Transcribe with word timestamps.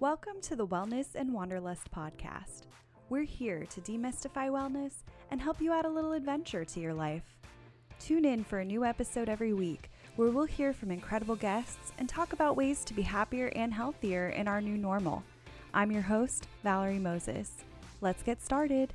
Welcome 0.00 0.40
to 0.42 0.54
the 0.54 0.64
Wellness 0.64 1.16
and 1.16 1.34
Wanderlust 1.34 1.90
podcast. 1.90 2.66
We're 3.08 3.24
here 3.24 3.66
to 3.66 3.80
demystify 3.80 4.48
wellness 4.48 5.02
and 5.32 5.40
help 5.40 5.60
you 5.60 5.72
add 5.72 5.86
a 5.86 5.90
little 5.90 6.12
adventure 6.12 6.64
to 6.64 6.78
your 6.78 6.94
life. 6.94 7.24
Tune 7.98 8.24
in 8.24 8.44
for 8.44 8.60
a 8.60 8.64
new 8.64 8.84
episode 8.84 9.28
every 9.28 9.52
week 9.52 9.90
where 10.14 10.30
we'll 10.30 10.44
hear 10.44 10.72
from 10.72 10.92
incredible 10.92 11.34
guests 11.34 11.90
and 11.98 12.08
talk 12.08 12.32
about 12.32 12.56
ways 12.56 12.84
to 12.84 12.94
be 12.94 13.02
happier 13.02 13.48
and 13.56 13.74
healthier 13.74 14.28
in 14.28 14.46
our 14.46 14.60
new 14.60 14.76
normal. 14.76 15.24
I'm 15.74 15.90
your 15.90 16.02
host, 16.02 16.46
Valerie 16.62 17.00
Moses. 17.00 17.50
Let's 18.00 18.22
get 18.22 18.40
started. 18.40 18.94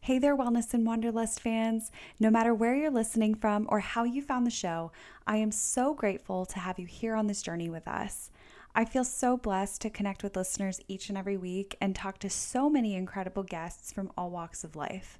Hey 0.00 0.18
there, 0.18 0.34
Wellness 0.34 0.72
and 0.72 0.86
Wanderlust 0.86 1.38
fans. 1.38 1.92
No 2.18 2.30
matter 2.30 2.54
where 2.54 2.74
you're 2.74 2.90
listening 2.90 3.34
from 3.34 3.66
or 3.68 3.80
how 3.80 4.04
you 4.04 4.22
found 4.22 4.46
the 4.46 4.50
show, 4.50 4.90
I 5.26 5.36
am 5.36 5.52
so 5.52 5.92
grateful 5.92 6.46
to 6.46 6.58
have 6.58 6.78
you 6.78 6.86
here 6.86 7.14
on 7.14 7.26
this 7.26 7.42
journey 7.42 7.68
with 7.68 7.86
us. 7.86 8.30
I 8.74 8.84
feel 8.84 9.04
so 9.04 9.36
blessed 9.36 9.80
to 9.82 9.90
connect 9.90 10.22
with 10.22 10.36
listeners 10.36 10.80
each 10.88 11.08
and 11.08 11.18
every 11.18 11.36
week 11.36 11.76
and 11.80 11.94
talk 11.94 12.18
to 12.20 12.30
so 12.30 12.70
many 12.70 12.94
incredible 12.94 13.42
guests 13.42 13.92
from 13.92 14.12
all 14.16 14.30
walks 14.30 14.62
of 14.62 14.76
life. 14.76 15.18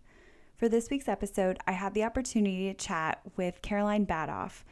For 0.56 0.68
this 0.68 0.90
week's 0.90 1.08
episode, 1.08 1.58
I 1.66 1.72
had 1.72 1.94
the 1.94 2.04
opportunity 2.04 2.66
to 2.66 2.74
chat 2.74 3.20
with 3.36 3.62
Caroline 3.62 4.06
Badoff 4.06 4.62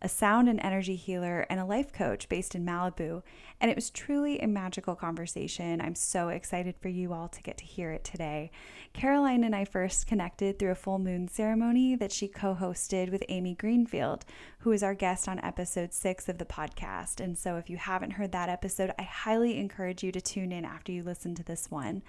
a 0.00 0.08
sound 0.08 0.48
and 0.48 0.60
energy 0.62 0.94
healer, 0.94 1.44
and 1.50 1.58
a 1.58 1.64
life 1.64 1.92
coach 1.92 2.28
based 2.28 2.54
in 2.54 2.64
Malibu. 2.64 3.22
And 3.60 3.70
it 3.70 3.74
was 3.74 3.90
truly 3.90 4.38
a 4.38 4.46
magical 4.46 4.94
conversation. 4.94 5.80
I'm 5.80 5.96
so 5.96 6.28
excited 6.28 6.76
for 6.80 6.88
you 6.88 7.12
all 7.12 7.28
to 7.28 7.42
get 7.42 7.58
to 7.58 7.64
hear 7.64 7.90
it 7.90 8.04
today. 8.04 8.52
Caroline 8.92 9.42
and 9.42 9.56
I 9.56 9.64
first 9.64 10.06
connected 10.06 10.58
through 10.58 10.70
a 10.70 10.76
full 10.76 11.00
moon 11.00 11.26
ceremony 11.26 11.96
that 11.96 12.12
she 12.12 12.28
co 12.28 12.54
hosted 12.54 13.10
with 13.10 13.24
Amy 13.28 13.54
Greenfield, 13.54 14.24
who 14.60 14.70
is 14.70 14.84
our 14.84 14.94
guest 14.94 15.28
on 15.28 15.40
episode 15.40 15.92
six 15.92 16.28
of 16.28 16.38
the 16.38 16.44
podcast. 16.44 17.20
And 17.20 17.36
so 17.36 17.56
if 17.56 17.68
you 17.68 17.76
haven't 17.76 18.12
heard 18.12 18.32
that 18.32 18.48
episode, 18.48 18.92
I 18.98 19.02
highly 19.02 19.58
encourage 19.58 20.04
you 20.04 20.12
to 20.12 20.20
tune 20.20 20.52
in 20.52 20.64
after 20.64 20.92
you 20.92 21.02
listen 21.02 21.34
to 21.34 21.42
this 21.42 21.70
one. 21.70 22.02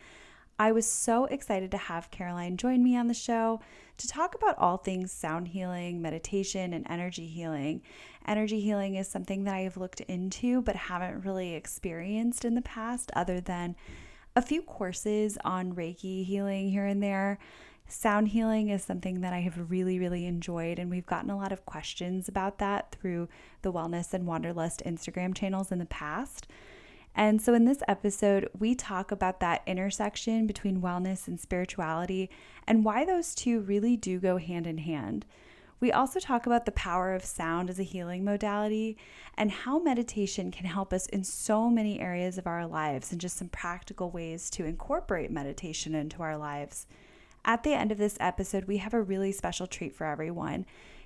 I 0.62 0.74
was 0.74 0.86
so 0.86 1.24
excited 1.24 1.72
to 1.72 1.78
have 1.78 2.12
Caroline 2.12 2.58
join 2.58 2.84
me 2.84 2.98
on 2.98 3.08
the 3.08 3.14
show 3.14 3.62
to 3.96 4.08
talk 4.10 4.36
about 4.36 4.58
all 4.58 4.76
things 4.76 5.10
sound 5.10 5.48
healing, 5.48 6.02
meditation, 6.02 6.74
and 6.74 6.86
energy 6.90 7.28
healing. 7.28 7.82
Energy 8.28 8.60
healing 8.60 8.96
is 8.96 9.08
something 9.08 9.46
that 9.46 9.56
I 9.56 9.62
have 9.62 9.78
looked 9.78 10.02
into 10.02 10.62
but 10.62 10.76
haven't 10.76 11.24
really 11.24 11.54
experienced 11.54 12.44
in 12.44 12.56
the 12.56 12.62
past, 12.62 13.10
other 13.16 13.40
than 13.40 13.78
a 14.36 14.42
few 14.42 14.62
courses 14.62 15.38
on 15.46 15.76
Reiki 15.76 16.26
healing 16.26 16.70
here 16.70 16.86
and 16.86 17.02
there. 17.02 17.40
Sound 17.88 18.28
healing 18.28 18.68
is 18.68 18.84
something 18.84 19.22
that 19.22 19.32
I 19.32 19.40
have 19.40 19.72
really, 19.72 19.98
really 19.98 20.26
enjoyed, 20.26 20.78
and 20.78 20.92
we've 20.92 21.06
gotten 21.06 21.30
a 21.30 21.38
lot 21.38 21.54
of 21.54 21.66
questions 21.66 22.28
about 22.28 22.58
that 22.58 22.92
through 22.92 23.30
the 23.62 23.72
Wellness 23.72 24.14
and 24.14 24.28
Wanderlust 24.28 24.84
Instagram 24.86 25.34
channels 25.34 25.72
in 25.72 25.80
the 25.80 25.86
past. 25.86 26.48
And 27.16 27.42
so, 27.42 27.54
in 27.54 27.66
this 27.66 27.84
episode, 27.88 28.50
we 28.58 28.76
talk 28.76 29.12
about 29.12 29.40
that 29.40 29.62
intersection 29.66 30.48
between 30.48 30.82
wellness 30.82 31.28
and 31.28 31.40
spirituality 31.40 32.30
and 32.68 32.86
why 32.86 33.04
those 33.04 33.36
two 33.36 33.60
really 33.62 33.98
do 33.98 34.20
go 34.20 34.38
hand 34.38 34.68
in 34.68 34.78
hand. 34.78 35.26
We 35.82 35.92
also 35.92 36.20
talk 36.20 36.46
about 36.46 36.66
the 36.66 36.74
power 36.74 37.14
of 37.14 37.24
sound 37.24 37.70
as 37.70 37.80
a 37.80 37.84
healing 37.84 38.26
modality 38.26 38.98
and 39.38 39.50
how 39.50 39.80
meditation 39.80 40.52
can 40.52 40.66
help 40.66 40.92
us 40.92 41.06
in 41.08 41.24
so 41.24 41.70
many 41.70 42.00
areas 42.00 42.38
of 42.38 42.48
our 42.48 42.68
lives 42.68 43.12
and 43.12 43.22
just 43.22 43.38
some 43.38 43.48
practical 43.48 44.12
ways 44.12 44.50
to 44.52 44.66
incorporate 44.66 45.32
meditation 45.32 45.96
into 45.96 46.22
our 46.22 46.38
lives. 46.38 46.86
At 47.46 47.64
the 47.64 47.74
end 47.74 47.94
of 47.94 47.98
this 47.98 48.18
episode, 48.20 48.66
we 48.66 48.78
have 48.78 48.94
a 48.94 49.02
really 49.02 49.32
special 49.32 49.68
treat 49.68 49.96
for 49.96 50.06
everyone. 50.06 50.66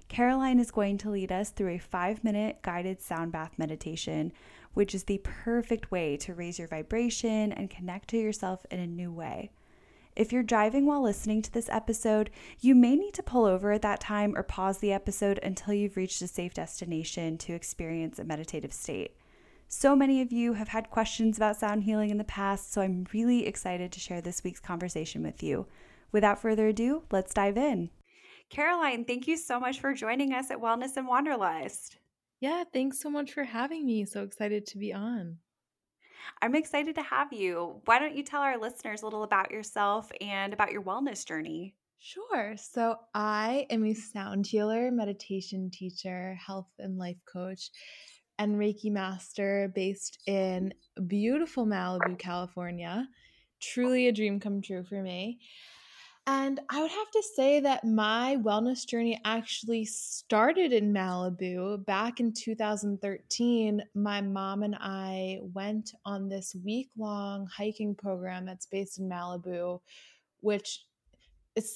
Caroline 0.10 0.60
is 0.60 0.72
going 0.72 0.98
to 1.00 1.12
lead 1.12 1.32
us 1.32 1.52
through 1.52 1.70
a 1.70 1.78
five 1.78 2.24
minute 2.24 2.58
guided 2.64 3.02
sound 3.02 3.32
bath 3.32 3.54
meditation 3.58 4.32
which 4.74 4.96
is 4.96 5.04
the 5.04 5.22
perfect 5.24 5.92
way 5.92 6.18
to 6.18 6.34
raise 6.34 6.60
your 6.60 6.68
vibration 6.68 7.52
and 7.52 7.70
connect 7.70 8.10
to 8.10 8.18
yourself 8.18 8.66
in 8.72 8.80
a 8.80 8.88
new 8.88 9.12
way. 9.12 9.52
If 10.16 10.32
you're 10.32 10.44
driving 10.44 10.86
while 10.86 11.02
listening 11.02 11.42
to 11.42 11.52
this 11.52 11.70
episode, 11.70 12.30
you 12.60 12.76
may 12.76 12.96
need 12.96 13.16
to 13.16 13.24
pull 13.24 13.46
over 13.46 13.72
at 13.72 13.82
that 13.82 14.00
time 14.00 14.36
or 14.36 14.44
pause 14.44 14.78
the 14.78 14.94
episode 14.94 15.40
until 15.42 15.74
you've 15.74 15.98
reached 15.98 16.22
a 16.22 16.28
safe 16.28 16.54
destination 16.54 17.38
to 17.40 17.54
experience 17.54 18.20
a 18.20 18.24
meditative 18.24 18.74
state. 18.74 19.16
So 19.68 19.96
many 19.96 20.22
of 20.22 20.32
you 20.32 20.54
have 20.54 20.68
had 20.68 20.92
questions 20.92 21.38
about 21.38 21.58
sound 21.58 21.84
healing 21.84 22.12
in 22.12 22.20
the 22.20 22.24
past, 22.24 22.72
so 22.72 22.82
I'm 22.82 23.08
really 23.12 23.48
excited 23.48 23.92
to 23.92 24.00
share 24.00 24.22
this 24.22 24.44
week's 24.44 24.60
conversation 24.60 25.24
with 25.24 25.42
you. 25.42 25.66
Without 26.12 26.40
further 26.40 26.68
ado, 26.68 27.04
let's 27.12 27.34
dive 27.34 27.58
in. 27.58 27.90
Caroline, 28.52 29.04
thank 29.04 29.28
you 29.28 29.36
so 29.36 29.60
much 29.60 29.80
for 29.80 29.96
joining 29.96 30.32
us 30.32 30.52
at 30.52 30.62
Wellness 30.62 30.96
and 30.96 31.08
Wanderlust. 31.08 31.98
Yeah, 32.44 32.66
thanks 32.74 33.00
so 33.00 33.10
much 33.10 33.32
for 33.32 33.46
having 33.46 33.86
me. 33.86 34.04
So 34.04 34.22
excited 34.22 34.66
to 34.66 34.78
be 34.78 34.92
on. 34.92 35.38
I'm 36.42 36.56
excited 36.56 36.94
to 36.96 37.02
have 37.02 37.32
you. 37.32 37.80
Why 37.86 38.00
don't 38.00 38.18
you 38.18 38.22
tell 38.22 38.42
our 38.42 38.58
listeners 38.58 39.02
a 39.02 39.06
little 39.06 39.24
about 39.24 39.50
yourself 39.50 40.12
and 40.20 40.52
about 40.52 40.74
your 40.74 40.82
wellness 40.82 41.26
journey? 41.26 41.74
Sure. 42.00 42.56
So, 42.58 42.98
I 43.14 43.66
am 43.70 43.86
a 43.86 43.94
sound 43.94 44.46
healer, 44.46 44.92
meditation 44.92 45.70
teacher, 45.72 46.34
health 46.34 46.68
and 46.80 46.98
life 46.98 47.16
coach, 47.32 47.70
and 48.38 48.58
Reiki 48.58 48.92
master 48.92 49.72
based 49.74 50.20
in 50.28 50.74
beautiful 51.08 51.66
Malibu, 51.66 52.20
California. 52.20 53.08
Truly 53.62 54.10
a 54.10 54.12
dream 54.12 54.42
come 54.42 54.62
true 54.62 54.84
for 54.84 55.02
me. 55.02 55.40
And 56.26 56.62
I 56.70 56.82
would 56.82 56.92
have 56.92 57.12
to 57.12 57.24
say 57.36 57.60
that 57.60 57.84
my 57.84 58.38
wellness 58.42 58.88
journey 58.88 59.20
actually 59.26 59.84
started 59.84 60.72
in 60.72 60.94
Malibu. 60.94 61.86
Back 61.86 62.22
in 62.22 62.32
2013, 62.32 63.84
my 63.94 64.22
mom 64.22 64.64
and 64.64 64.76
I 64.80 65.40
went 65.54 65.92
on 66.06 66.30
this 66.30 66.56
week 66.64 66.90
long 66.98 67.46
hiking 67.48 67.94
program 67.94 68.46
that's 68.46 68.68
based 68.68 69.00
in 69.00 69.10
Malibu, 69.10 69.82
which 70.40 70.86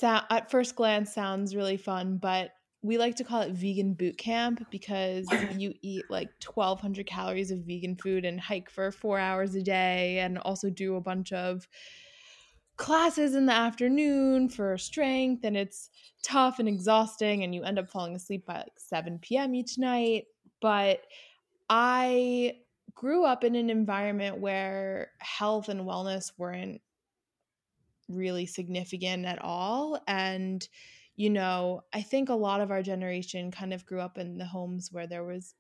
at 0.02 0.50
first 0.50 0.78
glance 0.78 1.14
sounds 1.14 1.54
really 1.54 1.78
fun, 1.78 2.18
but 2.18 2.52
we 2.82 2.98
like 2.98 3.16
to 3.16 3.26
call 3.26 3.42
it 3.42 3.52
vegan 3.52 3.96
boot 3.96 4.18
camp 4.18 4.66
because 4.72 5.28
you 5.58 5.74
eat 5.82 6.06
like 6.10 6.30
1200 6.46 7.06
calories 7.06 7.52
of 7.52 7.60
vegan 7.60 7.98
food 7.98 8.24
and 8.24 8.40
hike 8.40 8.70
for 8.70 8.92
four 8.94 9.20
hours 9.20 9.56
a 9.56 9.62
day 9.62 10.20
and 10.20 10.38
also 10.38 10.70
do 10.70 10.96
a 10.96 11.02
bunch 11.02 11.34
of 11.34 11.68
classes 12.78 13.36
in 13.36 13.46
the 13.46 13.54
afternoon 13.54 14.50
for 14.50 14.78
strength 14.78 15.44
and 15.44 15.58
it's 15.58 15.90
tough 16.24 16.60
and 16.60 16.68
exhausting 16.68 17.44
and 17.44 17.54
you 17.54 17.64
end 17.64 17.80
up 17.80 17.90
falling 17.90 18.16
asleep 18.16 18.46
by 18.46 18.58
like 18.58 18.74
7 18.78 19.20
p.m. 19.20 19.56
each 19.56 19.78
night. 19.78 20.26
But 20.62 21.02
I 21.70 22.60
grew 22.94 23.26
up 23.26 23.44
in 23.44 23.56
an 23.56 23.70
environment 23.70 24.40
where 24.40 25.12
health 25.20 25.70
and 25.70 25.82
wellness 25.82 26.32
weren't 26.38 26.82
really 28.10 28.46
significant 28.46 29.26
at 29.26 29.42
all. 29.42 30.02
And, 30.08 30.68
you 31.16 31.30
know, 31.30 31.82
I 31.94 32.02
think 32.02 32.30
a 32.30 32.36
lot 32.36 32.62
of 32.62 32.72
our 32.72 32.82
generation 32.82 33.52
kind 33.52 33.74
of 33.74 33.86
grew 33.86 34.00
up 34.02 34.18
in 34.18 34.38
the 34.38 34.46
homes 34.46 34.90
where 34.92 35.08
there 35.08 35.24
was 35.24 35.56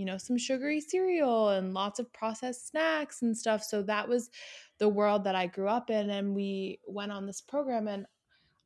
you 0.00 0.06
know, 0.06 0.16
some 0.16 0.38
sugary 0.38 0.80
cereal 0.80 1.50
and 1.50 1.74
lots 1.74 1.98
of 1.98 2.10
processed 2.14 2.68
snacks 2.68 3.20
and 3.20 3.36
stuff. 3.36 3.62
So 3.62 3.82
that 3.82 4.08
was 4.08 4.30
the 4.78 4.88
world 4.88 5.24
that 5.24 5.34
I 5.34 5.46
grew 5.46 5.68
up 5.68 5.90
in. 5.90 6.08
And 6.08 6.34
we 6.34 6.80
went 6.86 7.12
on 7.12 7.26
this 7.26 7.42
program, 7.42 7.86
and 7.86 8.06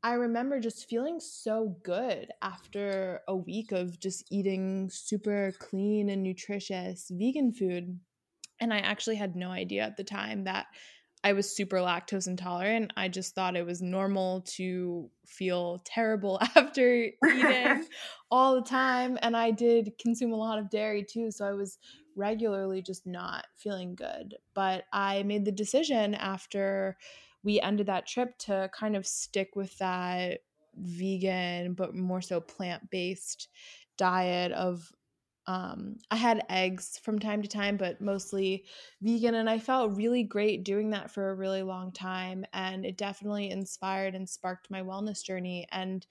I 0.05 0.13
remember 0.13 0.61
just 0.61 0.89
feeling 0.89 1.19
so 1.19 1.77
good 1.83 2.31
after 2.41 3.21
a 3.27 3.35
week 3.35 3.73
of 3.73 3.99
just 3.99 4.25
eating 4.31 4.89
super 4.93 5.53
clean 5.59 6.09
and 6.09 6.23
nutritious 6.23 7.11
vegan 7.13 7.53
food. 7.53 7.99
And 8.61 8.73
I 8.73 8.79
actually 8.79 9.17
had 9.17 9.35
no 9.35 9.51
idea 9.51 9.83
at 9.83 9.97
the 9.97 10.05
time 10.05 10.45
that 10.45 10.67
I 11.25 11.33
was 11.33 11.51
super 11.51 11.79
lactose 11.79 12.27
intolerant. 12.27 12.93
I 12.99 13.09
just 13.09 13.35
thought 13.35 13.57
it 13.57 13.65
was 13.65 13.81
normal 13.81 14.43
to 14.57 15.11
feel 15.27 15.81
terrible 15.87 16.39
after 16.55 17.07
eating 17.27 17.87
all 18.31 18.55
the 18.55 18.69
time. 18.69 19.19
And 19.23 19.35
I 19.35 19.51
did 19.51 19.95
consume 19.99 20.33
a 20.33 20.37
lot 20.37 20.59
of 20.59 20.69
dairy 20.69 21.03
too. 21.03 21.31
So 21.31 21.47
I 21.47 21.53
was 21.53 21.79
regularly 22.15 22.83
just 22.83 23.07
not 23.07 23.47
feeling 23.57 23.95
good. 23.95 24.37
But 24.55 24.85
I 24.93 25.23
made 25.23 25.47
the 25.47 25.53
decision 25.53 26.15
after 26.15 26.99
we 27.43 27.59
ended 27.59 27.87
that 27.87 28.07
trip 28.07 28.37
to 28.41 28.71
kind 28.79 28.95
of 28.95 29.07
stick 29.07 29.57
with 29.57 29.77
that 29.79 30.41
vegan, 30.77 31.73
but 31.73 31.95
more 31.95 32.21
so 32.21 32.39
plant 32.39 32.91
based 32.91 33.49
diet 33.97 34.53
of 34.53 34.93
um, 35.47 35.97
I 36.11 36.17
had 36.17 36.45
eggs 36.49 36.99
from 37.03 37.19
time 37.19 37.43
to 37.43 37.49
time, 37.49 37.77
but 37.77 38.01
mostly 38.01 38.65
vegan. 39.03 39.35
And 39.35 39.49
I 39.49 39.59
felt 39.59 39.97
really 39.97 40.23
great 40.23 40.65
doing 40.65 40.91
that 40.91 41.11
for 41.11 41.31
a 41.31 41.35
really 41.35 41.63
long 41.63 41.93
time. 41.93 42.45
And 42.53 42.87
it 42.87 42.97
definitely 42.97 43.51
inspired 43.51 44.15
and 44.15 44.29
sparked 44.29 44.71
my 44.71 44.83
wellness 44.83 45.23
journey. 45.23 45.67
And 45.71 46.07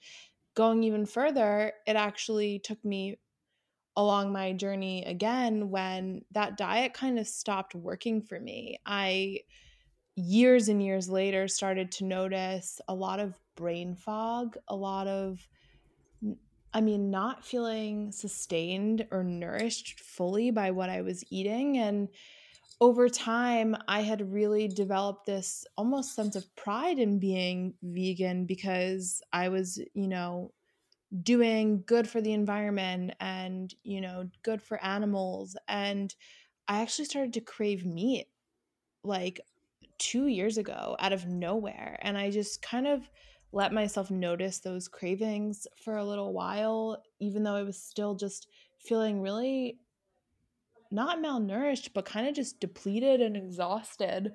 going 0.54 0.84
even 0.84 1.06
further, 1.06 1.72
it 1.86 1.96
actually 1.96 2.60
took 2.60 2.84
me 2.84 3.18
along 3.96 4.32
my 4.32 4.52
journey 4.52 5.04
again 5.04 5.70
when 5.70 6.24
that 6.32 6.56
diet 6.56 6.94
kind 6.94 7.18
of 7.18 7.26
stopped 7.26 7.74
working 7.74 8.22
for 8.22 8.40
me. 8.40 8.78
I, 8.86 9.40
years 10.16 10.68
and 10.68 10.82
years 10.82 11.08
later, 11.08 11.48
started 11.48 11.92
to 11.92 12.04
notice 12.04 12.80
a 12.88 12.94
lot 12.94 13.20
of 13.20 13.40
brain 13.56 13.96
fog, 13.96 14.56
a 14.68 14.76
lot 14.76 15.06
of 15.06 15.48
I 16.74 16.80
mean, 16.80 17.08
not 17.10 17.44
feeling 17.44 18.10
sustained 18.10 19.06
or 19.12 19.22
nourished 19.22 20.00
fully 20.00 20.50
by 20.50 20.72
what 20.72 20.90
I 20.90 21.02
was 21.02 21.24
eating. 21.30 21.78
And 21.78 22.08
over 22.80 23.08
time, 23.08 23.76
I 23.86 24.00
had 24.00 24.32
really 24.32 24.66
developed 24.66 25.24
this 25.24 25.64
almost 25.76 26.16
sense 26.16 26.34
of 26.34 26.54
pride 26.56 26.98
in 26.98 27.20
being 27.20 27.74
vegan 27.80 28.44
because 28.44 29.22
I 29.32 29.48
was, 29.50 29.80
you 29.94 30.08
know, 30.08 30.52
doing 31.22 31.84
good 31.86 32.08
for 32.08 32.20
the 32.20 32.32
environment 32.32 33.14
and, 33.20 33.72
you 33.84 34.00
know, 34.00 34.28
good 34.42 34.60
for 34.60 34.82
animals. 34.84 35.56
And 35.68 36.12
I 36.66 36.82
actually 36.82 37.04
started 37.04 37.34
to 37.34 37.40
crave 37.40 37.86
meat 37.86 38.26
like 39.04 39.40
two 39.98 40.26
years 40.26 40.58
ago 40.58 40.96
out 40.98 41.12
of 41.12 41.26
nowhere. 41.26 41.98
And 42.02 42.18
I 42.18 42.30
just 42.30 42.62
kind 42.62 42.88
of 42.88 43.08
let 43.54 43.72
myself 43.72 44.10
notice 44.10 44.58
those 44.58 44.88
cravings 44.88 45.66
for 45.84 45.96
a 45.96 46.04
little 46.04 46.32
while, 46.32 47.00
even 47.20 47.44
though 47.44 47.54
I 47.54 47.62
was 47.62 47.80
still 47.80 48.16
just 48.16 48.48
feeling 48.78 49.20
really 49.20 49.78
not 50.90 51.18
malnourished, 51.18 51.90
but 51.94 52.04
kind 52.04 52.26
of 52.26 52.34
just 52.34 52.58
depleted 52.60 53.20
and 53.20 53.36
exhausted. 53.36 54.32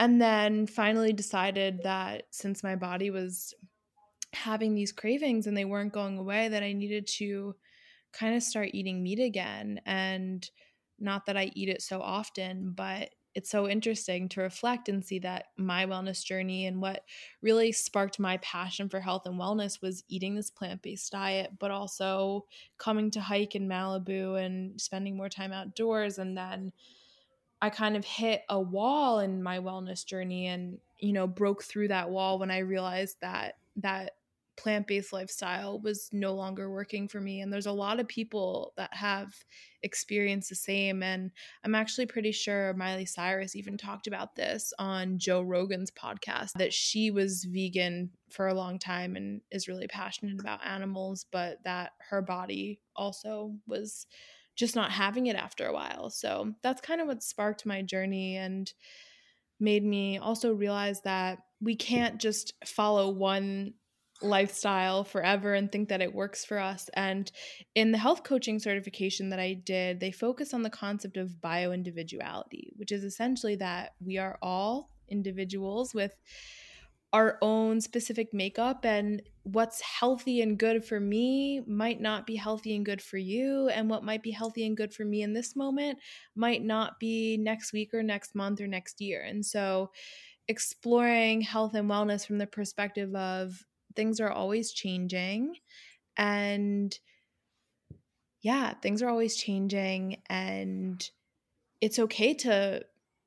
And 0.00 0.20
then 0.20 0.66
finally 0.66 1.12
decided 1.12 1.82
that 1.84 2.22
since 2.30 2.62
my 2.62 2.74
body 2.74 3.10
was 3.10 3.54
having 4.32 4.74
these 4.74 4.92
cravings 4.92 5.46
and 5.46 5.56
they 5.56 5.64
weren't 5.64 5.92
going 5.92 6.16
away, 6.16 6.48
that 6.48 6.62
I 6.62 6.72
needed 6.72 7.06
to 7.18 7.54
kind 8.12 8.34
of 8.34 8.42
start 8.42 8.70
eating 8.72 9.02
meat 9.02 9.20
again. 9.20 9.80
And 9.84 10.48
not 10.98 11.26
that 11.26 11.36
I 11.36 11.50
eat 11.54 11.68
it 11.68 11.82
so 11.82 12.00
often, 12.00 12.72
but 12.74 13.10
it's 13.38 13.50
so 13.50 13.68
interesting 13.68 14.28
to 14.28 14.40
reflect 14.40 14.88
and 14.88 15.04
see 15.04 15.20
that 15.20 15.46
my 15.56 15.86
wellness 15.86 16.24
journey 16.24 16.66
and 16.66 16.82
what 16.82 17.04
really 17.40 17.70
sparked 17.70 18.18
my 18.18 18.36
passion 18.38 18.88
for 18.88 18.98
health 18.98 19.26
and 19.26 19.38
wellness 19.38 19.80
was 19.80 20.02
eating 20.08 20.34
this 20.34 20.50
plant-based 20.50 21.12
diet 21.12 21.52
but 21.60 21.70
also 21.70 22.44
coming 22.78 23.12
to 23.12 23.20
hike 23.20 23.54
in 23.54 23.68
Malibu 23.68 24.44
and 24.44 24.80
spending 24.80 25.16
more 25.16 25.28
time 25.28 25.52
outdoors. 25.52 26.18
And 26.18 26.36
then 26.36 26.72
I 27.62 27.70
kind 27.70 27.96
of 27.96 28.04
hit 28.04 28.42
a 28.48 28.60
wall 28.60 29.20
in 29.20 29.40
my 29.40 29.60
wellness 29.60 30.04
journey 30.04 30.48
and 30.48 30.78
you 30.98 31.12
know 31.12 31.28
broke 31.28 31.62
through 31.62 31.88
that 31.88 32.10
wall 32.10 32.40
when 32.40 32.50
I 32.50 32.58
realized 32.58 33.18
that 33.20 33.54
that 33.76 34.16
plant-based 34.58 35.12
lifestyle 35.12 35.80
was 35.80 36.10
no 36.12 36.34
longer 36.34 36.70
working 36.70 37.08
for 37.08 37.20
me 37.20 37.40
and 37.40 37.52
there's 37.52 37.66
a 37.66 37.72
lot 37.72 38.00
of 38.00 38.08
people 38.08 38.72
that 38.76 38.92
have 38.92 39.32
experienced 39.82 40.48
the 40.48 40.54
same 40.54 41.02
and 41.02 41.30
i'm 41.64 41.74
actually 41.74 42.04
pretty 42.04 42.32
sure 42.32 42.74
miley 42.74 43.06
cyrus 43.06 43.54
even 43.56 43.78
talked 43.78 44.06
about 44.06 44.34
this 44.34 44.72
on 44.78 45.16
joe 45.18 45.40
rogan's 45.40 45.90
podcast 45.92 46.52
that 46.56 46.72
she 46.72 47.10
was 47.10 47.44
vegan 47.44 48.10
for 48.30 48.48
a 48.48 48.54
long 48.54 48.78
time 48.78 49.16
and 49.16 49.40
is 49.50 49.68
really 49.68 49.86
passionate 49.86 50.40
about 50.40 50.66
animals 50.66 51.24
but 51.30 51.58
that 51.64 51.92
her 52.10 52.20
body 52.20 52.80
also 52.96 53.54
was 53.66 54.06
just 54.58 54.74
not 54.74 54.90
having 54.90 55.28
it 55.28 55.36
after 55.36 55.66
a 55.66 55.72
while. 55.72 56.10
So 56.10 56.52
that's 56.62 56.80
kind 56.80 57.00
of 57.00 57.06
what 57.06 57.22
sparked 57.22 57.64
my 57.64 57.80
journey 57.80 58.36
and 58.36 58.70
made 59.60 59.84
me 59.84 60.18
also 60.18 60.52
realize 60.52 61.00
that 61.02 61.38
we 61.60 61.76
can't 61.76 62.18
just 62.18 62.52
follow 62.66 63.08
one 63.08 63.74
lifestyle 64.22 65.04
forever 65.04 65.54
and 65.54 65.70
think 65.70 65.88
that 65.88 66.00
it 66.00 66.14
works 66.14 66.44
for 66.44 66.58
us. 66.58 66.90
And 66.94 67.30
in 67.74 67.92
the 67.92 67.98
health 67.98 68.24
coaching 68.24 68.58
certification 68.58 69.30
that 69.30 69.38
I 69.38 69.54
did, 69.54 70.00
they 70.00 70.10
focus 70.10 70.52
on 70.52 70.62
the 70.62 70.70
concept 70.70 71.16
of 71.16 71.40
bio 71.40 71.72
individuality, 71.72 72.72
which 72.76 72.92
is 72.92 73.04
essentially 73.04 73.56
that 73.56 73.92
we 74.00 74.18
are 74.18 74.38
all 74.42 74.90
individuals 75.08 75.94
with 75.94 76.16
our 77.12 77.38
own 77.40 77.80
specific 77.80 78.34
makeup 78.34 78.84
and 78.84 79.22
what's 79.44 79.80
healthy 79.80 80.42
and 80.42 80.58
good 80.58 80.84
for 80.84 81.00
me 81.00 81.62
might 81.66 82.00
not 82.00 82.26
be 82.26 82.36
healthy 82.36 82.76
and 82.76 82.84
good 82.84 83.00
for 83.00 83.16
you 83.16 83.68
and 83.68 83.88
what 83.88 84.04
might 84.04 84.22
be 84.22 84.30
healthy 84.30 84.66
and 84.66 84.76
good 84.76 84.92
for 84.92 85.06
me 85.06 85.22
in 85.22 85.32
this 85.32 85.56
moment 85.56 85.98
might 86.36 86.62
not 86.62 87.00
be 87.00 87.38
next 87.38 87.72
week 87.72 87.94
or 87.94 88.02
next 88.02 88.34
month 88.34 88.60
or 88.60 88.66
next 88.66 89.00
year 89.00 89.22
and 89.22 89.44
so 89.44 89.90
exploring 90.48 91.40
health 91.40 91.74
and 91.74 91.88
wellness 91.88 92.26
from 92.26 92.36
the 92.36 92.46
perspective 92.46 93.14
of 93.14 93.64
things 93.98 94.20
are 94.20 94.30
always 94.30 94.70
changing 94.70 95.56
and 96.16 96.96
yeah, 98.42 98.74
things 98.74 99.02
are 99.02 99.08
always 99.08 99.34
changing 99.34 100.22
and 100.30 101.10
it's 101.80 101.98
okay 101.98 102.32
to 102.32 102.84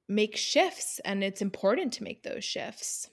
make 0.08 0.38
shifts 0.38 1.02
and 1.04 1.26
it's 1.26 1.42
important 1.42 1.92
to 1.92 2.06
make 2.06 2.24
those 2.24 2.46
shifts. 2.46 3.10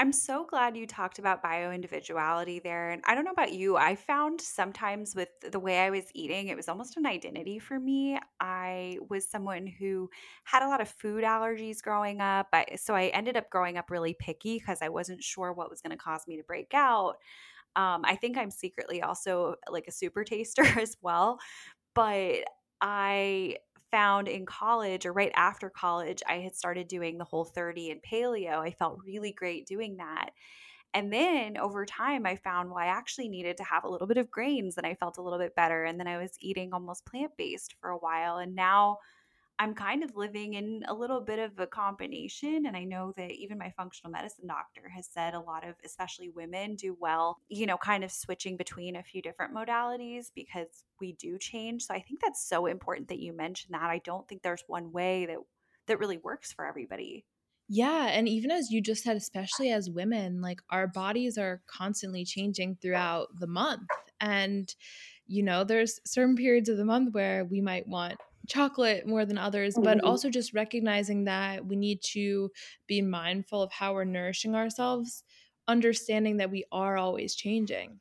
I'm 0.00 0.12
so 0.12 0.44
glad 0.44 0.76
you 0.76 0.86
talked 0.86 1.18
about 1.18 1.42
bio 1.42 1.72
individuality 1.72 2.60
there. 2.60 2.90
And 2.90 3.02
I 3.04 3.16
don't 3.16 3.24
know 3.24 3.32
about 3.32 3.52
you, 3.52 3.76
I 3.76 3.96
found 3.96 4.40
sometimes 4.40 5.16
with 5.16 5.28
the 5.40 5.58
way 5.58 5.80
I 5.80 5.90
was 5.90 6.04
eating, 6.14 6.46
it 6.48 6.56
was 6.56 6.68
almost 6.68 6.96
an 6.96 7.04
identity 7.04 7.58
for 7.58 7.80
me. 7.80 8.16
I 8.38 8.98
was 9.10 9.28
someone 9.28 9.66
who 9.66 10.08
had 10.44 10.62
a 10.62 10.68
lot 10.68 10.80
of 10.80 10.88
food 10.88 11.24
allergies 11.24 11.82
growing 11.82 12.20
up. 12.20 12.46
I, 12.52 12.76
so 12.76 12.94
I 12.94 13.06
ended 13.06 13.36
up 13.36 13.50
growing 13.50 13.76
up 13.76 13.90
really 13.90 14.14
picky 14.14 14.58
because 14.60 14.82
I 14.82 14.88
wasn't 14.88 15.24
sure 15.24 15.52
what 15.52 15.68
was 15.68 15.80
going 15.80 15.90
to 15.90 15.96
cause 15.96 16.28
me 16.28 16.36
to 16.36 16.44
break 16.44 16.74
out. 16.74 17.16
Um, 17.76 18.02
I 18.04 18.16
think 18.16 18.36
I'm 18.38 18.50
secretly 18.50 19.02
also 19.02 19.56
like 19.70 19.86
a 19.88 19.92
super 19.92 20.24
taster 20.24 20.64
as 20.80 20.96
well. 21.02 21.38
But 21.94 22.44
I 22.80 23.58
found 23.90 24.28
in 24.28 24.46
college 24.46 25.06
or 25.06 25.12
right 25.12 25.32
after 25.34 25.70
college, 25.70 26.22
I 26.28 26.36
had 26.36 26.54
started 26.54 26.88
doing 26.88 27.18
the 27.18 27.24
whole 27.24 27.44
30 27.44 27.90
and 27.90 28.02
paleo. 28.02 28.58
I 28.58 28.70
felt 28.72 29.00
really 29.04 29.32
great 29.32 29.66
doing 29.66 29.96
that. 29.98 30.30
And 30.94 31.12
then 31.12 31.58
over 31.58 31.84
time, 31.84 32.26
I 32.26 32.36
found 32.36 32.70
well, 32.70 32.78
I 32.78 32.86
actually 32.86 33.28
needed 33.28 33.58
to 33.58 33.64
have 33.64 33.84
a 33.84 33.88
little 33.88 34.06
bit 34.06 34.16
of 34.16 34.30
grains 34.30 34.78
and 34.78 34.86
I 34.86 34.94
felt 34.94 35.18
a 35.18 35.22
little 35.22 35.38
bit 35.38 35.54
better. 35.54 35.84
And 35.84 36.00
then 36.00 36.08
I 36.08 36.18
was 36.18 36.36
eating 36.40 36.72
almost 36.72 37.06
plant 37.06 37.32
based 37.36 37.74
for 37.80 37.90
a 37.90 37.98
while. 37.98 38.38
And 38.38 38.54
now 38.54 38.98
I'm 39.58 39.74
kind 39.74 40.04
of 40.04 40.16
living 40.16 40.54
in 40.54 40.84
a 40.86 40.94
little 40.94 41.20
bit 41.20 41.38
of 41.38 41.58
a 41.58 41.66
combination. 41.66 42.66
And 42.66 42.76
I 42.76 42.84
know 42.84 43.12
that 43.16 43.32
even 43.32 43.58
my 43.58 43.72
functional 43.76 44.12
medicine 44.12 44.46
doctor 44.46 44.88
has 44.88 45.08
said 45.08 45.34
a 45.34 45.40
lot 45.40 45.66
of, 45.66 45.74
especially 45.84 46.28
women, 46.28 46.76
do 46.76 46.96
well, 47.00 47.38
you 47.48 47.66
know, 47.66 47.76
kind 47.76 48.04
of 48.04 48.12
switching 48.12 48.56
between 48.56 48.96
a 48.96 49.02
few 49.02 49.20
different 49.20 49.54
modalities 49.54 50.26
because 50.34 50.84
we 51.00 51.12
do 51.12 51.38
change. 51.38 51.84
So 51.84 51.94
I 51.94 52.00
think 52.00 52.20
that's 52.20 52.46
so 52.46 52.66
important 52.66 53.08
that 53.08 53.18
you 53.18 53.32
mentioned 53.32 53.74
that. 53.74 53.90
I 53.90 54.00
don't 54.04 54.28
think 54.28 54.42
there's 54.42 54.64
one 54.68 54.92
way 54.92 55.26
that 55.26 55.38
that 55.88 55.98
really 55.98 56.18
works 56.18 56.52
for 56.52 56.66
everybody. 56.66 57.24
Yeah. 57.68 58.06
And 58.06 58.28
even 58.28 58.50
as 58.50 58.70
you 58.70 58.80
just 58.80 59.02
said, 59.02 59.16
especially 59.16 59.72
as 59.72 59.90
women, 59.90 60.40
like 60.40 60.60
our 60.70 60.86
bodies 60.86 61.36
are 61.36 61.60
constantly 61.66 62.24
changing 62.24 62.78
throughout 62.80 63.28
the 63.38 63.46
month. 63.46 63.88
And, 64.20 64.72
you 65.26 65.42
know, 65.42 65.64
there's 65.64 66.00
certain 66.06 66.36
periods 66.36 66.68
of 66.68 66.78
the 66.78 66.84
month 66.84 67.12
where 67.12 67.44
we 67.44 67.60
might 67.60 67.86
want 67.86 68.18
chocolate 68.48 69.06
more 69.06 69.24
than 69.24 69.38
others, 69.38 69.74
but 69.76 69.98
mm-hmm. 69.98 70.06
also 70.06 70.30
just 70.30 70.54
recognizing 70.54 71.24
that 71.24 71.64
we 71.66 71.76
need 71.76 72.00
to 72.02 72.50
be 72.86 73.02
mindful 73.02 73.62
of 73.62 73.70
how 73.70 73.94
we're 73.94 74.04
nourishing 74.04 74.54
ourselves, 74.54 75.22
understanding 75.68 76.38
that 76.38 76.50
we 76.50 76.64
are 76.72 76.96
always 76.96 77.34
changing. 77.34 78.00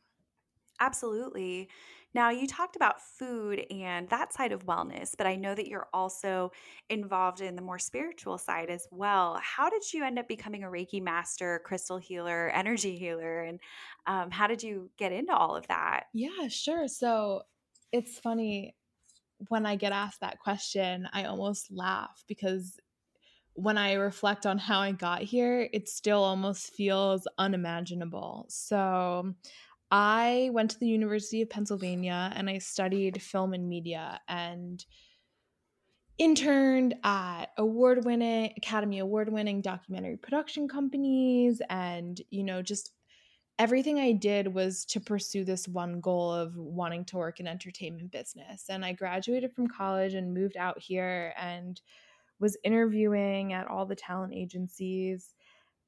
Absolutely. 0.80 1.70
Now, 2.14 2.30
you 2.30 2.48
talked 2.48 2.76
about 2.76 3.02
food 3.02 3.64
and 3.70 4.08
that 4.10 4.34
side 4.34 4.52
of 4.52 4.66
wellness, 4.66 5.12
but 5.16 5.28
I 5.28 5.36
know 5.36 5.54
that 5.54 5.68
you're 5.68 5.90
also 5.94 6.52
involved 6.90 7.42
in 7.42 7.56
the 7.56 7.62
more 7.62 7.78
spiritual 7.78 8.38
side 8.38 8.70
as 8.70 8.88
well. 8.92 9.40
How 9.44 9.70
did 9.70 9.84
you 9.94 10.04
end 10.04 10.18
up 10.18 10.28
becoming 10.28 10.64
a 10.64 10.68
Reiki 10.68 11.02
master, 11.02 11.62
crystal 11.64 11.98
healer, 11.98 12.50
energy 12.56 12.98
healer? 12.98 13.44
And 13.44 13.60
um, 14.08 14.32
how 14.32 14.48
did 14.48 14.64
you 14.64 14.90
get 14.98 15.12
into 15.12 15.36
all 15.36 15.56
of 15.56 15.68
that? 15.68 16.06
Yeah, 16.14 16.48
sure. 16.48 16.88
So 16.88 17.44
it's 17.92 18.18
funny 18.18 18.76
when 19.50 19.66
I 19.66 19.76
get 19.76 19.92
asked 19.92 20.22
that 20.22 20.40
question, 20.40 21.08
I 21.14 21.26
almost 21.26 21.72
laugh 21.72 22.24
because 22.28 22.80
when 23.54 23.78
I 23.78 23.94
reflect 23.94 24.46
on 24.46 24.58
how 24.58 24.80
I 24.80 24.92
got 24.92 25.22
here, 25.22 25.68
it 25.74 25.90
still 25.90 26.24
almost 26.24 26.74
feels 26.74 27.28
unimaginable. 27.38 28.46
So, 28.50 29.34
I 29.90 30.50
went 30.52 30.72
to 30.72 30.80
the 30.80 30.88
University 30.88 31.42
of 31.42 31.50
Pennsylvania 31.50 32.32
and 32.36 32.50
I 32.50 32.58
studied 32.58 33.22
film 33.22 33.54
and 33.54 33.70
media 33.70 34.20
and 34.28 34.84
interned 36.18 36.96
at 37.04 37.46
award 37.58 38.04
winning 38.04 38.52
academy 38.58 39.00
award 39.00 39.32
winning 39.32 39.62
documentary 39.62 40.18
production 40.18 40.68
companies 40.68 41.62
and 41.70 42.20
you 42.32 42.44
know 42.44 42.62
just 42.62 42.92
everything 43.60 44.00
I 44.00 44.12
did 44.12 44.48
was 44.48 44.86
to 44.86 45.00
pursue 45.00 45.44
this 45.44 45.68
one 45.68 46.00
goal 46.00 46.32
of 46.32 46.56
wanting 46.56 47.06
to 47.06 47.18
work 47.18 47.40
in 47.40 47.48
entertainment 47.48 48.12
business. 48.12 48.66
And 48.70 48.86
I 48.86 48.94
graduated 48.94 49.54
from 49.54 49.68
college 49.68 50.14
and 50.14 50.34
moved 50.34 50.58
out 50.58 50.80
here 50.80 51.34
and 51.38 51.80
was 52.40 52.58
interviewing 52.64 53.54
at 53.54 53.68
all 53.68 53.86
the 53.86 53.96
talent 53.96 54.34
agencies. 54.34 55.34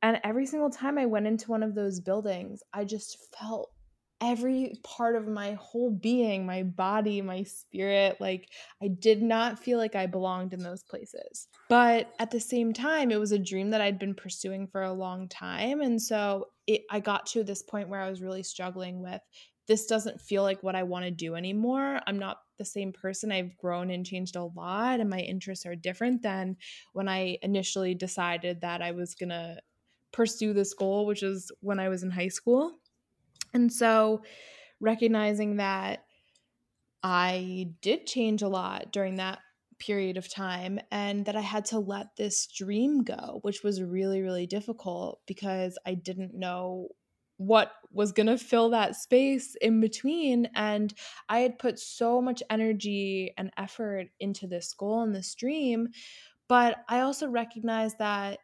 And 0.01 0.19
every 0.23 0.45
single 0.45 0.69
time 0.69 0.97
I 0.97 1.05
went 1.05 1.27
into 1.27 1.51
one 1.51 1.63
of 1.63 1.75
those 1.75 1.99
buildings, 1.99 2.63
I 2.73 2.85
just 2.85 3.17
felt 3.37 3.71
every 4.21 4.73
part 4.83 5.15
of 5.15 5.27
my 5.27 5.53
whole 5.53 5.91
being, 5.91 6.45
my 6.45 6.63
body, 6.63 7.21
my 7.21 7.43
spirit. 7.43 8.19
Like 8.19 8.49
I 8.81 8.87
did 8.87 9.21
not 9.21 9.59
feel 9.59 9.77
like 9.77 9.95
I 9.95 10.07
belonged 10.07 10.53
in 10.53 10.59
those 10.59 10.83
places. 10.83 11.47
But 11.69 12.13
at 12.19 12.31
the 12.31 12.39
same 12.39 12.73
time, 12.73 13.11
it 13.11 13.19
was 13.19 13.31
a 13.31 13.39
dream 13.39 13.69
that 13.69 13.81
I'd 13.81 13.99
been 13.99 14.15
pursuing 14.15 14.67
for 14.67 14.83
a 14.83 14.93
long 14.93 15.27
time. 15.29 15.81
And 15.81 16.01
so 16.01 16.47
it, 16.69 16.83
I 16.91 16.99
got 16.99 17.25
to 17.27 17.43
this 17.43 17.63
point 17.63 17.89
where 17.89 17.99
I 17.99 18.09
was 18.09 18.21
really 18.21 18.43
struggling 18.43 19.01
with 19.01 19.21
this 19.67 19.85
doesn't 19.85 20.21
feel 20.21 20.43
like 20.43 20.63
what 20.63 20.75
I 20.75 20.83
want 20.83 21.05
to 21.05 21.11
do 21.11 21.35
anymore. 21.35 21.99
I'm 22.07 22.17
not 22.17 22.37
the 22.57 22.65
same 22.65 22.91
person. 22.91 23.31
I've 23.31 23.55
grown 23.57 23.91
and 23.91 24.05
changed 24.05 24.35
a 24.35 24.43
lot, 24.43 24.99
and 24.99 25.09
my 25.09 25.19
interests 25.19 25.65
are 25.65 25.75
different 25.75 26.23
than 26.23 26.57
when 26.93 27.07
I 27.07 27.37
initially 27.43 27.93
decided 27.93 28.61
that 28.61 28.81
I 28.81 28.91
was 28.91 29.13
going 29.13 29.29
to 29.29 29.57
pursue 30.11 30.53
this 30.53 30.73
goal, 30.73 31.05
which 31.05 31.21
is 31.21 31.51
when 31.61 31.79
I 31.79 31.89
was 31.89 32.01
in 32.01 32.09
high 32.09 32.29
school. 32.29 32.71
And 33.53 33.71
so, 33.71 34.23
recognizing 34.79 35.57
that 35.57 36.03
I 37.03 37.69
did 37.81 38.07
change 38.07 38.41
a 38.41 38.47
lot 38.47 38.91
during 38.91 39.15
that 39.15 39.39
period 39.79 40.17
of 40.17 40.31
time 40.31 40.79
and 40.91 41.25
that 41.25 41.35
I 41.35 41.41
had 41.41 41.65
to 41.65 41.79
let 41.79 42.15
this 42.17 42.47
dream 42.47 43.03
go, 43.03 43.39
which 43.41 43.63
was 43.63 43.81
really, 43.81 44.21
really 44.21 44.45
difficult 44.45 45.21
because 45.25 45.77
I 45.85 45.93
didn't 45.93 46.33
know 46.33 46.89
what 47.37 47.71
was 47.91 48.11
going 48.11 48.27
to 48.27 48.37
fill 48.37 48.69
that 48.71 48.97
space 48.97 49.55
in 49.61 49.79
between. 49.79 50.49
And 50.55 50.93
I 51.29 51.39
had 51.39 51.57
put 51.57 51.79
so 51.79 52.21
much 52.21 52.43
energy 52.49 53.33
and 53.37 53.49
effort 53.57 54.07
into 54.19 54.45
this 54.45 54.73
goal 54.73 55.03
and 55.03 55.15
this 55.15 55.33
dream. 55.35 55.87
But 56.49 56.83
I 56.89 56.99
also 56.99 57.27
recognized 57.29 57.99
that 57.99 58.39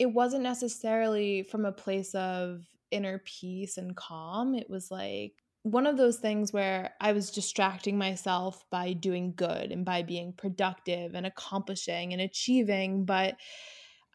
it 0.00 0.06
wasn't 0.06 0.42
necessarily 0.42 1.44
from 1.44 1.64
a 1.64 1.72
place 1.72 2.14
of 2.14 2.62
inner 2.90 3.22
peace 3.24 3.76
and 3.76 3.94
calm. 3.94 4.54
It 4.54 4.68
was 4.68 4.90
like 4.90 5.34
one 5.64 5.86
of 5.86 5.96
those 5.96 6.18
things 6.18 6.52
where 6.52 6.92
I 7.00 7.12
was 7.12 7.30
distracting 7.30 7.96
myself 7.96 8.64
by 8.70 8.92
doing 8.92 9.32
good 9.34 9.72
and 9.72 9.82
by 9.82 10.02
being 10.02 10.34
productive 10.34 11.14
and 11.14 11.24
accomplishing 11.24 12.12
and 12.12 12.20
achieving. 12.20 13.06
But 13.06 13.36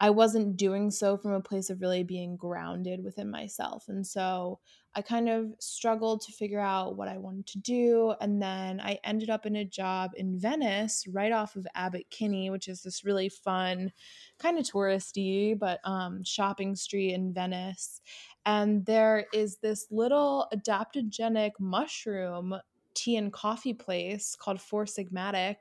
I 0.02 0.08
wasn't 0.08 0.56
doing 0.56 0.90
so 0.90 1.18
from 1.18 1.32
a 1.32 1.42
place 1.42 1.68
of 1.68 1.82
really 1.82 2.02
being 2.02 2.34
grounded 2.36 3.04
within 3.04 3.30
myself. 3.30 3.84
And 3.88 4.06
so 4.06 4.58
I 4.94 5.02
kind 5.02 5.28
of 5.28 5.52
struggled 5.58 6.22
to 6.22 6.32
figure 6.32 6.58
out 6.60 6.96
what 6.96 7.06
I 7.06 7.18
wanted 7.18 7.46
to 7.48 7.58
do. 7.58 8.14
And 8.18 8.40
then 8.40 8.80
I 8.80 8.98
ended 9.04 9.28
up 9.28 9.44
in 9.44 9.56
a 9.56 9.64
job 9.64 10.12
in 10.16 10.38
Venice, 10.38 11.04
right 11.06 11.32
off 11.32 11.54
of 11.54 11.66
Abbot 11.74 12.06
Kinney, 12.08 12.48
which 12.48 12.66
is 12.66 12.82
this 12.82 13.04
really 13.04 13.28
fun, 13.28 13.92
kind 14.38 14.58
of 14.58 14.64
touristy, 14.64 15.56
but 15.56 15.80
um, 15.84 16.24
shopping 16.24 16.74
street 16.74 17.12
in 17.12 17.34
Venice. 17.34 18.00
And 18.46 18.86
there 18.86 19.26
is 19.34 19.58
this 19.58 19.86
little 19.90 20.48
adaptogenic 20.54 21.52
mushroom 21.60 22.54
tea 22.94 23.16
and 23.16 23.32
coffee 23.32 23.74
place 23.74 24.34
called 24.34 24.62
Four 24.62 24.86
Sigmatic 24.86 25.56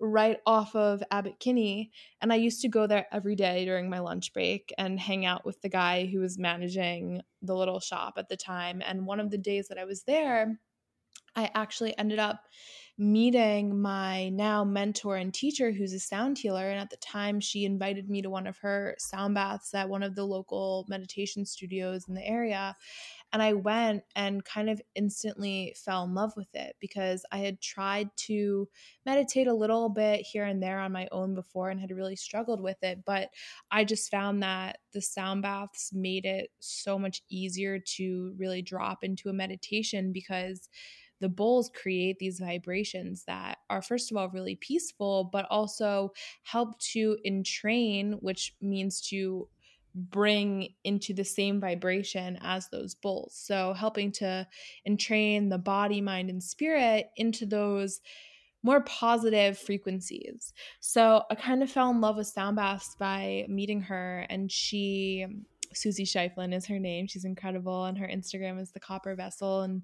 right 0.00 0.38
off 0.46 0.74
of 0.74 1.02
Abbot 1.10 1.38
Kinney. 1.38 1.92
And 2.20 2.32
I 2.32 2.36
used 2.36 2.62
to 2.62 2.68
go 2.68 2.86
there 2.86 3.06
every 3.12 3.36
day 3.36 3.64
during 3.64 3.90
my 3.90 3.98
lunch 3.98 4.32
break 4.32 4.72
and 4.78 4.98
hang 4.98 5.26
out 5.26 5.44
with 5.44 5.60
the 5.60 5.68
guy 5.68 6.06
who 6.06 6.20
was 6.20 6.38
managing 6.38 7.22
the 7.42 7.54
little 7.54 7.80
shop 7.80 8.14
at 8.16 8.28
the 8.28 8.36
time. 8.36 8.82
And 8.84 9.06
one 9.06 9.20
of 9.20 9.30
the 9.30 9.38
days 9.38 9.68
that 9.68 9.78
I 9.78 9.84
was 9.84 10.02
there, 10.02 10.58
I 11.36 11.50
actually 11.54 11.96
ended 11.96 12.18
up 12.18 12.44
meeting 13.00 13.80
my 13.80 14.28
now 14.28 14.62
mentor 14.62 15.16
and 15.16 15.32
teacher 15.32 15.72
who's 15.72 15.94
a 15.94 15.98
sound 15.98 16.36
healer 16.36 16.68
and 16.68 16.78
at 16.78 16.90
the 16.90 16.96
time 16.98 17.40
she 17.40 17.64
invited 17.64 18.10
me 18.10 18.20
to 18.20 18.28
one 18.28 18.46
of 18.46 18.58
her 18.58 18.94
sound 18.98 19.34
baths 19.34 19.72
at 19.72 19.88
one 19.88 20.02
of 20.02 20.14
the 20.14 20.24
local 20.24 20.84
meditation 20.86 21.46
studios 21.46 22.06
in 22.08 22.14
the 22.14 22.26
area 22.26 22.76
and 23.32 23.42
I 23.42 23.52
went 23.52 24.02
and 24.16 24.44
kind 24.44 24.68
of 24.68 24.82
instantly 24.94 25.74
fell 25.76 26.04
in 26.04 26.14
love 26.14 26.32
with 26.36 26.52
it 26.54 26.76
because 26.80 27.24
I 27.30 27.38
had 27.38 27.60
tried 27.60 28.10
to 28.26 28.68
meditate 29.06 29.46
a 29.46 29.54
little 29.54 29.88
bit 29.88 30.20
here 30.22 30.44
and 30.44 30.62
there 30.62 30.80
on 30.80 30.92
my 30.92 31.08
own 31.12 31.34
before 31.34 31.70
and 31.70 31.80
had 31.80 31.92
really 31.92 32.16
struggled 32.16 32.60
with 32.60 32.82
it. 32.82 33.04
But 33.04 33.30
I 33.70 33.84
just 33.84 34.10
found 34.10 34.42
that 34.42 34.78
the 34.92 35.00
sound 35.00 35.42
baths 35.42 35.92
made 35.92 36.24
it 36.24 36.50
so 36.58 36.98
much 36.98 37.22
easier 37.28 37.78
to 37.78 38.34
really 38.36 38.62
drop 38.62 39.04
into 39.04 39.28
a 39.28 39.32
meditation 39.32 40.12
because 40.12 40.68
the 41.20 41.28
bowls 41.28 41.70
create 41.74 42.18
these 42.18 42.40
vibrations 42.40 43.24
that 43.24 43.58
are 43.68 43.82
first 43.82 44.10
of 44.10 44.16
all 44.16 44.28
really 44.30 44.56
peaceful 44.56 45.24
but 45.32 45.46
also 45.50 46.12
help 46.42 46.78
to 46.78 47.16
entrain 47.24 48.12
which 48.20 48.54
means 48.60 49.00
to 49.00 49.48
bring 49.94 50.68
into 50.84 51.12
the 51.12 51.24
same 51.24 51.60
vibration 51.60 52.38
as 52.42 52.68
those 52.68 52.94
bowls. 52.94 53.34
So, 53.34 53.72
helping 53.72 54.12
to 54.12 54.46
entrain 54.84 55.48
the 55.48 55.58
body, 55.58 56.00
mind, 56.00 56.30
and 56.30 56.42
spirit 56.42 57.10
into 57.16 57.46
those 57.46 58.00
more 58.62 58.82
positive 58.82 59.58
frequencies. 59.58 60.52
So, 60.80 61.24
I 61.30 61.34
kind 61.34 61.62
of 61.62 61.70
fell 61.70 61.90
in 61.90 62.00
love 62.00 62.16
with 62.16 62.26
sound 62.26 62.56
baths 62.56 62.94
by 62.98 63.46
meeting 63.48 63.80
her, 63.82 64.26
and 64.30 64.50
she, 64.50 65.26
Susie 65.74 66.04
Scheiflin 66.04 66.54
is 66.54 66.66
her 66.66 66.78
name. 66.78 67.06
She's 67.06 67.24
incredible, 67.24 67.84
and 67.84 67.98
her 67.98 68.08
Instagram 68.08 68.60
is 68.60 68.72
the 68.72 68.80
Copper 68.80 69.14
Vessel. 69.14 69.62
And 69.62 69.82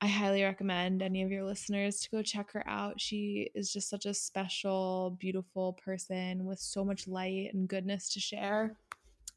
I 0.00 0.06
highly 0.06 0.44
recommend 0.44 1.02
any 1.02 1.22
of 1.22 1.30
your 1.30 1.44
listeners 1.44 2.00
to 2.00 2.10
go 2.10 2.22
check 2.22 2.52
her 2.52 2.62
out. 2.68 3.00
She 3.00 3.50
is 3.54 3.72
just 3.72 3.90
such 3.90 4.06
a 4.06 4.14
special, 4.14 5.16
beautiful 5.18 5.72
person 5.72 6.44
with 6.44 6.60
so 6.60 6.84
much 6.84 7.08
light 7.08 7.50
and 7.52 7.68
goodness 7.68 8.08
to 8.10 8.20
share. 8.20 8.76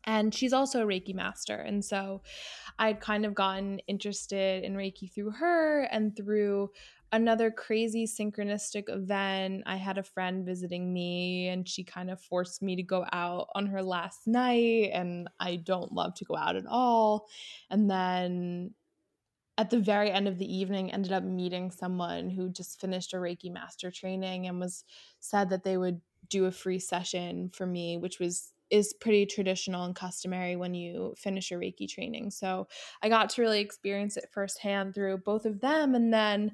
And 0.03 0.33
she's 0.33 0.53
also 0.53 0.83
a 0.83 0.85
reiki 0.85 1.15
master. 1.15 1.55
And 1.55 1.83
so 1.83 2.21
i'd 2.79 2.99
kind 2.99 3.25
of 3.25 3.35
gotten 3.35 3.79
interested 3.87 4.63
in 4.63 4.75
reiki 4.75 5.11
through 5.11 5.31
her 5.31 5.83
and 5.91 6.15
through 6.15 6.69
another 7.11 7.51
crazy 7.51 8.05
synchronistic 8.05 8.83
event. 8.87 9.63
I 9.65 9.75
had 9.75 9.97
a 9.97 10.03
friend 10.03 10.45
visiting 10.45 10.93
me 10.93 11.49
and 11.49 11.67
she 11.67 11.83
kind 11.83 12.09
of 12.09 12.21
forced 12.21 12.61
me 12.61 12.75
to 12.75 12.83
go 12.83 13.05
out 13.11 13.49
on 13.53 13.65
her 13.67 13.83
last 13.83 14.27
night 14.27 14.91
and 14.93 15.27
i 15.39 15.57
don't 15.57 15.91
love 15.91 16.13
to 16.15 16.25
go 16.25 16.35
out 16.35 16.55
at 16.55 16.65
all. 16.67 17.27
And 17.69 17.89
then 17.89 18.75
at 19.57 19.69
the 19.69 19.79
very 19.79 20.11
end 20.11 20.27
of 20.27 20.37
the 20.37 20.57
evening 20.57 20.91
ended 20.91 21.11
up 21.11 21.23
meeting 21.23 21.71
someone 21.71 22.29
who 22.29 22.49
just 22.49 22.79
finished 22.79 23.13
a 23.13 23.17
reiki 23.17 23.51
master 23.51 23.91
training 23.91 24.47
and 24.47 24.59
was 24.59 24.83
said 25.19 25.49
that 25.49 25.63
they 25.63 25.77
would 25.77 26.01
do 26.29 26.45
a 26.45 26.51
free 26.51 26.79
session 26.79 27.49
for 27.53 27.65
me 27.65 27.97
which 27.97 28.19
was 28.19 28.53
is 28.71 28.93
pretty 28.93 29.25
traditional 29.25 29.83
and 29.83 29.95
customary 29.95 30.55
when 30.55 30.73
you 30.73 31.13
finish 31.17 31.51
your 31.51 31.59
Reiki 31.59 31.87
training. 31.87 32.31
So 32.31 32.67
I 33.03 33.09
got 33.09 33.29
to 33.31 33.41
really 33.41 33.59
experience 33.59 34.15
it 34.15 34.29
firsthand 34.31 34.95
through 34.95 35.17
both 35.19 35.45
of 35.45 35.59
them 35.59 35.93
and 35.93 36.11
then 36.11 36.53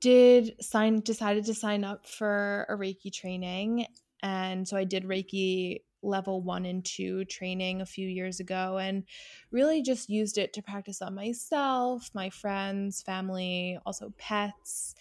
did 0.00 0.54
sign 0.60 1.00
decided 1.00 1.44
to 1.46 1.54
sign 1.54 1.82
up 1.82 2.06
for 2.06 2.66
a 2.68 2.74
Reiki 2.74 3.12
training. 3.12 3.86
And 4.22 4.66
so 4.66 4.76
I 4.76 4.84
did 4.84 5.04
Reiki 5.04 5.82
level 6.04 6.42
one 6.42 6.64
and 6.64 6.84
two 6.84 7.24
training 7.24 7.80
a 7.80 7.86
few 7.86 8.08
years 8.08 8.40
ago 8.40 8.78
and 8.78 9.04
really 9.50 9.82
just 9.82 10.08
used 10.08 10.38
it 10.38 10.52
to 10.52 10.62
practice 10.62 11.02
on 11.02 11.14
myself, 11.14 12.10
my 12.14 12.30
friends, 12.30 13.02
family, 13.02 13.78
also 13.86 14.12
pets. 14.18 14.94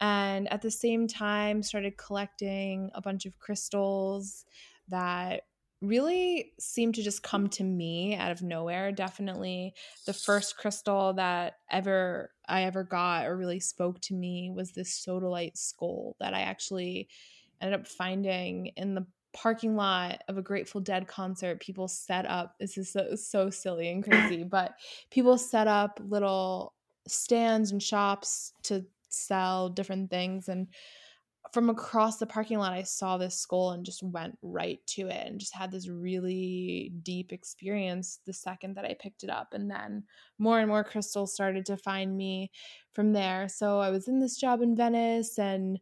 And 0.00 0.50
at 0.52 0.62
the 0.62 0.70
same 0.70 1.06
time, 1.06 1.62
started 1.62 1.96
collecting 1.96 2.90
a 2.94 3.02
bunch 3.02 3.26
of 3.26 3.38
crystals 3.38 4.44
that 4.88 5.42
really 5.82 6.52
seemed 6.58 6.94
to 6.94 7.02
just 7.02 7.22
come 7.22 7.48
to 7.48 7.64
me 7.64 8.14
out 8.14 8.30
of 8.30 8.42
nowhere. 8.42 8.92
Definitely 8.92 9.74
the 10.06 10.12
first 10.12 10.56
crystal 10.56 11.14
that 11.14 11.58
ever 11.70 12.30
I 12.46 12.64
ever 12.64 12.84
got 12.84 13.26
or 13.26 13.36
really 13.36 13.60
spoke 13.60 14.00
to 14.02 14.14
me 14.14 14.50
was 14.54 14.72
this 14.72 15.04
sodalite 15.06 15.56
skull 15.56 16.16
that 16.20 16.34
I 16.34 16.40
actually 16.40 17.08
ended 17.60 17.80
up 17.80 17.86
finding 17.86 18.72
in 18.76 18.94
the 18.94 19.06
parking 19.32 19.76
lot 19.76 20.22
of 20.28 20.38
a 20.38 20.42
Grateful 20.42 20.80
Dead 20.80 21.06
concert. 21.06 21.60
People 21.60 21.88
set 21.88 22.26
up 22.26 22.56
this 22.58 22.76
is 22.76 22.90
so, 22.90 23.14
so 23.14 23.50
silly 23.50 23.90
and 23.90 24.04
crazy, 24.04 24.44
but 24.44 24.74
people 25.10 25.38
set 25.38 25.66
up 25.66 26.00
little 26.08 26.74
stands 27.06 27.72
and 27.72 27.82
shops 27.82 28.52
to 28.64 28.84
sell 29.08 29.68
different 29.68 30.10
things 30.10 30.48
and 30.48 30.68
from 31.52 31.68
across 31.68 32.18
the 32.18 32.26
parking 32.26 32.58
lot, 32.58 32.72
I 32.72 32.82
saw 32.84 33.16
this 33.16 33.36
skull 33.36 33.72
and 33.72 33.84
just 33.84 34.02
went 34.02 34.38
right 34.42 34.78
to 34.88 35.08
it 35.08 35.26
and 35.26 35.40
just 35.40 35.54
had 35.54 35.72
this 35.72 35.88
really 35.88 36.92
deep 37.02 37.32
experience 37.32 38.20
the 38.24 38.32
second 38.32 38.74
that 38.76 38.84
I 38.84 38.94
picked 39.00 39.24
it 39.24 39.30
up. 39.30 39.52
And 39.52 39.70
then 39.70 40.04
more 40.38 40.60
and 40.60 40.68
more 40.68 40.84
crystals 40.84 41.34
started 41.34 41.66
to 41.66 41.76
find 41.76 42.16
me 42.16 42.52
from 42.92 43.12
there. 43.12 43.48
So 43.48 43.80
I 43.80 43.90
was 43.90 44.06
in 44.06 44.20
this 44.20 44.36
job 44.36 44.62
in 44.62 44.76
Venice 44.76 45.38
and 45.38 45.80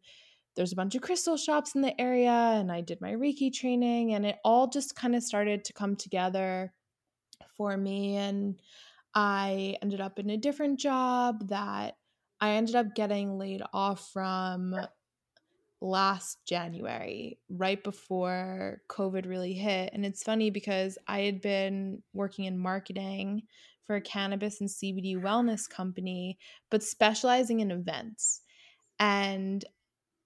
there's 0.59 0.73
a 0.73 0.77
bunch 0.77 0.97
of 0.97 1.03
crystal 1.03 1.37
shops 1.37 1.77
in 1.77 1.83
the 1.83 1.99
area 2.00 2.33
and 2.33 2.73
I 2.73 2.81
did 2.81 3.00
my 3.00 3.12
Reiki 3.12 3.55
training 3.55 4.15
and 4.15 4.27
it 4.27 4.38
all 4.45 4.67
just 4.67 4.97
kind 4.97 5.15
of 5.15 5.23
started 5.23 5.65
to 5.65 5.73
come 5.73 5.95
together 5.95 6.73
for 7.57 7.77
me. 7.77 8.17
And 8.17 8.61
I 9.15 9.77
ended 9.81 10.00
up 10.00 10.19
in 10.19 10.31
a 10.31 10.37
different 10.37 10.81
job 10.81 11.49
that 11.50 11.95
I 12.41 12.50
ended 12.55 12.75
up 12.75 12.97
getting 12.97 13.38
laid 13.38 13.62
off 13.73 14.11
from 14.12 14.75
last 15.81 16.38
January, 16.45 17.38
right 17.49 17.83
before 17.85 18.83
COVID 18.88 19.29
really 19.29 19.53
hit. 19.53 19.91
And 19.93 20.05
it's 20.05 20.25
funny 20.25 20.50
because 20.50 20.99
I 21.07 21.21
had 21.21 21.41
been 21.41 22.03
working 22.12 22.47
in 22.47 22.59
marketing 22.59 23.43
for 23.87 23.95
a 23.95 24.00
cannabis 24.00 24.61
and 24.61 24.69
CBD 24.69 25.23
wellness 25.23 25.71
company, 25.71 26.37
but 26.69 26.83
specializing 26.83 27.61
in 27.61 27.71
events. 27.71 28.41
And 28.99 29.65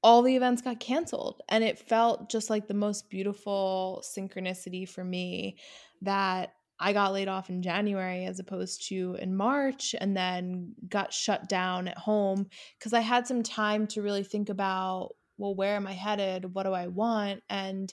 all 0.03 0.23
the 0.23 0.37
events 0.37 0.63
got 0.63 0.81
canceled. 0.81 1.43
And 1.49 1.63
it 1.63 1.79
felt 1.79 2.31
just 2.31 2.51
like 2.51 2.67
the 2.67 2.75
most 2.75 3.09
beautiful 3.09 4.03
synchronicity 4.05 4.89
for 4.89 5.05
me 5.05 5.57
that 6.03 6.55
I 6.81 6.93
got 6.93 7.13
laid 7.13 7.29
off 7.29 7.49
in 7.49 7.63
January 7.63 8.25
as 8.25 8.41
opposed 8.41 8.89
to 8.89 9.17
in 9.21 9.37
March 9.37 9.95
and 10.01 10.17
then 10.17 10.75
got 10.89 11.13
shut 11.13 11.49
down 11.49 11.87
at 11.87 11.97
home 11.97 12.49
because 12.77 12.93
I 12.93 13.01
had 13.01 13.27
some 13.27 13.45
time 13.45 13.87
to 13.89 14.03
really 14.03 14.25
think 14.25 14.49
about, 14.49 15.11
well, 15.39 15.55
where 15.55 15.77
am 15.77 15.87
I 15.87 15.93
headed? 15.93 16.53
What 16.55 16.65
do 16.65 16.73
I 16.73 16.89
want? 16.89 17.45
And 17.49 17.93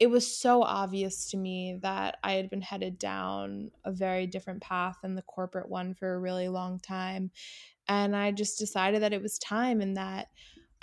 it 0.00 0.10
was 0.10 0.26
so 0.26 0.62
obvious 0.62 1.30
to 1.30 1.36
me 1.36 1.78
that 1.82 2.16
I 2.24 2.32
had 2.32 2.48
been 2.48 2.62
headed 2.62 2.98
down 2.98 3.70
a 3.84 3.92
very 3.92 4.26
different 4.26 4.62
path 4.62 4.96
than 5.02 5.14
the 5.14 5.22
corporate 5.22 5.68
one 5.68 5.94
for 5.94 6.14
a 6.14 6.18
really 6.18 6.48
long 6.48 6.80
time. 6.80 7.30
And 7.86 8.16
I 8.16 8.32
just 8.32 8.58
decided 8.58 9.02
that 9.02 9.12
it 9.12 9.22
was 9.22 9.38
time 9.38 9.82
and 9.82 9.96
that 9.98 10.28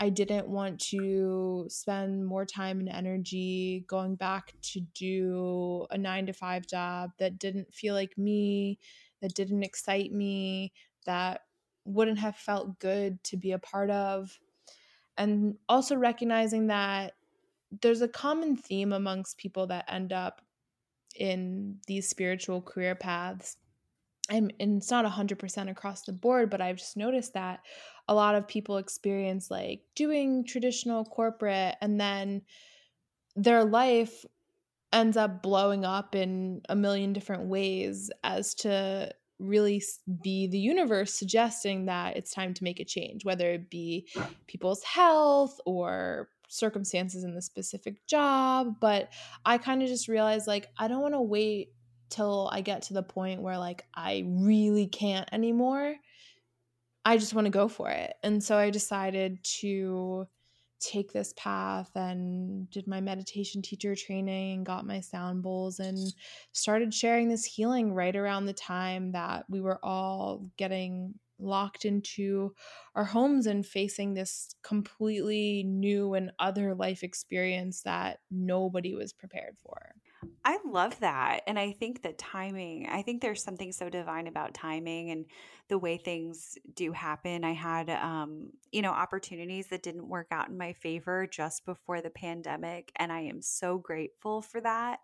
I 0.02 0.10
didn't 0.10 0.48
want 0.48 0.80
to 0.92 1.66
spend 1.70 2.26
more 2.26 2.46
time 2.46 2.80
and 2.80 2.88
energy 2.88 3.84
going 3.88 4.16
back 4.16 4.54
to 4.62 4.80
do 4.96 5.86
a 5.92 5.98
nine 5.98 6.26
to 6.28 6.34
five 6.34 6.66
job 6.66 7.12
that 7.20 7.38
didn't 7.38 7.74
feel 7.74 7.96
like 7.96 8.18
me, 8.18 8.80
that 9.22 9.34
didn't 9.34 9.64
excite 9.64 10.14
me, 10.14 10.72
that 11.06 11.42
wouldn't 11.84 12.20
have 12.20 12.38
felt 12.38 12.80
good 12.80 13.22
to 13.26 13.36
be 13.36 13.52
a 13.52 13.60
part 13.60 13.90
of. 13.90 14.40
And 15.18 15.56
also 15.68 15.98
recognizing 15.98 16.68
that 16.68 17.14
there's 17.82 18.02
a 18.02 18.08
common 18.08 18.56
theme 18.56 18.94
amongst 18.94 19.38
people 19.38 19.68
that 19.68 19.86
end 19.90 20.14
up 20.14 20.42
in 21.16 21.80
these 21.88 22.08
spiritual 22.08 22.62
career 22.62 22.96
paths 22.96 23.58
and, 24.30 24.54
and 24.60 24.78
it's 24.78 24.92
not 24.92 25.06
100% 25.06 25.70
across 25.70 26.04
the 26.04 26.14
board 26.14 26.50
but 26.50 26.62
i've 26.62 26.78
just 26.78 26.98
noticed 26.98 27.34
that 27.34 27.62
a 28.08 28.14
lot 28.14 28.36
of 28.36 28.48
people 28.48 28.78
experience 28.78 29.52
like 29.52 29.82
doing 29.96 30.44
traditional 30.46 31.06
corporate 31.06 31.76
and 31.82 32.00
then 32.00 32.42
their 33.36 33.64
life 33.64 34.26
ends 34.92 35.18
up 35.18 35.44
blowing 35.44 35.86
up 35.86 36.16
in 36.16 36.62
a 36.70 36.76
million 36.76 37.14
different 37.14 37.46
ways 37.46 38.10
as 38.24 38.56
to 38.56 39.12
really 39.38 39.82
be 40.22 40.48
the 40.48 40.58
universe 40.58 41.14
suggesting 41.14 41.86
that 41.86 42.18
it's 42.18 42.32
time 42.32 42.54
to 42.54 42.64
make 42.64 42.80
a 42.80 42.86
change 42.86 43.24
whether 43.24 43.52
it 43.52 43.70
be 43.70 44.08
people's 44.48 44.84
health 44.84 45.60
or 45.66 46.30
circumstances 46.50 47.24
in 47.24 47.36
the 47.36 47.42
specific 47.42 48.06
job. 48.08 48.76
But 48.82 49.14
i 49.46 49.58
kind 49.58 49.82
of 49.82 49.88
just 49.88 50.08
realized 50.08 50.48
like 50.48 50.68
i 50.78 50.88
don't 50.88 51.02
want 51.02 51.14
to 51.14 51.22
wait 51.22 51.74
till 52.10 52.50
I 52.52 52.62
get 52.62 52.84
to 52.84 52.94
the 52.94 53.04
point 53.04 53.42
where 53.42 53.58
like 53.58 53.86
I 53.94 54.26
really 54.28 54.88
can't 54.88 55.30
anymore. 55.32 55.96
I 57.06 57.18
just 57.18 57.34
want 57.34 57.46
to 57.46 57.52
go 57.52 57.68
for 57.68 57.90
it. 57.90 58.14
And 58.24 58.44
so 58.44 58.58
I 58.58 58.70
decided 58.70 59.44
to 59.62 60.28
take 60.80 61.12
this 61.12 61.34
path 61.36 61.92
and 61.96 62.70
did 62.70 62.88
my 62.88 63.02
meditation 63.02 63.62
teacher 63.62 63.96
training, 63.96 64.58
and 64.58 64.66
got 64.66 64.88
my 64.88 65.02
sound 65.02 65.44
bowls, 65.44 65.80
and 65.80 65.98
started 66.52 66.94
sharing 66.94 67.30
this 67.30 67.46
healing 67.46 67.94
right 67.94 68.16
around 68.16 68.46
the 68.46 68.54
time 68.54 69.12
that 69.12 69.46
we 69.50 69.60
were 69.60 69.84
all 69.84 70.50
getting 70.58 71.16
locked 71.38 71.86
into 71.86 72.54
our 72.96 73.06
homes 73.06 73.46
and 73.46 73.66
facing 73.66 74.14
this 74.14 74.56
completely 74.62 75.64
new 75.64 76.14
and 76.14 76.32
other 76.40 76.76
life 76.76 77.02
experience 77.04 77.82
that 77.84 78.20
nobody 78.30 78.94
was 78.94 79.14
prepared 79.14 79.58
for. 79.58 79.96
I 80.44 80.60
love 80.66 81.00
that. 81.00 81.42
And 81.48 81.58
I 81.58 81.72
think 81.72 82.04
that 82.04 82.18
timing, 82.18 82.88
I 82.90 83.02
think 83.02 83.22
there's 83.22 83.44
something 83.44 83.72
so 83.72 83.90
divine 83.90 84.28
about 84.28 84.54
timing 84.54 85.12
and 85.12 85.26
the 85.70 85.78
way 85.78 85.98
things 85.98 86.58
do 86.74 86.92
happen. 86.92 87.44
I 87.44 87.54
had, 87.54 87.90
um, 87.90 88.52
you 88.72 88.82
know, 88.82 88.92
opportunities 88.92 89.68
that 89.68 89.84
didn't 89.84 90.10
work 90.10 90.28
out 90.32 90.50
in 90.50 90.58
my 90.58 90.74
favor 90.74 91.28
just 91.28 91.66
before 91.66 92.02
the 92.02 92.10
pandemic. 92.10 92.92
And 92.98 93.12
I 93.12 93.22
am 93.22 93.42
so 93.42 93.78
grateful 93.78 94.42
for 94.42 94.60
that. 94.62 95.00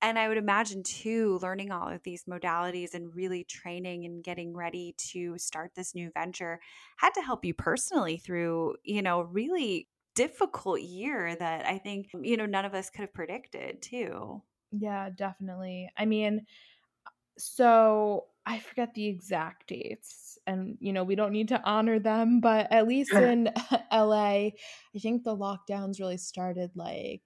And 0.00 0.18
I 0.18 0.28
would 0.28 0.38
imagine 0.38 0.82
too, 0.84 1.38
learning 1.42 1.72
all 1.72 1.88
of 1.88 2.02
these 2.04 2.24
modalities 2.24 2.94
and 2.94 3.14
really 3.14 3.44
training 3.44 4.04
and 4.04 4.22
getting 4.22 4.54
ready 4.54 4.94
to 5.10 5.36
start 5.38 5.72
this 5.74 5.94
new 5.94 6.10
venture 6.12 6.60
had 6.98 7.10
to 7.14 7.22
help 7.22 7.44
you 7.44 7.52
personally 7.52 8.16
through, 8.16 8.76
you 8.84 9.02
know, 9.02 9.22
really 9.22 9.88
difficult 10.18 10.80
year 10.80 11.36
that 11.36 11.64
I 11.64 11.78
think, 11.78 12.10
you 12.20 12.36
know, 12.36 12.44
none 12.44 12.64
of 12.64 12.74
us 12.74 12.90
could 12.90 13.02
have 13.02 13.14
predicted 13.14 13.80
too. 13.80 14.42
Yeah, 14.72 15.10
definitely. 15.14 15.88
I 15.96 16.06
mean, 16.06 16.44
so 17.38 18.24
I 18.44 18.58
forget 18.58 18.94
the 18.94 19.06
exact 19.06 19.68
dates 19.68 20.36
and 20.44 20.76
you 20.80 20.92
know, 20.92 21.04
we 21.04 21.14
don't 21.14 21.32
need 21.32 21.48
to 21.48 21.62
honor 21.62 22.00
them, 22.00 22.40
but 22.40 22.66
at 22.72 22.88
least 22.88 23.12
in 23.12 23.48
LA, 23.92 24.50
I 24.50 24.98
think 25.00 25.22
the 25.22 25.36
lockdowns 25.36 26.00
really 26.00 26.16
started 26.16 26.72
like 26.74 27.22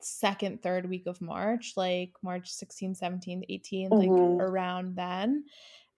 second 0.00 0.62
third 0.62 0.88
week 0.88 1.06
of 1.06 1.20
March, 1.20 1.74
like 1.76 2.12
March 2.22 2.50
16th, 2.50 2.98
17th, 2.98 3.44
18th, 3.50 3.90
mm-hmm. 3.90 3.94
like 3.94 4.48
around 4.48 4.96
then. 4.96 5.44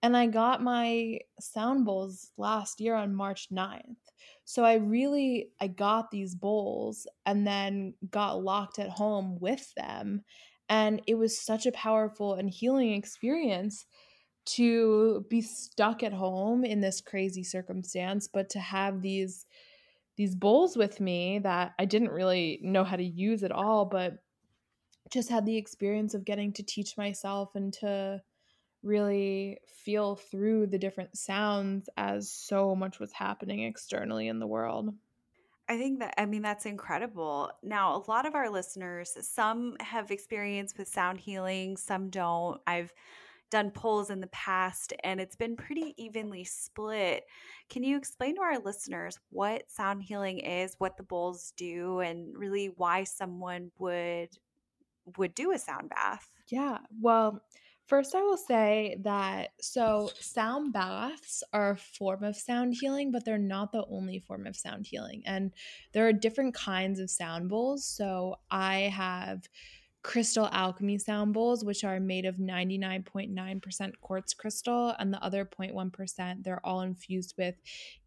And 0.03 0.17
I 0.17 0.27
got 0.27 0.63
my 0.63 1.19
sound 1.41 1.85
bowls 1.85 2.31
last 2.37 2.81
year 2.81 2.95
on 2.95 3.15
March 3.15 3.49
9th. 3.53 3.97
So 4.45 4.65
I 4.65 4.75
really 4.75 5.51
I 5.61 5.67
got 5.67 6.11
these 6.11 6.35
bowls 6.35 7.07
and 7.27 7.47
then 7.47 7.95
got 8.11 8.43
locked 8.43 8.79
at 8.79 8.89
home 8.89 9.39
with 9.41 9.73
them 9.77 10.23
and 10.69 11.03
it 11.07 11.15
was 11.15 11.41
such 11.41 11.67
a 11.67 11.73
powerful 11.73 12.35
and 12.35 12.51
healing 12.51 12.93
experience 12.93 13.87
to 14.45 15.27
be 15.29 15.43
stuck 15.43 16.03
at 16.03 16.13
home 16.13 16.65
in 16.65 16.81
this 16.81 17.01
crazy 17.01 17.45
circumstance 17.45 18.29
but 18.33 18.49
to 18.51 18.59
have 18.59 19.03
these 19.03 19.47
these 20.17 20.35
bowls 20.35 20.77
with 20.77 21.01
me 21.01 21.39
that 21.41 21.75
I 21.79 21.85
didn't 21.85 22.11
really 22.11 22.59
know 22.63 22.85
how 22.85 22.97
to 22.97 23.05
use 23.05 23.43
at 23.43 23.53
all 23.53 23.85
but 23.85 24.15
just 25.13 25.29
had 25.29 25.47
the 25.47 25.57
experience 25.57 26.15
of 26.15 26.25
getting 26.25 26.53
to 26.55 26.63
teach 26.63 26.97
myself 26.97 27.51
and 27.55 27.73
to 27.75 28.23
really 28.83 29.59
feel 29.67 30.17
through 30.17 30.67
the 30.67 30.79
different 30.79 31.17
sounds 31.17 31.89
as 31.97 32.31
so 32.31 32.75
much 32.75 32.99
was 32.99 33.13
happening 33.13 33.63
externally 33.63 34.29
in 34.29 34.39
the 34.39 34.47
world. 34.47 34.95
I 35.69 35.77
think 35.77 35.99
that, 35.99 36.15
I 36.17 36.25
mean, 36.25 36.43
that's 36.43 36.65
incredible. 36.65 37.51
Now, 37.63 37.97
a 37.97 38.11
lot 38.11 38.27
of 38.27 38.35
our 38.35 38.49
listeners, 38.49 39.17
some 39.21 39.77
have 39.81 40.11
experience 40.11 40.75
with 40.79 40.89
sound 40.89 41.19
healing, 41.19 41.77
some 41.77 42.09
don't. 42.09 42.61
I've 42.67 42.93
done 43.51 43.71
polls 43.71 44.11
in 44.11 44.21
the 44.21 44.29
past 44.29 44.93
and 45.05 45.21
it's 45.21 45.37
been 45.37 45.57
pretty 45.57 45.95
evenly 45.97 46.45
split. 46.45 47.25
Can 47.71 47.83
you 47.83 47.97
explain 47.97 48.35
to 48.37 48.43
our 48.43 48.59
listeners 48.59 49.19
what 49.31 49.71
sound 49.71 50.03
healing 50.03 50.39
is, 50.39 50.75
what 50.79 50.97
the 50.97 51.03
bowls 51.03 51.53
do, 51.57 52.01
and 52.01 52.37
really 52.37 52.67
why 52.77 53.05
someone 53.05 53.71
would 53.79 54.31
would 55.17 55.35
do 55.35 55.53
a 55.53 55.59
sound 55.59 55.89
bath? 55.89 56.31
Yeah. 56.49 56.79
Well, 57.01 57.43
First, 57.89 58.15
I 58.15 58.21
will 58.21 58.37
say 58.37 58.99
that 59.01 59.53
so 59.63 60.11
sound 60.21 60.75
baths 60.75 61.43
are 61.55 61.71
a 61.71 61.77
form 61.77 62.23
of 62.23 62.37
sound 62.37 62.75
healing, 62.79 63.11
but 63.11 63.25
they're 63.25 63.39
not 63.39 63.73
the 63.73 63.87
only 63.91 64.19
form 64.19 64.47
of 64.47 64.57
sound 64.57 64.87
healing. 64.87 65.23
And 65.25 65.53
there 65.95 66.07
are 66.07 66.13
different 66.13 66.55
kinds 66.55 67.01
of 67.01 67.09
sound 67.09 67.49
bowls. 67.49 67.87
So 67.87 68.37
I 68.51 68.93
have 68.95 69.49
crystal 70.03 70.51
alchemy 70.53 70.99
sound 70.99 71.33
bowls, 71.33 71.65
which 71.65 71.83
are 71.83 71.99
made 71.99 72.27
of 72.27 72.37
99.9% 72.37 73.93
quartz 74.03 74.35
crystal, 74.35 74.95
and 74.99 75.13
the 75.13 75.23
other 75.23 75.47
0.1%, 75.47 76.45
they're 76.45 76.65
all 76.65 76.83
infused 76.83 77.35
with 77.39 77.55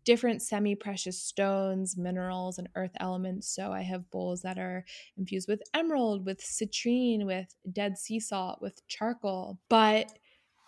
different 0.03 0.41
semi 0.41 0.75
precious 0.75 1.21
stones, 1.21 1.97
minerals, 1.97 2.57
and 2.57 2.69
earth 2.75 2.91
elements. 2.99 3.47
So 3.47 3.71
I 3.71 3.81
have 3.81 4.09
bowls 4.11 4.41
that 4.41 4.57
are 4.57 4.85
infused 5.17 5.47
with 5.47 5.61
emerald, 5.73 6.25
with 6.25 6.41
citrine, 6.41 7.25
with 7.25 7.55
dead 7.71 7.97
sea 7.97 8.19
salt, 8.19 8.61
with 8.61 8.85
charcoal. 8.87 9.59
But 9.69 10.11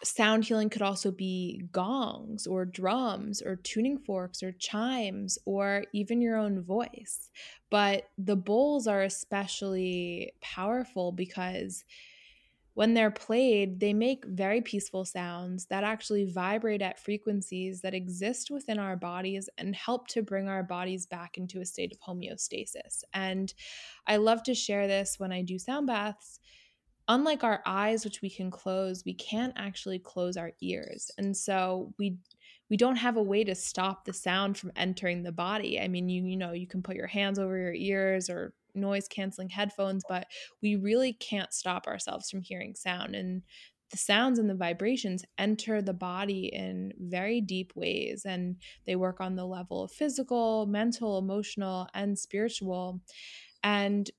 sound 0.03 0.43
healing 0.43 0.69
could 0.69 0.81
also 0.81 1.11
be 1.11 1.63
gongs 1.71 2.45
or 2.45 2.65
drums 2.65 3.41
or 3.41 3.55
tuning 3.55 3.97
forks 3.97 4.43
or 4.43 4.51
chimes 4.51 5.37
or 5.45 5.85
even 5.93 6.21
your 6.21 6.35
own 6.35 6.61
voice. 6.61 7.31
But 7.69 8.09
the 8.17 8.35
bowls 8.35 8.85
are 8.85 9.01
especially 9.01 10.33
powerful 10.41 11.11
because 11.11 11.85
when 12.75 12.93
they're 12.93 13.11
played, 13.11 13.79
they 13.79 13.93
make 13.93 14.25
very 14.25 14.61
peaceful 14.61 15.05
sounds 15.05 15.67
that 15.67 15.83
actually 15.83 16.25
vibrate 16.25 16.81
at 16.81 16.99
frequencies 16.99 17.81
that 17.81 17.93
exist 17.93 18.49
within 18.49 18.79
our 18.79 18.95
bodies 18.95 19.47
and 19.59 19.75
help 19.75 20.07
to 20.07 20.23
bring 20.23 20.47
our 20.47 20.63
bodies 20.63 21.05
back 21.05 21.37
into 21.37 21.61
a 21.61 21.65
state 21.65 21.91
of 21.91 21.99
homeostasis. 21.99 23.03
And 23.13 23.53
I 24.07 24.17
love 24.17 24.41
to 24.43 24.55
share 24.55 24.87
this 24.87 25.19
when 25.19 25.31
I 25.31 25.43
do 25.43 25.59
sound 25.59 25.87
baths. 25.87 26.39
Unlike 27.07 27.43
our 27.43 27.61
eyes 27.65 28.05
which 28.05 28.21
we 28.21 28.29
can 28.29 28.49
close 28.49 29.03
we 29.05 29.13
can't 29.13 29.53
actually 29.57 29.99
close 29.99 30.37
our 30.37 30.53
ears. 30.61 31.11
And 31.17 31.35
so 31.35 31.93
we 31.99 32.17
we 32.69 32.77
don't 32.77 32.95
have 32.95 33.17
a 33.17 33.23
way 33.23 33.43
to 33.43 33.53
stop 33.53 34.05
the 34.05 34.13
sound 34.13 34.57
from 34.57 34.71
entering 34.75 35.21
the 35.21 35.31
body. 35.31 35.79
I 35.79 35.87
mean 35.89 36.09
you 36.09 36.23
you 36.23 36.37
know 36.37 36.53
you 36.53 36.65
can 36.65 36.81
put 36.81 36.95
your 36.95 37.07
hands 37.07 37.37
over 37.37 37.55
your 37.55 37.73
ears 37.73 38.29
or 38.29 38.53
noise 38.75 39.07
canceling 39.07 39.49
headphones 39.49 40.03
but 40.07 40.27
we 40.61 40.75
really 40.75 41.13
can't 41.13 41.53
stop 41.53 41.87
ourselves 41.87 42.29
from 42.29 42.41
hearing 42.41 42.75
sound 42.75 43.15
and 43.15 43.43
the 43.93 43.97
sounds 43.97 44.39
and 44.39 44.49
the 44.49 44.55
vibrations 44.55 45.23
enter 45.37 45.79
the 45.79 45.93
body 45.93 46.49
in 46.51 46.91
very 46.97 47.39
deep 47.39 47.71
ways 47.75 48.23
and 48.25 48.55
they 48.87 48.95
work 48.95 49.21
on 49.21 49.35
the 49.35 49.45
level 49.45 49.83
of 49.83 49.91
physical 49.91 50.65
mental 50.65 51.19
emotional 51.19 51.87
and 51.93 52.17
spiritual. 52.17 52.99
And 53.63 54.09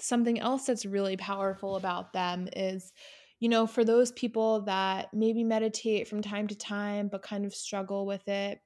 something 0.00 0.40
else 0.40 0.64
that's 0.64 0.86
really 0.86 1.18
powerful 1.18 1.76
about 1.76 2.14
them 2.14 2.48
is 2.56 2.92
you 3.40 3.48
know, 3.48 3.68
for 3.68 3.84
those 3.84 4.10
people 4.12 4.62
that 4.62 5.14
maybe 5.14 5.44
meditate 5.44 6.08
from 6.08 6.22
time 6.22 6.48
to 6.48 6.56
time 6.56 7.06
but 7.06 7.22
kind 7.22 7.44
of 7.44 7.54
struggle 7.54 8.04
with 8.04 8.26
it, 8.26 8.60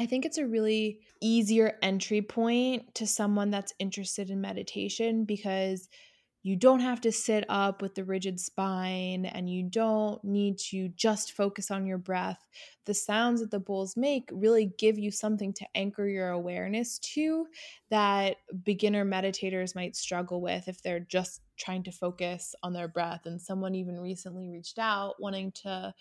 I 0.00 0.06
think 0.06 0.24
it's 0.24 0.38
a 0.38 0.46
really 0.46 1.00
easier 1.20 1.74
entry 1.82 2.22
point 2.22 2.94
to 2.94 3.06
someone 3.06 3.50
that's 3.50 3.74
interested 3.78 4.30
in 4.30 4.40
meditation 4.40 5.26
because 5.26 5.90
you 6.42 6.56
don't 6.56 6.80
have 6.80 7.02
to 7.02 7.12
sit 7.12 7.44
up 7.50 7.82
with 7.82 7.94
the 7.94 8.04
rigid 8.04 8.40
spine 8.40 9.26
and 9.26 9.46
you 9.46 9.62
don't 9.62 10.24
need 10.24 10.56
to 10.70 10.88
just 10.96 11.32
focus 11.32 11.70
on 11.70 11.86
your 11.86 11.98
breath. 11.98 12.38
The 12.86 12.94
sounds 12.94 13.42
that 13.42 13.50
the 13.50 13.60
bowls 13.60 13.94
make 13.94 14.30
really 14.32 14.72
give 14.78 14.98
you 14.98 15.10
something 15.10 15.52
to 15.52 15.66
anchor 15.74 16.08
your 16.08 16.30
awareness 16.30 16.98
to 17.12 17.44
that 17.90 18.36
beginner 18.64 19.04
meditators 19.04 19.74
might 19.74 19.96
struggle 19.96 20.40
with 20.40 20.66
if 20.66 20.80
they're 20.80 21.00
just 21.00 21.42
trying 21.58 21.82
to 21.82 21.92
focus 21.92 22.54
on 22.62 22.72
their 22.72 22.88
breath. 22.88 23.26
And 23.26 23.38
someone 23.38 23.74
even 23.74 24.00
recently 24.00 24.48
reached 24.48 24.78
out 24.78 25.16
wanting 25.18 25.52
to 25.64 25.92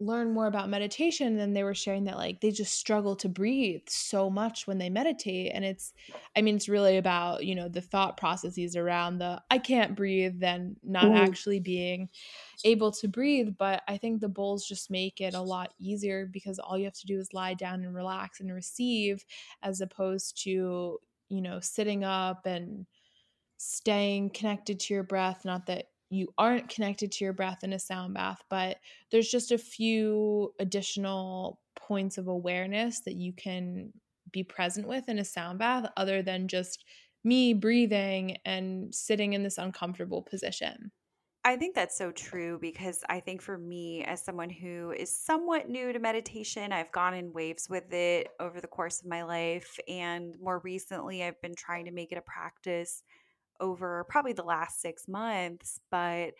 learn 0.00 0.32
more 0.32 0.46
about 0.46 0.70
meditation 0.70 1.38
and 1.38 1.54
they 1.54 1.62
were 1.62 1.74
sharing 1.74 2.04
that 2.04 2.16
like 2.16 2.40
they 2.40 2.50
just 2.50 2.72
struggle 2.72 3.14
to 3.14 3.28
breathe 3.28 3.82
so 3.86 4.30
much 4.30 4.66
when 4.66 4.78
they 4.78 4.88
meditate 4.88 5.52
and 5.54 5.62
it's 5.62 5.92
i 6.34 6.40
mean 6.40 6.56
it's 6.56 6.70
really 6.70 6.96
about 6.96 7.44
you 7.44 7.54
know 7.54 7.68
the 7.68 7.82
thought 7.82 8.16
processes 8.16 8.76
around 8.76 9.18
the 9.18 9.40
i 9.50 9.58
can't 9.58 9.94
breathe 9.94 10.40
then 10.40 10.74
not 10.82 11.04
Ooh. 11.04 11.14
actually 11.14 11.60
being 11.60 12.08
able 12.64 12.90
to 12.90 13.08
breathe 13.08 13.54
but 13.58 13.82
i 13.88 13.98
think 13.98 14.20
the 14.20 14.28
bowls 14.28 14.66
just 14.66 14.90
make 14.90 15.20
it 15.20 15.34
a 15.34 15.40
lot 15.40 15.74
easier 15.78 16.26
because 16.32 16.58
all 16.58 16.78
you 16.78 16.84
have 16.84 16.94
to 16.94 17.06
do 17.06 17.18
is 17.18 17.34
lie 17.34 17.54
down 17.54 17.84
and 17.84 17.94
relax 17.94 18.40
and 18.40 18.52
receive 18.52 19.24
as 19.62 19.82
opposed 19.82 20.42
to 20.42 20.98
you 21.28 21.42
know 21.42 21.60
sitting 21.60 22.04
up 22.04 22.46
and 22.46 22.86
staying 23.58 24.30
connected 24.30 24.80
to 24.80 24.94
your 24.94 25.02
breath 25.02 25.44
not 25.44 25.66
that 25.66 25.88
you 26.10 26.34
aren't 26.36 26.68
connected 26.68 27.12
to 27.12 27.24
your 27.24 27.32
breath 27.32 27.62
in 27.62 27.72
a 27.72 27.78
sound 27.78 28.14
bath, 28.14 28.42
but 28.50 28.78
there's 29.10 29.30
just 29.30 29.52
a 29.52 29.58
few 29.58 30.52
additional 30.58 31.60
points 31.76 32.18
of 32.18 32.28
awareness 32.28 33.00
that 33.00 33.14
you 33.14 33.32
can 33.32 33.92
be 34.32 34.44
present 34.44 34.86
with 34.86 35.08
in 35.08 35.18
a 35.18 35.24
sound 35.24 35.58
bath 35.58 35.90
other 35.96 36.22
than 36.22 36.48
just 36.48 36.84
me 37.24 37.54
breathing 37.54 38.36
and 38.44 38.94
sitting 38.94 39.32
in 39.32 39.42
this 39.42 39.58
uncomfortable 39.58 40.22
position. 40.22 40.90
I 41.42 41.56
think 41.56 41.74
that's 41.74 41.96
so 41.96 42.12
true 42.12 42.58
because 42.60 43.02
I 43.08 43.20
think 43.20 43.40
for 43.40 43.56
me, 43.56 44.04
as 44.04 44.22
someone 44.22 44.50
who 44.50 44.92
is 44.92 45.16
somewhat 45.16 45.70
new 45.70 45.90
to 45.90 45.98
meditation, 45.98 46.70
I've 46.70 46.92
gone 46.92 47.14
in 47.14 47.32
waves 47.32 47.66
with 47.70 47.90
it 47.94 48.28
over 48.38 48.60
the 48.60 48.68
course 48.68 49.00
of 49.00 49.08
my 49.08 49.22
life. 49.22 49.78
And 49.88 50.36
more 50.38 50.60
recently, 50.62 51.22
I've 51.22 51.40
been 51.40 51.54
trying 51.54 51.86
to 51.86 51.92
make 51.92 52.12
it 52.12 52.18
a 52.18 52.22
practice 52.22 53.02
over 53.60 54.04
probably 54.08 54.32
the 54.32 54.42
last 54.44 54.80
six 54.80 55.08
months, 55.08 55.80
but 55.90 56.34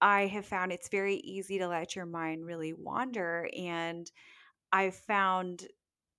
I 0.00 0.26
have 0.26 0.46
found 0.46 0.72
it's 0.72 0.88
very 0.88 1.16
easy 1.16 1.58
to 1.58 1.68
let 1.68 1.96
your 1.96 2.06
mind 2.06 2.46
really 2.46 2.72
wander. 2.72 3.48
And 3.56 4.10
I've 4.72 4.96
found 4.96 5.66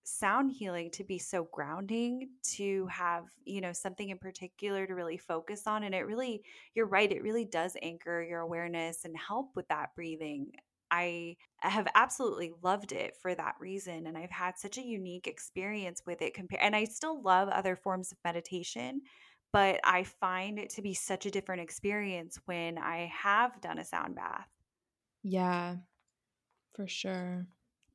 sound 0.03 0.51
healing 0.51 0.89
to 0.91 1.03
be 1.03 1.19
so 1.19 1.45
grounding 1.51 2.29
to 2.43 2.87
have 2.87 3.25
you 3.45 3.61
know 3.61 3.73
something 3.73 4.09
in 4.09 4.17
particular 4.17 4.87
to 4.87 4.95
really 4.95 5.17
focus 5.17 5.67
on 5.67 5.83
and 5.83 5.93
it 5.93 6.07
really 6.07 6.43
you're 6.73 6.87
right 6.87 7.11
it 7.11 7.21
really 7.21 7.45
does 7.45 7.77
anchor 7.83 8.23
your 8.23 8.39
awareness 8.39 9.05
and 9.05 9.15
help 9.17 9.55
with 9.55 9.67
that 9.67 9.93
breathing 9.95 10.51
i 10.89 11.35
have 11.59 11.87
absolutely 11.93 12.51
loved 12.63 12.91
it 12.91 13.15
for 13.15 13.35
that 13.35 13.53
reason 13.59 14.07
and 14.07 14.17
i've 14.17 14.31
had 14.31 14.57
such 14.57 14.79
a 14.79 14.85
unique 14.85 15.27
experience 15.27 16.01
with 16.07 16.21
it 16.23 16.33
compared 16.33 16.63
and 16.63 16.75
i 16.75 16.85
still 16.85 17.21
love 17.21 17.47
other 17.49 17.75
forms 17.75 18.11
of 18.11 18.17
meditation 18.25 19.01
but 19.51 19.79
I 19.83 20.03
find 20.03 20.59
it 20.59 20.69
to 20.71 20.81
be 20.81 20.93
such 20.93 21.25
a 21.25 21.31
different 21.31 21.61
experience 21.61 22.39
when 22.45 22.77
I 22.77 23.05
have 23.07 23.61
done 23.61 23.79
a 23.79 23.85
sound 23.85 24.15
bath. 24.15 24.49
Yeah, 25.23 25.77
for 26.73 26.87
sure. 26.87 27.47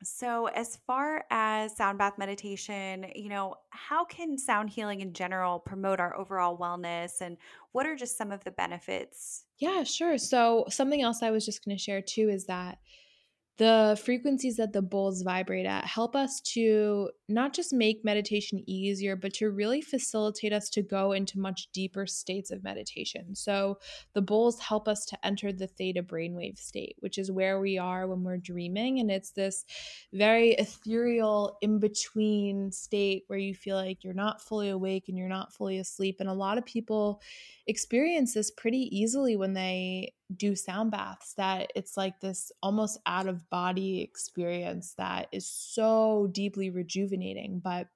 So, 0.03 0.47
as 0.49 0.77
far 0.77 1.25
as 1.31 1.77
sound 1.77 1.99
bath 1.99 2.19
meditation, 2.19 3.11
you 3.14 3.29
know, 3.31 3.57
how 3.71 4.05
can 4.05 4.37
sound 4.37 4.69
healing 4.71 5.01
in 5.01 5.14
general 5.14 5.59
promote 5.59 5.99
our 5.99 6.14
overall 6.14 6.59
wellness 6.59 7.21
and 7.23 7.38
what 7.73 7.87
are 7.87 7.97
just 7.97 8.19
some 8.19 8.31
of 8.31 8.45
the 8.45 8.51
benefits? 8.51 9.47
Yeah, 9.59 9.85
sure. 9.85 10.19
So, 10.19 10.64
something 10.69 11.01
else 11.03 11.23
I 11.23 11.31
was 11.31 11.45
just 11.47 11.64
going 11.64 11.77
to 11.77 11.83
share 11.83 12.03
too 12.03 12.29
is 12.29 12.47
that 12.47 12.79
the 13.57 14.01
frequencies 14.03 14.57
that 14.57 14.73
the 14.73 14.83
bowls 14.83 15.23
vibrate 15.23 15.67
at 15.67 15.85
help 15.85 16.17
us 16.17 16.40
to 16.40 17.11
not 17.29 17.55
just 17.55 17.73
make 17.73 18.05
meditation 18.05 18.62
easier, 18.67 19.14
but 19.14 19.33
to 19.35 19.51
really 19.51 19.81
facilitate 19.81 20.53
us 20.53 20.69
to 20.71 20.83
go 20.83 21.12
into 21.12 21.38
much 21.38 21.69
deeper 21.73 22.05
states 22.05 22.51
of 22.51 22.64
meditation. 22.64 23.35
So, 23.35 23.79
the 24.12 24.23
bowls 24.23 24.59
help 24.61 24.88
us 24.88 25.05
to 25.07 25.27
enter 25.27 25.53
the 25.53 25.69
theta 25.69 26.03
brainwave 26.03 26.59
state, 26.59 26.97
which 26.99 27.17
is 27.17 27.31
where 27.31 27.61
we 27.61 27.79
are 27.79 28.09
when 28.09 28.25
we're 28.25 28.38
dreaming. 28.38 28.99
And 28.99 29.11
it's 29.11 29.31
this 29.31 29.64
very 30.12 30.51
ethereal, 30.55 31.57
in 31.62 31.79
between 31.79 32.73
state 32.73 33.23
where 33.29 33.38
you 33.38 33.55
feel 33.55 33.77
like 33.77 34.03
you're 34.03 34.14
not 34.14 34.43
fully 34.43 34.69
awake 34.69 35.05
and 35.09 35.17
you're 35.17 35.29
not 35.29 35.53
fully 35.53 35.79
asleep. 35.79 36.17
And 36.19 36.29
a 36.29 36.35
lot 36.35 36.59
of 36.59 36.64
people 36.64 37.23
experience 37.67 38.35
this 38.35 38.51
pretty 38.51 38.88
easily 38.90 39.37
when 39.37 39.55
they 39.55 40.12
do 40.38 40.55
sound 40.55 40.90
baths 40.90 41.35
that 41.35 41.70
it's 41.75 41.97
like 41.97 42.20
this 42.20 42.53
almost 42.62 42.99
out 43.07 43.27
of 43.27 43.49
body 43.51 44.01
experience 44.03 44.94
that 44.99 45.29
is 45.33 45.47
so 45.47 46.29
deeply 46.33 46.70
rejuvenating 46.70 47.61
but 47.62 47.88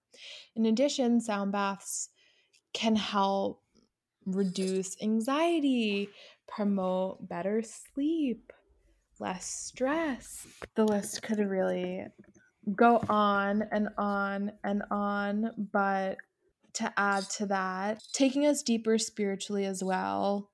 in 0.57 0.67
addition 0.67 1.21
sound 1.21 1.53
baths 1.53 2.11
can 2.73 2.97
help 2.97 3.63
reduce 4.27 5.01
anxiety 5.03 6.09
promote 6.47 7.29
better 7.29 7.63
sleep 7.63 8.53
less 9.21 9.47
stress 9.47 10.47
the 10.75 10.85
list 10.85 11.23
could 11.23 11.39
really 11.39 12.05
go 12.77 13.03
on 13.09 13.65
and 13.73 13.89
on 13.97 14.53
and 14.65 14.83
on 14.91 15.51
but 15.73 16.19
to 16.79 16.93
add 16.97 17.29
to 17.31 17.47
that, 17.47 18.03
taking 18.13 18.47
us 18.47 18.63
deeper 18.63 18.99
spiritually 18.99 19.65
as 19.65 19.83
well, 19.83 20.51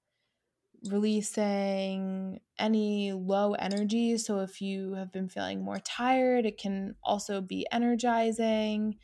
releasing 0.91 2.41
any 2.59 3.13
low 3.13 3.55
energy. 3.55 4.19
So, 4.19 4.41
if 4.41 4.61
you 4.61 4.95
have 4.95 5.13
been 5.13 5.29
feeling 5.29 5.65
more 5.65 5.79
tired, 5.79 6.47
it 6.47 6.59
can 6.59 6.95
also 7.03 7.41
be 7.41 7.67
energizing 7.73 8.97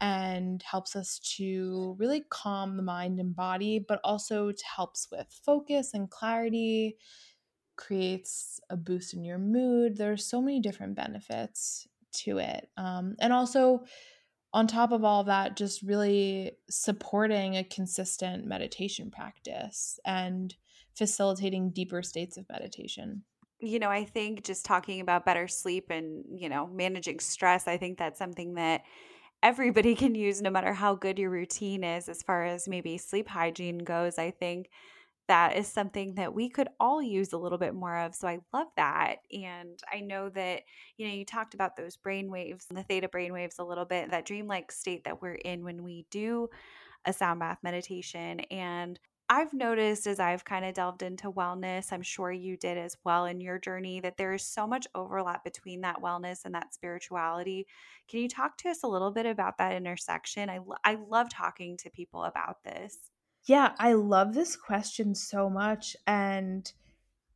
and 0.00 0.62
helps 0.62 0.96
us 0.96 1.20
to 1.36 1.94
really 1.98 2.24
calm 2.28 2.76
the 2.76 2.82
mind 2.82 3.20
and 3.20 3.36
body, 3.36 3.78
but 3.78 4.00
also 4.02 4.52
helps 4.76 5.08
with 5.12 5.26
focus 5.44 5.94
and 5.94 6.10
clarity, 6.10 6.96
creates 7.76 8.60
a 8.68 8.76
boost 8.76 9.14
in 9.14 9.24
your 9.24 9.38
mood. 9.38 9.96
There's 9.96 10.26
so 10.26 10.40
many 10.40 10.60
different 10.60 10.96
benefits 10.96 11.86
to 12.14 12.38
it. 12.38 12.68
Um, 12.76 13.14
and 13.20 13.32
also, 13.32 13.84
on 14.52 14.66
top 14.66 14.92
of 14.92 15.02
all 15.04 15.20
of 15.20 15.26
that, 15.26 15.56
just 15.56 15.82
really 15.82 16.52
supporting 16.68 17.56
a 17.56 17.64
consistent 17.64 18.44
meditation 18.44 19.10
practice 19.10 19.98
and 20.04 20.54
facilitating 20.96 21.70
deeper 21.70 22.02
states 22.02 22.36
of 22.36 22.48
meditation. 22.50 23.22
You 23.60 23.78
know, 23.78 23.90
I 23.90 24.04
think 24.04 24.44
just 24.44 24.64
talking 24.64 25.00
about 25.00 25.24
better 25.24 25.46
sleep 25.46 25.86
and, 25.90 26.24
you 26.34 26.48
know, 26.48 26.66
managing 26.66 27.20
stress, 27.20 27.68
I 27.68 27.76
think 27.76 27.98
that's 27.98 28.18
something 28.18 28.54
that 28.54 28.82
everybody 29.42 29.94
can 29.96 30.14
use 30.14 30.42
no 30.42 30.50
matter 30.50 30.72
how 30.72 30.94
good 30.94 31.18
your 31.18 31.30
routine 31.30 31.84
is 31.84 32.08
as 32.08 32.22
far 32.22 32.44
as 32.44 32.68
maybe 32.68 32.98
sleep 32.98 33.28
hygiene 33.28 33.78
goes. 33.78 34.18
I 34.18 34.30
think 34.30 34.68
that 35.28 35.56
is 35.56 35.68
something 35.68 36.16
that 36.16 36.34
we 36.34 36.48
could 36.48 36.68
all 36.80 37.00
use 37.00 37.32
a 37.32 37.38
little 37.38 37.58
bit 37.58 37.74
more 37.74 37.96
of. 37.96 38.14
So 38.14 38.26
I 38.26 38.40
love 38.52 38.66
that. 38.76 39.16
And 39.32 39.78
I 39.90 40.00
know 40.00 40.28
that, 40.30 40.62
you 40.96 41.06
know, 41.06 41.14
you 41.14 41.24
talked 41.24 41.54
about 41.54 41.76
those 41.76 41.96
brain 41.96 42.30
waves, 42.30 42.66
the 42.68 42.82
theta 42.82 43.08
brain 43.08 43.32
waves 43.32 43.58
a 43.58 43.64
little 43.64 43.84
bit, 43.84 44.10
that 44.10 44.26
dreamlike 44.26 44.72
state 44.72 45.04
that 45.04 45.22
we're 45.22 45.34
in 45.34 45.64
when 45.64 45.84
we 45.84 46.06
do 46.10 46.48
a 47.04 47.12
sound 47.12 47.40
bath 47.40 47.58
meditation. 47.62 48.40
And 48.50 48.98
I've 49.32 49.54
noticed 49.54 50.06
as 50.06 50.20
I've 50.20 50.44
kind 50.44 50.62
of 50.62 50.74
delved 50.74 51.02
into 51.02 51.32
wellness, 51.32 51.90
I'm 51.90 52.02
sure 52.02 52.30
you 52.30 52.58
did 52.58 52.76
as 52.76 52.98
well 53.02 53.24
in 53.24 53.40
your 53.40 53.58
journey, 53.58 53.98
that 54.00 54.18
there 54.18 54.34
is 54.34 54.42
so 54.42 54.66
much 54.66 54.86
overlap 54.94 55.42
between 55.42 55.80
that 55.80 56.02
wellness 56.02 56.44
and 56.44 56.54
that 56.54 56.74
spirituality. 56.74 57.66
Can 58.10 58.20
you 58.20 58.28
talk 58.28 58.58
to 58.58 58.68
us 58.68 58.82
a 58.82 58.86
little 58.86 59.10
bit 59.10 59.24
about 59.24 59.56
that 59.56 59.72
intersection? 59.72 60.50
I, 60.50 60.58
I 60.84 60.98
love 61.08 61.30
talking 61.30 61.78
to 61.78 61.88
people 61.88 62.24
about 62.24 62.62
this. 62.62 62.98
Yeah, 63.46 63.72
I 63.78 63.94
love 63.94 64.34
this 64.34 64.54
question 64.54 65.14
so 65.14 65.48
much. 65.48 65.96
And 66.06 66.70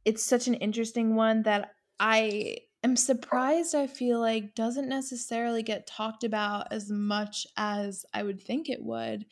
it's 0.04 0.22
such 0.22 0.48
an 0.48 0.54
interesting 0.54 1.14
one 1.14 1.44
that 1.44 1.70
I 1.98 2.58
am 2.84 2.96
surprised, 2.96 3.74
I 3.74 3.86
feel 3.86 4.20
like, 4.20 4.54
doesn't 4.54 4.90
necessarily 4.90 5.62
get 5.62 5.86
talked 5.86 6.24
about 6.24 6.70
as 6.74 6.90
much 6.90 7.46
as 7.56 8.04
I 8.12 8.22
would 8.22 8.42
think 8.42 8.68
it 8.68 8.82
would. 8.82 9.24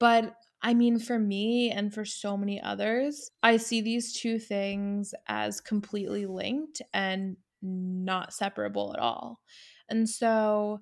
But 0.00 0.34
I 0.60 0.74
mean, 0.74 0.98
for 0.98 1.18
me 1.18 1.70
and 1.70 1.92
for 1.94 2.04
so 2.04 2.36
many 2.36 2.60
others, 2.60 3.30
I 3.42 3.58
see 3.58 3.80
these 3.80 4.12
two 4.12 4.38
things 4.38 5.14
as 5.28 5.60
completely 5.60 6.26
linked 6.26 6.82
and 6.92 7.36
not 7.62 8.32
separable 8.34 8.92
at 8.92 8.98
all. 8.98 9.40
And 9.88 10.08
so 10.08 10.80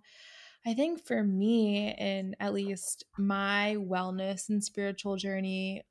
I 0.67 0.75
think 0.75 1.05
for 1.07 1.23
me, 1.25 1.95
in 1.95 2.37
at 2.41 2.55
least 2.55 3.05
my 3.19 3.77
wellness 3.79 4.49
and 4.49 4.63
spiritual 4.65 5.17
journey, 5.17 5.85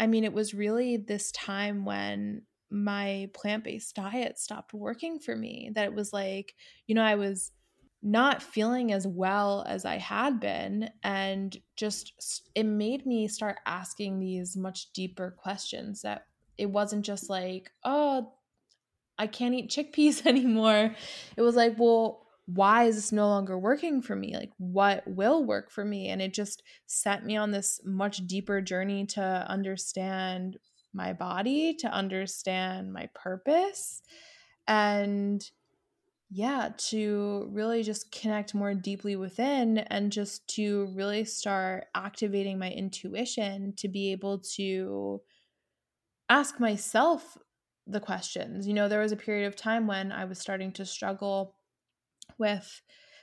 I 0.00 0.06
mean, 0.06 0.24
it 0.24 0.32
was 0.32 0.54
really 0.54 0.96
this 0.96 1.32
time 1.32 1.84
when 1.84 2.46
my 2.70 3.30
plant 3.34 3.64
based 3.64 3.96
diet 3.96 4.38
stopped 4.38 4.74
working 4.74 5.18
for 5.20 5.36
me. 5.36 5.70
That 5.74 5.86
it 5.86 5.94
was 5.94 6.12
like, 6.12 6.56
you 6.86 6.94
know, 6.94 7.04
I 7.04 7.14
was 7.16 7.52
not 8.04 8.42
feeling 8.42 8.92
as 8.92 9.06
well 9.06 9.64
as 9.66 9.86
I 9.86 9.96
had 9.96 10.38
been. 10.38 10.90
And 11.02 11.56
just 11.74 12.48
it 12.54 12.64
made 12.64 13.06
me 13.06 13.26
start 13.26 13.56
asking 13.66 14.20
these 14.20 14.56
much 14.56 14.92
deeper 14.92 15.34
questions 15.36 16.02
that 16.02 16.26
it 16.58 16.66
wasn't 16.66 17.04
just 17.04 17.30
like, 17.30 17.70
oh, 17.82 18.34
I 19.18 19.26
can't 19.26 19.54
eat 19.54 19.70
chickpeas 19.70 20.26
anymore. 20.26 20.94
It 21.36 21.42
was 21.42 21.56
like, 21.56 21.78
well, 21.78 22.26
why 22.46 22.84
is 22.84 22.96
this 22.96 23.10
no 23.10 23.26
longer 23.26 23.58
working 23.58 24.02
for 24.02 24.14
me? 24.14 24.36
Like, 24.36 24.52
what 24.58 25.02
will 25.06 25.42
work 25.42 25.70
for 25.70 25.82
me? 25.82 26.10
And 26.10 26.20
it 26.20 26.34
just 26.34 26.62
set 26.84 27.24
me 27.24 27.38
on 27.38 27.52
this 27.52 27.80
much 27.86 28.18
deeper 28.26 28.60
journey 28.60 29.06
to 29.06 29.22
understand 29.22 30.58
my 30.92 31.14
body, 31.14 31.74
to 31.80 31.88
understand 31.88 32.92
my 32.92 33.08
purpose, 33.14 34.02
and 34.68 35.42
yeah, 36.36 36.70
to 36.76 37.48
really 37.52 37.84
just 37.84 38.10
connect 38.10 38.56
more 38.56 38.74
deeply 38.74 39.14
within 39.14 39.78
and 39.78 40.10
just 40.10 40.48
to 40.48 40.86
really 40.86 41.24
start 41.24 41.86
activating 41.94 42.58
my 42.58 42.72
intuition 42.72 43.72
to 43.76 43.86
be 43.86 44.10
able 44.10 44.40
to 44.40 45.22
ask 46.28 46.58
myself 46.58 47.38
the 47.86 48.00
questions. 48.00 48.66
You 48.66 48.74
know, 48.74 48.88
there 48.88 48.98
was 48.98 49.12
a 49.12 49.16
period 49.16 49.46
of 49.46 49.54
time 49.54 49.86
when 49.86 50.10
I 50.10 50.24
was 50.24 50.40
starting 50.40 50.72
to 50.72 50.84
struggle 50.84 51.54
with 52.36 52.82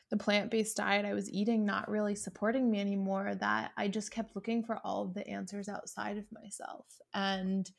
the 0.09 0.15
plant 0.15 0.49
based 0.49 0.77
diet 0.77 1.03
I 1.03 1.13
was 1.13 1.29
eating 1.29 1.65
not 1.65 1.89
really 1.89 2.15
supporting 2.15 2.71
me 2.71 2.79
anymore, 2.79 3.35
that 3.35 3.71
I 3.75 3.89
just 3.89 4.11
kept 4.11 4.37
looking 4.37 4.63
for 4.63 4.79
all 4.85 5.03
of 5.03 5.13
the 5.13 5.27
answers 5.27 5.67
outside 5.67 6.17
of 6.17 6.31
myself. 6.31 6.85
And 7.13 7.69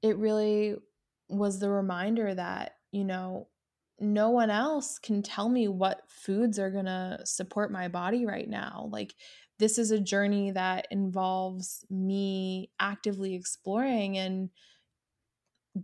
it 0.00 0.16
really 0.16 0.76
was 1.28 1.58
the 1.58 1.70
reminder 1.70 2.32
that, 2.32 2.76
you 2.92 3.04
know, 3.04 3.48
no 4.00 4.30
one 4.30 4.50
else 4.50 4.98
can 4.98 5.22
tell 5.22 5.48
me 5.48 5.68
what 5.68 6.02
foods 6.08 6.58
are 6.58 6.70
going 6.70 6.86
to 6.86 7.20
support 7.24 7.70
my 7.70 7.88
body 7.88 8.26
right 8.26 8.48
now. 8.48 8.88
Like, 8.90 9.14
this 9.58 9.78
is 9.78 9.90
a 9.90 10.00
journey 10.00 10.50
that 10.50 10.88
involves 10.90 11.84
me 11.88 12.70
actively 12.80 13.34
exploring 13.34 14.18
and 14.18 14.50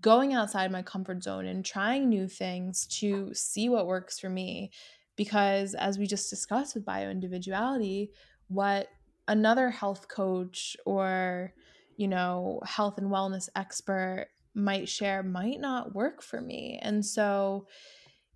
going 0.00 0.34
outside 0.34 0.70
my 0.70 0.82
comfort 0.82 1.22
zone 1.22 1.46
and 1.46 1.64
trying 1.64 2.08
new 2.08 2.28
things 2.28 2.86
to 2.86 3.32
see 3.34 3.68
what 3.68 3.86
works 3.86 4.18
for 4.18 4.28
me. 4.28 4.70
Because 5.16 5.74
as 5.74 5.98
we 5.98 6.06
just 6.06 6.30
discussed 6.30 6.74
with 6.74 6.84
bio 6.84 7.10
individuality, 7.10 8.10
what 8.48 8.88
another 9.28 9.70
health 9.70 10.08
coach 10.08 10.76
or, 10.86 11.52
you 11.96 12.08
know, 12.08 12.60
health 12.64 12.98
and 12.98 13.10
wellness 13.10 13.48
expert 13.54 14.28
might 14.54 14.88
share 14.88 15.22
might 15.22 15.60
not 15.60 15.94
work 15.94 16.22
for 16.22 16.40
me. 16.40 16.78
And 16.82 17.04
so 17.04 17.66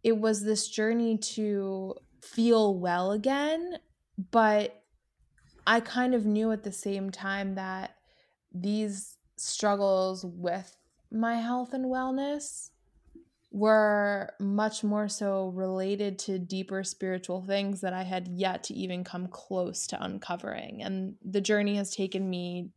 it 0.05 0.19
was 0.19 0.45
this 0.45 0.69
journey 0.69 1.17
to 1.17 1.95
feel 2.23 2.79
well 2.79 3.13
again, 3.13 3.79
but 4.31 4.83
I 5.67 5.81
kind 5.81 6.15
of 6.15 6.27
knew 6.27 6.53
at 6.53 6.63
the 6.63 6.73
same 6.73 7.11
time 7.11 7.55
that 7.55 7.97
these 8.53 9.17
struggles 9.37 10.25
with 10.25 10.77
my 11.11 11.37
health 11.37 11.73
and 11.73 11.87
wellness 11.87 12.71
were 13.51 14.31
much 14.41 14.85
more 14.85 15.09
so 15.09 15.49
related 15.55 16.19
to 16.19 16.39
deeper 16.39 16.83
spiritual 16.85 17.41
things 17.41 17.81
that 17.81 17.95
I 17.95 18.03
had 18.03 18.29
yet 18.29 18.65
to 18.65 18.75
even 18.75 19.05
come 19.05 19.29
close 19.29 19.87
to 19.87 20.05
uncovering. 20.05 20.83
And 20.83 21.15
the 21.25 21.41
journey 21.41 21.77
has 21.77 21.95
taken 21.95 22.29
me 22.29 22.71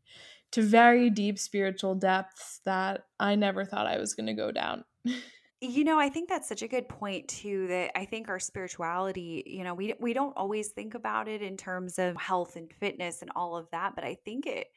to 0.52 0.62
very 0.62 1.10
deep 1.10 1.40
spiritual 1.40 1.96
depths 1.96 2.62
that 2.64 3.06
I 3.20 3.36
never 3.36 3.66
thought 3.66 3.88
I 3.88 3.98
was 3.98 4.14
going 4.14 4.28
to 4.28 4.34
go 4.34 4.52
down. 4.52 4.86
You 5.60 5.84
know, 5.84 6.00
I 6.00 6.10
think 6.10 6.30
that's 6.30 6.48
such 6.48 6.62
a 6.62 6.68
good 6.68 6.88
point 6.88 7.28
too 7.28 7.66
that 7.68 7.92
I 7.98 8.06
think 8.06 8.30
our 8.30 8.40
spirituality, 8.40 9.44
you 9.48 9.64
know, 9.64 9.74
we 9.74 9.96
we 10.00 10.14
don't 10.14 10.38
always 10.38 10.70
think 10.70 10.94
about 10.94 11.28
it 11.28 11.42
in 11.42 11.58
terms 11.58 11.98
of 11.98 12.16
health 12.16 12.56
and 12.56 12.72
fitness 12.72 13.24
and 13.24 13.32
all 13.36 13.58
of 13.58 13.68
that, 13.72 13.96
but 13.96 14.04
I 14.04 14.18
think 14.24 14.46
it 14.46 14.68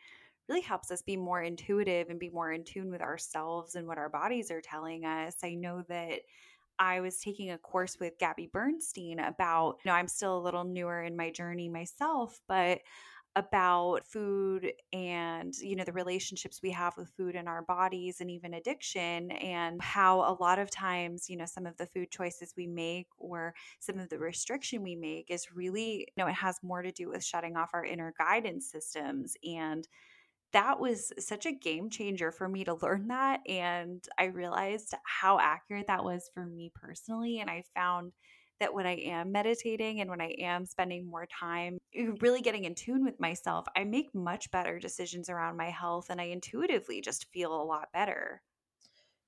really 0.49 0.63
helps 0.63 0.91
us 0.91 1.03
be 1.03 1.17
more 1.19 1.43
intuitive 1.43 2.09
and 2.09 2.19
be 2.19 2.31
more 2.31 2.51
in 2.53 2.65
tune 2.65 2.91
with 2.91 3.03
ourselves 3.03 3.75
and 3.75 3.87
what 3.87 3.99
our 3.99 4.09
bodies 4.09 4.51
are 4.51 4.63
telling 4.63 5.05
us. 5.05 5.37
I 5.45 5.55
know 5.55 5.83
that 5.89 6.21
I 6.79 7.01
was 7.01 7.21
taking 7.21 7.51
a 7.51 7.59
course 7.59 7.99
with 8.01 8.19
Gabby 8.19 8.49
Bernstein 8.51 9.19
about, 9.21 9.77
you 9.85 9.91
know, 9.91 9.95
I'm 9.95 10.09
still 10.09 10.39
a 10.39 10.41
little 10.41 10.65
newer 10.65 11.03
in 11.03 11.15
my 11.15 11.31
journey 11.31 11.69
myself, 11.69 12.41
but 12.49 12.81
about 13.37 14.05
food 14.05 14.73
and 14.93 15.55
you 15.59 15.77
know 15.77 15.85
the 15.85 15.93
relationships 15.93 16.61
we 16.63 16.71
have 16.73 16.97
with 16.97 17.09
food 17.17 17.37
in 17.37 17.47
our 17.47 17.63
bodies 17.63 18.21
and 18.21 18.29
even 18.29 18.55
addiction 18.55 19.31
and 19.31 19.81
how 19.81 20.21
a 20.21 20.37
lot 20.41 20.59
of 20.59 20.69
times 20.69 21.31
you 21.31 21.37
know 21.37 21.45
some 21.47 21.65
of 21.65 21.77
the 21.77 21.87
food 21.87 22.11
choices 22.11 22.55
we 22.57 22.67
make 22.67 23.07
or 23.19 23.55
some 23.79 24.01
of 24.01 24.09
the 24.09 24.19
restriction 24.19 24.83
we 24.83 24.97
make 24.97 25.31
is 25.31 25.53
really 25.55 25.99
you 25.99 26.07
know 26.17 26.27
it 26.27 26.35
has 26.35 26.59
more 26.63 26.83
to 26.83 26.91
do 26.91 27.09
with 27.09 27.25
shutting 27.25 27.57
off 27.57 27.71
our 27.73 27.85
inner 27.85 28.13
guidance 28.19 28.69
systems 28.69 29.37
and 29.45 29.87
that 30.53 30.81
was 30.81 31.13
such 31.19 31.47
a 31.47 31.53
game 31.53 31.91
changer 31.91 32.33
for 32.33 32.49
me 32.49 32.65
to 32.65 32.75
learn 32.75 33.09
that. 33.09 33.41
And 33.49 34.05
I 34.19 34.25
realized 34.25 34.95
how 35.05 35.39
accurate 35.39 35.87
that 35.87 36.05
was 36.05 36.29
for 36.35 36.45
me 36.45 36.73
personally. 36.75 37.39
And 37.39 37.49
I 37.49 37.63
found 37.75 38.13
that 38.61 38.75
when 38.75 38.87
I 38.87 38.97
am 38.97 39.33
meditating 39.33 40.01
and 40.01 40.11
when 40.11 40.21
I 40.21 40.31
am 40.39 40.67
spending 40.67 41.07
more 41.07 41.27
time 41.27 41.79
eh, 41.95 42.11
really 42.21 42.41
getting 42.43 42.65
in 42.65 42.75
tune 42.75 43.05
with 43.05 43.21
myself, 43.21 43.67
I 43.77 43.85
make 43.85 44.15
much 44.15 44.51
better 44.51 44.79
decisions 44.79 45.29
around 45.29 45.57
my 45.57 45.71
health 45.71 46.11
and 46.11 46.21
I 46.21 46.25
intuitively 46.25 47.01
just 47.01 47.27
feel 47.33 47.53
a 47.55 47.65
lot 47.65 47.93
better. 47.93 48.43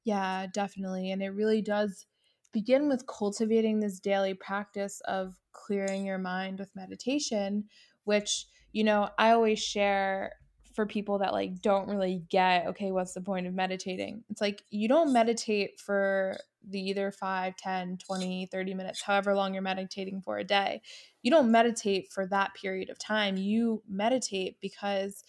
Yeah, 0.04 0.46
definitely. 0.52 1.10
And 1.10 1.22
it 1.22 1.30
really 1.30 1.62
does 1.62 2.06
begin 2.52 2.88
with 2.88 3.06
cultivating 3.06 3.80
this 3.80 4.00
daily 4.00 4.34
practice 4.34 5.00
of 5.02 5.40
clearing 5.52 6.04
your 6.04 6.18
mind 6.18 6.58
with 6.58 6.74
meditation, 6.74 7.68
which, 8.04 8.46
you 8.72 8.84
know, 8.84 9.10
I 9.18 9.30
always 9.30 9.60
share 9.62 10.32
for 10.74 10.86
people 10.86 11.18
that 11.18 11.32
like 11.32 11.60
don't 11.60 11.88
really 11.88 12.22
get 12.28 12.66
okay 12.66 12.90
what's 12.90 13.14
the 13.14 13.20
point 13.20 13.46
of 13.46 13.54
meditating 13.54 14.22
it's 14.30 14.40
like 14.40 14.62
you 14.70 14.88
don't 14.88 15.12
meditate 15.12 15.78
for 15.78 16.36
the 16.68 16.80
either 16.80 17.10
5 17.10 17.56
10 17.56 17.98
20 17.98 18.48
30 18.50 18.74
minutes 18.74 19.02
however 19.02 19.34
long 19.34 19.52
you're 19.52 19.62
meditating 19.62 20.20
for 20.22 20.38
a 20.38 20.44
day 20.44 20.80
you 21.22 21.30
don't 21.30 21.50
meditate 21.50 22.10
for 22.10 22.26
that 22.26 22.54
period 22.54 22.90
of 22.90 22.98
time 22.98 23.36
you 23.36 23.82
meditate 23.88 24.56
because 24.60 25.24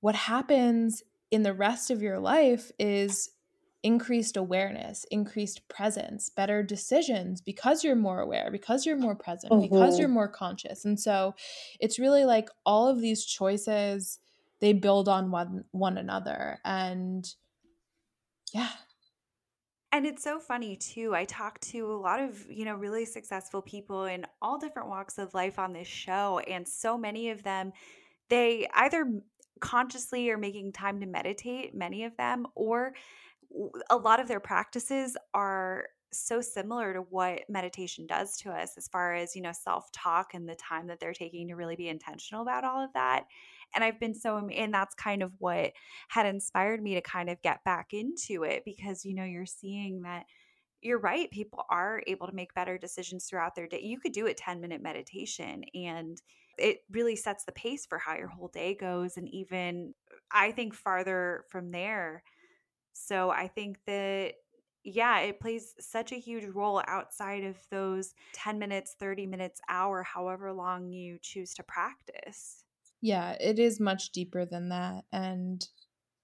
what 0.00 0.14
happens 0.14 1.02
in 1.30 1.42
the 1.42 1.52
rest 1.52 1.90
of 1.90 2.00
your 2.00 2.18
life 2.18 2.70
is 2.78 3.30
increased 3.82 4.36
awareness, 4.36 5.04
increased 5.10 5.66
presence, 5.68 6.30
better 6.30 6.62
decisions 6.62 7.40
because 7.40 7.84
you're 7.84 7.96
more 7.96 8.20
aware, 8.20 8.50
because 8.50 8.84
you're 8.84 8.96
more 8.96 9.14
present, 9.14 9.52
mm-hmm. 9.52 9.62
because 9.62 9.98
you're 9.98 10.08
more 10.08 10.28
conscious. 10.28 10.84
And 10.84 10.98
so 10.98 11.34
it's 11.78 11.98
really 11.98 12.24
like 12.24 12.48
all 12.66 12.88
of 12.88 13.00
these 13.00 13.24
choices 13.24 14.18
they 14.60 14.72
build 14.72 15.08
on 15.08 15.30
one 15.30 15.64
one 15.70 15.98
another 15.98 16.58
and 16.64 17.26
yeah. 18.52 18.70
And 19.90 20.06
it's 20.06 20.22
so 20.22 20.38
funny 20.38 20.76
too. 20.76 21.14
I 21.14 21.24
talk 21.24 21.58
to 21.60 21.90
a 21.90 21.96
lot 21.96 22.20
of 22.20 22.46
you 22.50 22.64
know 22.64 22.74
really 22.74 23.04
successful 23.04 23.62
people 23.62 24.04
in 24.04 24.26
all 24.42 24.58
different 24.58 24.88
walks 24.88 25.18
of 25.18 25.34
life 25.34 25.58
on 25.58 25.72
this 25.72 25.88
show 25.88 26.40
and 26.40 26.66
so 26.66 26.98
many 26.98 27.30
of 27.30 27.42
them 27.42 27.72
they 28.28 28.68
either 28.74 29.06
consciously 29.60 30.30
are 30.30 30.38
making 30.38 30.72
time 30.72 31.00
to 31.00 31.06
meditate 31.06 31.74
many 31.74 32.04
of 32.04 32.16
them 32.16 32.46
or 32.54 32.92
a 33.90 33.96
lot 33.96 34.20
of 34.20 34.28
their 34.28 34.40
practices 34.40 35.16
are 35.34 35.86
so 36.12 36.40
similar 36.40 36.94
to 36.94 37.00
what 37.00 37.42
meditation 37.48 38.06
does 38.06 38.36
to 38.38 38.50
us 38.50 38.76
as 38.76 38.88
far 38.88 39.14
as 39.14 39.36
you 39.36 39.42
know 39.42 39.52
self-talk 39.52 40.34
and 40.34 40.48
the 40.48 40.54
time 40.54 40.86
that 40.86 41.00
they're 41.00 41.12
taking 41.12 41.48
to 41.48 41.54
really 41.54 41.76
be 41.76 41.88
intentional 41.88 42.42
about 42.42 42.64
all 42.64 42.82
of 42.82 42.92
that 42.94 43.24
and 43.74 43.84
I've 43.84 44.00
been 44.00 44.14
so, 44.14 44.48
and 44.48 44.72
that's 44.72 44.94
kind 44.94 45.22
of 45.22 45.32
what 45.38 45.72
had 46.08 46.26
inspired 46.26 46.82
me 46.82 46.94
to 46.94 47.00
kind 47.00 47.28
of 47.28 47.42
get 47.42 47.64
back 47.64 47.92
into 47.92 48.44
it 48.44 48.62
because, 48.64 49.04
you 49.04 49.14
know, 49.14 49.24
you're 49.24 49.46
seeing 49.46 50.02
that 50.02 50.24
you're 50.80 50.98
right. 51.00 51.30
People 51.30 51.64
are 51.70 52.02
able 52.06 52.26
to 52.28 52.34
make 52.34 52.54
better 52.54 52.78
decisions 52.78 53.26
throughout 53.26 53.54
their 53.54 53.66
day. 53.66 53.80
You 53.82 53.98
could 53.98 54.12
do 54.12 54.26
a 54.26 54.34
10 54.34 54.60
minute 54.60 54.82
meditation 54.82 55.64
and 55.74 56.20
it 56.56 56.78
really 56.90 57.16
sets 57.16 57.44
the 57.44 57.52
pace 57.52 57.84
for 57.86 57.98
how 57.98 58.16
your 58.16 58.28
whole 58.28 58.48
day 58.48 58.74
goes. 58.74 59.16
And 59.16 59.28
even 59.28 59.94
I 60.30 60.52
think 60.52 60.74
farther 60.74 61.44
from 61.48 61.70
there. 61.72 62.22
So 62.92 63.30
I 63.30 63.48
think 63.48 63.78
that 63.86 64.34
yeah, 64.84 65.20
it 65.20 65.40
plays 65.40 65.74
such 65.80 66.12
a 66.12 66.16
huge 66.16 66.44
role 66.44 66.82
outside 66.86 67.44
of 67.44 67.56
those 67.70 68.14
10 68.32 68.58
minutes, 68.58 68.94
30 68.98 69.26
minutes, 69.26 69.60
hour, 69.68 70.02
however 70.02 70.52
long 70.52 70.90
you 70.90 71.18
choose 71.20 71.54
to 71.54 71.62
practice. 71.62 72.64
Yeah, 73.00 73.36
it 73.40 73.58
is 73.58 73.78
much 73.80 74.10
deeper 74.10 74.44
than 74.44 74.70
that. 74.70 75.04
And 75.12 75.66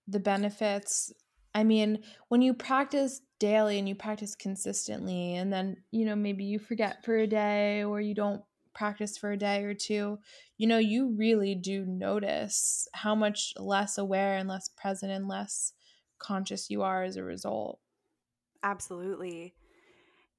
the 0.08 0.20
benefits, 0.20 1.12
I 1.54 1.64
mean, 1.64 2.02
when 2.28 2.42
you 2.42 2.54
practice 2.54 3.20
daily 3.38 3.78
and 3.78 3.88
you 3.88 3.94
practice 3.94 4.34
consistently, 4.34 5.34
and 5.34 5.52
then, 5.52 5.84
you 5.90 6.04
know, 6.04 6.16
maybe 6.16 6.44
you 6.44 6.58
forget 6.58 7.04
for 7.04 7.16
a 7.16 7.26
day 7.26 7.82
or 7.84 8.00
you 8.00 8.14
don't 8.14 8.42
practice 8.74 9.16
for 9.16 9.30
a 9.32 9.36
day 9.36 9.62
or 9.64 9.74
two, 9.74 10.18
you 10.58 10.66
know, 10.66 10.78
you 10.78 11.14
really 11.16 11.54
do 11.54 11.84
notice 11.86 12.88
how 12.92 13.14
much 13.14 13.54
less 13.56 13.98
aware 13.98 14.36
and 14.36 14.48
less 14.48 14.68
present 14.68 15.12
and 15.12 15.28
less 15.28 15.72
conscious 16.18 16.70
you 16.70 16.82
are 16.82 17.04
as 17.04 17.16
a 17.16 17.22
result. 17.24 17.78
Absolutely. 18.64 19.54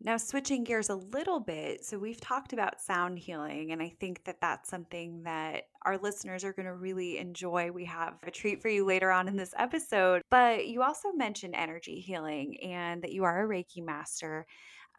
Now, 0.01 0.17
switching 0.17 0.65
gears 0.65 0.89
a 0.89 0.95
little 0.95 1.39
bit, 1.39 1.85
so 1.85 1.97
we've 1.97 2.19
talked 2.19 2.51
about 2.51 2.81
sound 2.81 3.17
healing, 3.17 3.71
and 3.71 3.81
I 3.81 3.95
think 3.99 4.25
that 4.25 4.41
that's 4.41 4.69
something 4.69 5.23
that 5.23 5.63
our 5.83 5.97
listeners 5.97 6.43
are 6.43 6.51
going 6.51 6.65
to 6.65 6.73
really 6.73 7.17
enjoy. 7.17 7.71
We 7.71 7.85
have 7.85 8.15
a 8.23 8.31
treat 8.31 8.61
for 8.61 8.67
you 8.67 8.83
later 8.85 9.09
on 9.09 9.29
in 9.29 9.37
this 9.37 9.53
episode, 9.57 10.21
but 10.29 10.67
you 10.67 10.83
also 10.83 11.13
mentioned 11.13 11.55
energy 11.55 12.01
healing 12.01 12.59
and 12.61 13.01
that 13.03 13.13
you 13.13 13.23
are 13.23 13.45
a 13.45 13.47
Reiki 13.47 13.83
master. 13.83 14.45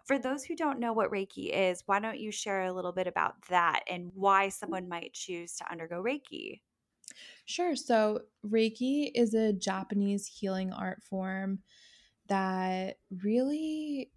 For 0.07 0.19
those 0.19 0.45
who 0.45 0.57
don't 0.57 0.81
know 0.81 0.95
what 0.95 1.11
Reiki 1.11 1.51
is, 1.53 1.83
why 1.85 2.01
don't 2.01 2.19
you 2.19 2.31
share 2.31 2.65
a 2.65 2.73
little 2.73 2.93
bit 2.93 3.07
about 3.07 3.35
that 3.51 3.81
and 3.91 4.11
why 4.15 4.49
someone 4.49 4.89
might 4.89 5.12
choose 5.12 5.57
to 5.57 5.71
undergo 5.71 6.03
Reiki? 6.03 6.61
Sure. 7.45 7.77
So, 7.77 8.23
Reiki 8.47 9.11
is 9.15 9.35
a 9.35 9.53
Japanese 9.53 10.27
healing 10.27 10.73
art 10.73 11.03
form 11.03 11.61
that 12.29 12.99
really 13.23 14.11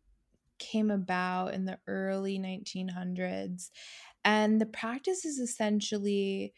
came 0.59 0.91
about 0.91 1.53
in 1.53 1.65
the 1.65 1.79
early 1.87 2.37
1900s. 2.37 3.69
And 4.25 4.59
the 4.59 4.65
practice 4.65 5.25
is 5.25 5.39
essentially 5.39 6.53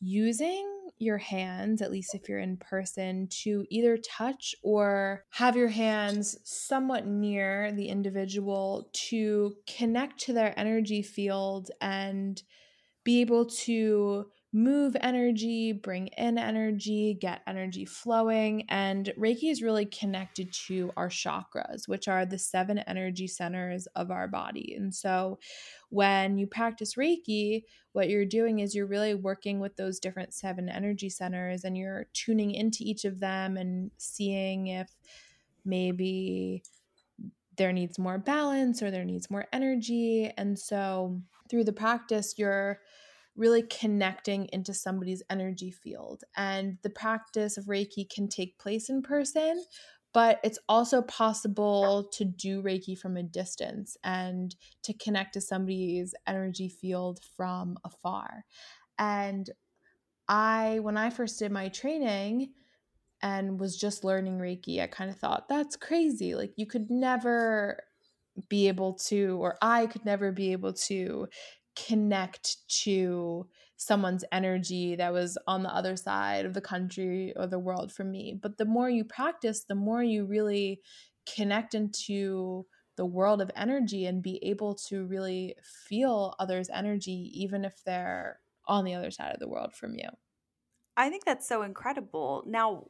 using 0.00 0.74
your 0.98 1.18
hands, 1.18 1.80
at 1.80 1.92
least 1.92 2.14
if 2.14 2.28
you're 2.28 2.40
in 2.40 2.56
person, 2.56 3.28
to 3.30 3.64
either 3.70 3.96
touch 3.96 4.54
or 4.62 5.24
have 5.30 5.56
your 5.56 5.68
hands 5.68 6.36
somewhat 6.44 7.06
near 7.06 7.72
the 7.72 7.88
individual 7.88 8.90
to 8.92 9.54
connect 9.66 10.18
to 10.20 10.32
their 10.32 10.58
energy 10.58 11.02
field 11.02 11.70
and 11.80 12.42
be 13.04 13.20
able 13.20 13.46
to 13.46 14.26
move 14.52 14.96
energy, 15.02 15.72
bring 15.72 16.06
in 16.16 16.38
energy, 16.38 17.16
get 17.20 17.42
energy 17.46 17.84
flowing. 17.84 18.64
And 18.70 19.12
Reiki 19.18 19.50
is 19.50 19.62
really 19.62 19.84
connected 19.84 20.52
to 20.66 20.90
our 20.96 21.10
chakras, 21.10 21.86
which 21.86 22.08
are 22.08 22.24
the 22.24 22.38
seven 22.38 22.78
energy 22.78 23.26
centers 23.26 23.86
of 23.94 24.10
our 24.10 24.26
body. 24.26 24.74
And 24.74 24.94
so 24.94 25.38
when 25.90 26.38
you 26.38 26.46
practice 26.46 26.94
Reiki, 26.94 27.64
what 27.92 28.08
you're 28.08 28.24
doing 28.24 28.60
is 28.60 28.74
you're 28.74 28.86
really 28.86 29.14
working 29.14 29.60
with 29.60 29.76
those 29.76 29.98
different 29.98 30.32
seven 30.32 30.68
energy 30.68 31.10
centers 31.10 31.64
and 31.64 31.76
you're 31.76 32.06
tuning 32.14 32.52
into 32.52 32.78
each 32.80 33.04
of 33.04 33.20
them 33.20 33.58
and 33.58 33.90
seeing 33.98 34.68
if 34.68 34.88
maybe 35.64 36.62
there 37.58 37.72
needs 37.72 37.98
more 37.98 38.18
balance 38.18 38.82
or 38.82 38.90
there 38.90 39.04
needs 39.04 39.30
more 39.30 39.46
energy. 39.52 40.32
And 40.38 40.58
so 40.58 41.20
through 41.50 41.64
the 41.64 41.72
practice, 41.72 42.34
you're 42.38 42.78
really 43.38 43.62
connecting 43.62 44.48
into 44.52 44.74
somebody's 44.74 45.22
energy 45.30 45.70
field. 45.70 46.24
And 46.36 46.76
the 46.82 46.90
practice 46.90 47.56
of 47.56 47.64
Reiki 47.64 48.10
can 48.10 48.28
take 48.28 48.58
place 48.58 48.90
in 48.90 49.00
person, 49.00 49.64
but 50.12 50.40
it's 50.42 50.58
also 50.68 51.00
possible 51.02 52.10
to 52.12 52.24
do 52.24 52.62
Reiki 52.62 52.98
from 52.98 53.16
a 53.16 53.22
distance 53.22 53.96
and 54.04 54.54
to 54.82 54.92
connect 54.92 55.34
to 55.34 55.40
somebody's 55.40 56.14
energy 56.26 56.68
field 56.68 57.20
from 57.36 57.78
afar. 57.84 58.44
And 58.98 59.48
I, 60.28 60.80
when 60.80 60.96
I 60.96 61.10
first 61.10 61.38
did 61.38 61.52
my 61.52 61.68
training, 61.68 62.52
and 63.20 63.58
was 63.58 63.76
just 63.76 64.04
learning 64.04 64.38
Reiki, 64.38 64.80
I 64.80 64.86
kind 64.86 65.10
of 65.10 65.16
thought, 65.16 65.48
that's 65.48 65.74
crazy. 65.74 66.36
Like, 66.36 66.52
you 66.56 66.66
could 66.66 66.88
never 66.88 67.82
be 68.48 68.68
able 68.68 68.94
to, 68.94 69.38
or 69.42 69.56
I 69.60 69.86
could 69.86 70.04
never 70.04 70.30
be 70.30 70.52
able 70.52 70.72
to 70.74 71.26
connect 71.86 72.68
to 72.82 73.48
someone's 73.76 74.24
energy 74.32 74.96
that 74.96 75.12
was 75.12 75.38
on 75.46 75.62
the 75.62 75.74
other 75.74 75.96
side 75.96 76.44
of 76.44 76.54
the 76.54 76.60
country 76.60 77.32
or 77.36 77.46
the 77.46 77.58
world 77.58 77.92
from 77.92 78.10
me. 78.10 78.38
But 78.40 78.58
the 78.58 78.64
more 78.64 78.90
you 78.90 79.04
practice, 79.04 79.64
the 79.64 79.74
more 79.74 80.02
you 80.02 80.24
really 80.24 80.82
connect 81.32 81.74
into 81.74 82.66
the 82.96 83.06
world 83.06 83.40
of 83.40 83.50
energy 83.54 84.06
and 84.06 84.22
be 84.22 84.42
able 84.44 84.74
to 84.74 85.04
really 85.06 85.54
feel 85.62 86.34
others' 86.38 86.68
energy, 86.72 87.30
even 87.34 87.64
if 87.64 87.84
they're 87.84 88.40
on 88.66 88.84
the 88.84 88.94
other 88.94 89.10
side 89.10 89.32
of 89.32 89.40
the 89.40 89.48
world 89.48 89.72
from 89.72 89.94
you. 89.94 90.08
I 90.96 91.08
think 91.10 91.24
that's 91.24 91.46
so 91.46 91.62
incredible. 91.62 92.42
Now, 92.46 92.86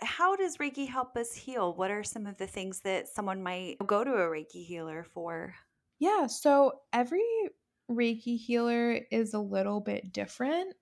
how 0.00 0.36
does 0.36 0.58
Reiki 0.58 0.86
help 0.88 1.16
us 1.16 1.34
heal? 1.34 1.74
What 1.74 1.90
are 1.90 2.04
some 2.04 2.26
of 2.26 2.36
the 2.36 2.46
things 2.46 2.80
that 2.80 3.08
someone 3.08 3.42
might 3.42 3.78
go 3.86 4.04
to 4.04 4.12
a 4.12 4.28
Reiki 4.28 4.64
healer 4.64 5.02
for? 5.02 5.54
Yeah, 5.98 6.26
so 6.26 6.80
every 6.92 7.24
Reiki 7.94 8.38
healer 8.38 8.92
is 9.10 9.34
a 9.34 9.38
little 9.40 9.80
bit 9.80 10.12
different. 10.12 10.74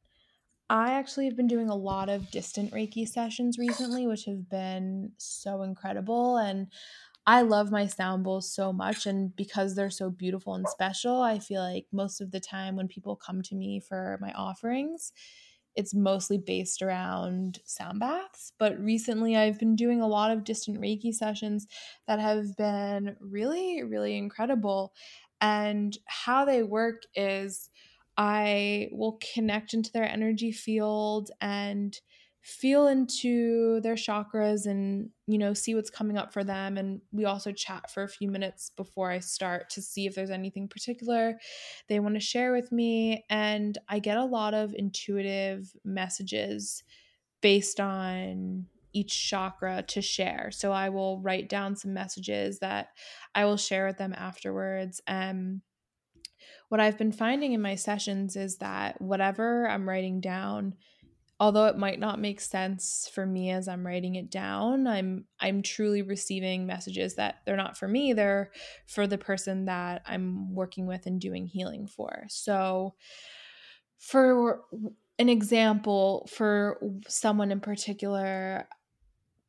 I 0.68 0.92
actually 0.92 1.26
have 1.26 1.36
been 1.36 1.48
doing 1.48 1.68
a 1.68 1.74
lot 1.74 2.08
of 2.08 2.30
distant 2.30 2.72
Reiki 2.72 3.06
sessions 3.08 3.58
recently, 3.58 4.06
which 4.06 4.24
have 4.26 4.48
been 4.48 5.12
so 5.18 5.62
incredible. 5.62 6.36
And 6.38 6.72
I 7.26 7.42
love 7.42 7.72
my 7.72 7.86
sound 7.86 8.24
bowls 8.24 8.52
so 8.52 8.72
much. 8.72 9.06
And 9.06 9.34
because 9.36 9.76
they're 9.76 9.90
so 9.90 10.10
beautiful 10.10 10.54
and 10.54 10.68
special, 10.68 11.22
I 11.22 11.40
feel 11.40 11.62
like 11.62 11.86
most 11.92 12.20
of 12.20 12.32
the 12.32 12.40
time 12.40 12.76
when 12.76 12.88
people 12.88 13.16
come 13.16 13.42
to 13.42 13.56
me 13.56 13.80
for 13.80 14.18
my 14.20 14.32
offerings, 14.34 15.12
it's 15.76 15.94
mostly 15.94 16.36
based 16.36 16.82
around 16.82 17.60
sound 17.64 18.00
baths. 18.00 18.52
But 18.58 18.78
recently, 18.80 19.36
I've 19.36 19.58
been 19.58 19.76
doing 19.76 20.00
a 20.00 20.08
lot 20.08 20.30
of 20.32 20.44
distant 20.44 20.80
Reiki 20.80 21.14
sessions 21.14 21.66
that 22.06 22.18
have 22.18 22.56
been 22.56 23.16
really, 23.20 23.82
really 23.84 24.16
incredible. 24.16 24.92
And 25.40 25.96
how 26.06 26.44
they 26.44 26.62
work 26.62 27.02
is 27.14 27.70
I 28.16 28.88
will 28.92 29.18
connect 29.34 29.72
into 29.74 29.90
their 29.92 30.04
energy 30.04 30.52
field 30.52 31.30
and 31.40 31.98
feel 32.42 32.86
into 32.86 33.80
their 33.82 33.94
chakras 33.94 34.64
and 34.64 35.10
you 35.26 35.36
know 35.36 35.52
see 35.52 35.74
what's 35.74 35.90
coming 35.90 36.16
up 36.16 36.32
for 36.32 36.42
them 36.42 36.78
and 36.78 37.00
we 37.12 37.26
also 37.26 37.52
chat 37.52 37.90
for 37.90 38.02
a 38.02 38.08
few 38.08 38.28
minutes 38.28 38.70
before 38.76 39.10
I 39.10 39.18
start 39.18 39.68
to 39.70 39.82
see 39.82 40.06
if 40.06 40.14
there's 40.14 40.30
anything 40.30 40.66
particular 40.66 41.38
they 41.88 42.00
want 42.00 42.14
to 42.14 42.20
share 42.20 42.52
with 42.52 42.72
me 42.72 43.26
and 43.28 43.76
I 43.90 43.98
get 43.98 44.16
a 44.16 44.24
lot 44.24 44.54
of 44.54 44.74
intuitive 44.74 45.70
messages 45.84 46.82
based 47.42 47.78
on 47.78 48.64
each 48.92 49.28
chakra 49.28 49.82
to 49.88 50.02
share. 50.02 50.50
So 50.52 50.72
I 50.72 50.88
will 50.88 51.20
write 51.20 51.48
down 51.48 51.76
some 51.76 51.94
messages 51.94 52.58
that 52.60 52.88
I 53.34 53.44
will 53.44 53.56
share 53.56 53.86
with 53.86 53.98
them 53.98 54.14
afterwards. 54.16 55.00
And 55.06 55.62
what 56.68 56.80
I've 56.80 56.98
been 56.98 57.12
finding 57.12 57.52
in 57.52 57.60
my 57.60 57.74
sessions 57.74 58.36
is 58.36 58.58
that 58.58 59.00
whatever 59.00 59.68
I'm 59.68 59.88
writing 59.88 60.20
down, 60.20 60.74
although 61.38 61.66
it 61.66 61.76
might 61.76 61.98
not 61.98 62.20
make 62.20 62.40
sense 62.40 63.10
for 63.12 63.24
me 63.24 63.50
as 63.50 63.66
I'm 63.66 63.86
writing 63.86 64.14
it 64.14 64.30
down, 64.30 64.86
I'm 64.86 65.24
I'm 65.40 65.62
truly 65.62 66.02
receiving 66.02 66.66
messages 66.66 67.14
that 67.16 67.36
they're 67.44 67.56
not 67.56 67.76
for 67.76 67.88
me, 67.88 68.12
they're 68.12 68.50
for 68.86 69.06
the 69.06 69.18
person 69.18 69.64
that 69.64 70.02
I'm 70.06 70.54
working 70.54 70.86
with 70.86 71.06
and 71.06 71.20
doing 71.20 71.46
healing 71.46 71.86
for. 71.86 72.26
So 72.28 72.94
for 73.98 74.62
an 75.18 75.28
example 75.28 76.28
for 76.32 76.80
someone 77.08 77.50
in 77.52 77.60
particular, 77.60 78.66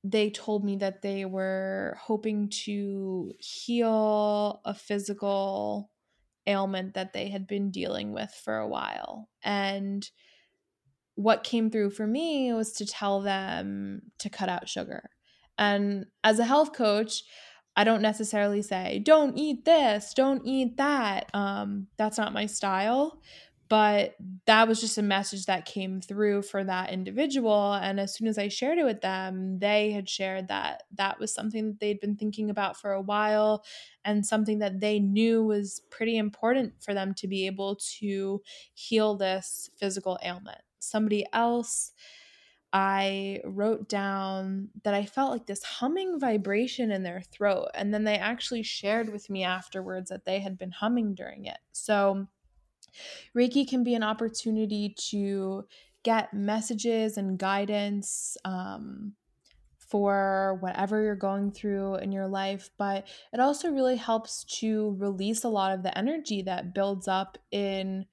they 0.04 0.30
told 0.30 0.64
me 0.64 0.78
that 0.78 1.02
they 1.02 1.26
were 1.26 1.98
hoping 2.02 2.50
to 2.50 3.34
heal 3.40 4.62
a 4.66 4.74
physical 4.74 5.92
ailment 6.48 6.96
that 6.96 7.14
they 7.14 7.30
had 7.30 7.46
been 7.46 7.70
dealing 7.70 8.12
with 8.12 8.32
for 8.44 8.58
a 8.58 8.68
while. 8.68 9.30
And 9.44 10.10
what 11.16 11.44
came 11.44 11.70
through 11.70 11.92
for 11.92 12.08
me 12.08 12.52
was 12.54 12.74
to 12.74 12.86
tell 12.86 13.22
them 13.22 14.02
to 14.20 14.30
cut 14.30 14.50
out 14.50 14.68
sugar. 14.68 15.10
And 15.58 16.08
as 16.24 16.40
a 16.40 16.46
health 16.46 16.74
coach, 16.74 17.24
I 17.76 17.84
don't 17.84 18.02
necessarily 18.02 18.64
say, 18.64 19.00
don't 19.00 19.38
eat 19.38 19.66
this, 19.66 20.14
don't 20.16 20.42
eat 20.46 20.78
that. 20.78 21.30
Um, 21.34 21.88
that's 21.98 22.18
not 22.18 22.34
my 22.34 22.48
style 22.48 23.22
but 23.72 24.18
that 24.48 24.68
was 24.68 24.82
just 24.82 24.98
a 24.98 25.02
message 25.02 25.46
that 25.46 25.64
came 25.66 26.02
through 26.02 26.42
for 26.42 26.62
that 26.62 26.90
individual 26.90 27.72
and 27.74 28.02
as 28.02 28.14
soon 28.14 28.28
as 28.28 28.38
i 28.38 28.50
shared 28.50 28.78
it 28.78 28.84
with 28.84 29.00
them 29.00 29.60
they 29.60 29.92
had 29.92 30.10
shared 30.10 30.50
that 30.50 30.84
that 30.92 31.18
was 31.20 31.34
something 31.34 31.68
that 31.68 31.80
they'd 31.80 32.02
been 32.02 32.18
thinking 32.18 32.50
about 32.50 32.76
for 32.76 32.92
a 32.92 33.02
while 33.02 33.64
and 34.04 34.26
something 34.26 34.60
that 34.60 34.82
they 34.82 35.00
knew 35.00 35.42
was 35.42 35.80
pretty 35.90 36.18
important 36.18 36.74
for 36.84 36.94
them 36.94 37.14
to 37.14 37.30
be 37.30 37.46
able 37.46 37.78
to 37.78 38.42
heal 38.74 39.16
this 39.16 39.70
physical 39.78 40.20
ailment 40.22 40.60
somebody 40.80 41.26
else 41.32 41.94
I 42.74 43.42
wrote 43.44 43.90
down 43.90 44.70
that 44.84 44.94
I 44.94 45.06
felt 45.06 45.32
like 45.32 45.46
this 45.46 45.64
humming 45.64 46.20
vibration 46.20 46.90
in 46.90 47.04
their 47.04 47.22
throat. 47.22 47.68
And 47.74 47.94
then 47.94 48.06
they 48.06 48.16
actually 48.16 48.64
shared 48.64 49.10
with 49.10 49.30
me 49.30 49.44
afterwards 49.44 50.10
that 50.10 50.24
they 50.24 50.40
had 50.40 50.58
been 50.58 50.72
humming 50.72 51.14
during 51.14 51.46
it. 51.46 51.58
So 51.74 52.28
Reiki 53.36 53.68
can 53.68 53.84
be 53.84 53.96
an 53.96 54.04
opportunity 54.04 54.96
to 55.10 55.66
get 56.04 56.34
messages 56.34 57.18
and 57.18 57.38
guidance 57.38 58.38
um, 58.46 59.14
for 59.78 60.58
whatever 60.62 61.02
you're 61.02 61.16
going 61.16 61.52
through 61.52 61.96
in 61.96 62.12
your 62.12 62.28
life, 62.28 62.70
but 62.78 63.08
it 63.34 63.40
also 63.40 63.70
really 63.70 63.98
helps 63.98 64.44
to 64.60 64.96
release 64.98 65.44
a 65.44 65.50
lot 65.50 65.74
of 65.74 65.84
the 65.84 65.96
energy 65.98 66.42
that 66.44 66.74
builds 66.74 67.08
up 67.08 67.38
in 67.52 68.06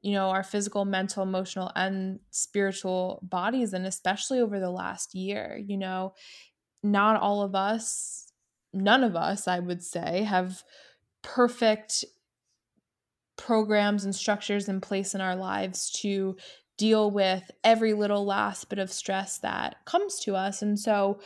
you 0.00 0.12
know 0.12 0.30
our 0.30 0.44
physical 0.44 0.84
mental 0.84 1.24
emotional 1.24 1.72
and 1.74 2.20
spiritual 2.30 3.18
bodies 3.20 3.72
and 3.72 3.84
especially 3.84 4.38
over 4.38 4.60
the 4.60 4.70
last 4.70 5.12
year 5.12 5.60
you 5.66 5.76
know? 5.76 6.14
Not 6.82 7.20
all 7.20 7.42
of 7.42 7.56
us, 7.56 8.32
none 8.72 9.02
of 9.02 9.16
us, 9.16 9.48
I 9.48 9.58
would 9.58 9.82
say, 9.82 10.22
have 10.22 10.62
perfect 11.22 12.04
programs 13.38 14.04
and 14.04 14.14
structures 14.14 14.68
in 14.68 14.82
place 14.82 15.14
in 15.14 15.22
our 15.22 15.36
lives 15.36 15.90
to 16.02 16.36
deal 16.76 17.10
with 17.10 17.50
every 17.64 17.94
little 17.94 18.26
last 18.26 18.68
bit 18.68 18.78
of 18.78 18.92
stress 18.92 19.38
that 19.38 19.76
comes 19.86 20.18
to 20.20 20.36
us. 20.36 20.60
And 20.60 20.78
so 20.78 21.20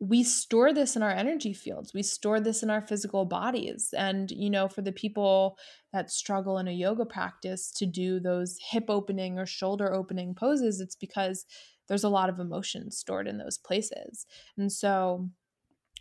we 0.00 0.22
store 0.22 0.74
this 0.74 0.96
in 0.96 1.02
our 1.02 1.10
energy 1.10 1.54
fields. 1.54 1.94
We 1.94 2.02
store 2.02 2.40
this 2.40 2.62
in 2.62 2.70
our 2.70 2.82
physical 2.86 3.24
bodies. 3.24 3.94
And, 3.96 4.30
you 4.30 4.50
know, 4.50 4.68
for 4.68 4.82
the 4.82 4.92
people 4.92 5.56
that 5.92 6.10
struggle 6.10 6.58
in 6.58 6.68
a 6.68 6.72
yoga 6.72 7.06
practice 7.06 7.70
to 7.76 7.86
do 7.86 8.20
those 8.20 8.58
hip 8.70 8.86
opening 8.88 9.38
or 9.38 9.46
shoulder 9.46 9.94
opening 9.94 10.34
poses, 10.34 10.80
it's 10.80 10.96
because 10.96 11.46
there's 11.88 12.04
a 12.04 12.08
lot 12.08 12.28
of 12.28 12.40
emotion 12.40 12.90
stored 12.90 13.28
in 13.28 13.38
those 13.38 13.56
places. 13.58 14.26
And 14.58 14.70
so 14.70 15.28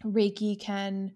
Reiki 0.04 0.60
can 0.60 1.14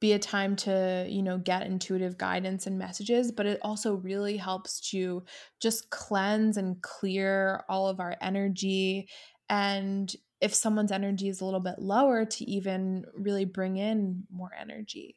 be 0.00 0.12
a 0.12 0.18
time 0.18 0.56
to 0.56 1.06
you 1.08 1.22
know 1.22 1.38
get 1.38 1.66
intuitive 1.66 2.16
guidance 2.18 2.66
and 2.66 2.78
messages 2.78 3.30
but 3.30 3.46
it 3.46 3.58
also 3.62 3.94
really 3.94 4.36
helps 4.36 4.80
to 4.80 5.22
just 5.60 5.90
cleanse 5.90 6.56
and 6.56 6.80
clear 6.82 7.64
all 7.68 7.88
of 7.88 8.00
our 8.00 8.16
energy 8.20 9.08
and 9.48 10.16
if 10.40 10.54
someone's 10.54 10.92
energy 10.92 11.28
is 11.28 11.42
a 11.42 11.44
little 11.44 11.60
bit 11.60 11.78
lower 11.78 12.24
to 12.24 12.44
even 12.44 13.04
really 13.14 13.44
bring 13.44 13.76
in 13.76 14.24
more 14.30 14.50
energy 14.58 15.16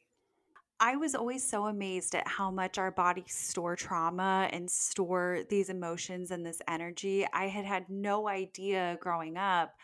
I 0.80 0.98
was 0.98 1.16
always 1.16 1.48
so 1.48 1.68
amazed 1.68 2.14
at 2.14 2.28
how 2.28 2.52
much 2.52 2.78
our 2.78 2.92
bodies 2.92 3.34
store 3.34 3.78
trauma 3.78 4.50
and 4.52 4.70
store 4.70 5.40
these 5.50 5.70
emotions 5.70 6.30
and 6.30 6.46
this 6.46 6.62
energy. 6.68 7.26
I 7.32 7.48
had 7.48 7.64
had 7.64 7.90
no 7.90 8.28
idea 8.28 8.98
growing 9.00 9.38
up, 9.38 9.76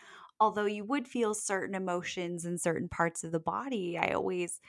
although 0.41 0.65
you 0.65 0.83
would 0.83 1.07
feel 1.07 1.33
certain 1.33 1.73
emotions 1.73 2.43
in 2.43 2.57
certain 2.57 2.89
parts 2.89 3.23
of 3.23 3.31
the 3.31 3.39
body. 3.39 3.97
I 3.97 4.11
always 4.11 4.59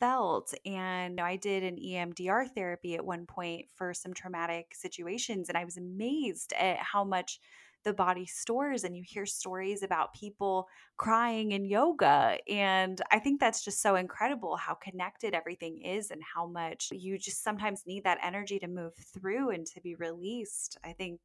felt. 0.00 0.54
And 0.64 1.20
I 1.20 1.36
did 1.36 1.62
an 1.62 1.78
EMDR 1.78 2.46
therapy 2.46 2.94
at 2.96 3.04
one 3.04 3.26
point 3.26 3.66
for 3.74 3.94
some 3.94 4.14
traumatic 4.14 4.74
situations. 4.74 5.48
And 5.48 5.58
I 5.58 5.64
was 5.64 5.76
amazed 5.76 6.52
at 6.54 6.78
how 6.78 7.04
much 7.04 7.38
the 7.84 7.94
body 7.94 8.26
stores. 8.26 8.84
And 8.84 8.96
you 8.96 9.02
hear 9.06 9.26
stories 9.26 9.82
about 9.82 10.14
people 10.14 10.68
crying 10.96 11.52
in 11.52 11.64
yoga. 11.64 12.38
And 12.48 13.00
I 13.10 13.18
think 13.18 13.40
that's 13.40 13.64
just 13.64 13.80
so 13.80 13.94
incredible 13.94 14.56
how 14.56 14.74
connected 14.74 15.34
everything 15.34 15.80
is 15.82 16.10
and 16.10 16.22
how 16.34 16.46
much 16.46 16.88
you 16.92 17.18
just 17.18 17.42
sometimes 17.42 17.86
need 17.86 18.04
that 18.04 18.18
energy 18.22 18.58
to 18.58 18.68
move 18.68 18.94
through 18.96 19.50
and 19.50 19.66
to 19.68 19.80
be 19.80 19.94
released. 19.94 20.76
I 20.84 20.92
think 20.92 21.20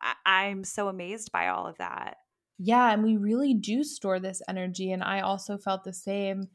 I- 0.00 0.16
I'm 0.26 0.64
so 0.64 0.88
amazed 0.88 1.32
by 1.32 1.48
all 1.48 1.66
of 1.66 1.78
that. 1.78 2.18
Yeah, 2.58 2.92
and 2.92 3.02
we 3.02 3.16
really 3.16 3.54
do 3.54 3.84
store 3.84 4.18
this 4.18 4.40
energy. 4.48 4.90
And 4.90 5.02
I 5.02 5.20
also 5.20 5.58
felt 5.58 5.84
the 5.84 5.92
same 5.92 6.48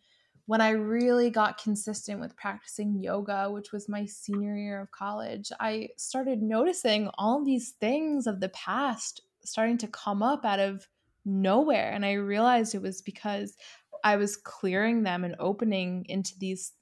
when 0.46 0.62
I 0.62 0.72
really 0.72 1.30
got 1.30 1.62
consistent 1.62 2.20
with 2.20 2.36
practicing 2.36 3.02
yoga, 3.02 3.50
which 3.50 3.72
was 3.72 3.89
my 3.89 4.06
senior 4.06 4.56
year 4.56 4.82
of 4.82 4.92
college, 4.92 5.52
I 5.60 5.89
started 5.98 6.42
noticing 6.42 7.10
all 7.18 7.44
these 7.44 7.72
things 7.80 8.28
of 8.28 8.39
the 8.39 8.50
past 8.50 9.22
starting 9.44 9.78
to 9.80 9.88
come 9.88 10.22
up 10.22 10.46
out 10.46 10.60
of 10.60 10.88
nowhere. 11.26 11.92
And 11.92 12.06
I 12.06 12.14
realized 12.14 12.76
it 12.76 12.82
was 12.82 13.02
because 13.02 13.56
I 14.04 14.16
was 14.16 14.38
clearing 14.38 15.04
them 15.04 15.24
and 15.24 15.36
opening 15.39 16.06
into 16.10 16.34
these 16.39 16.74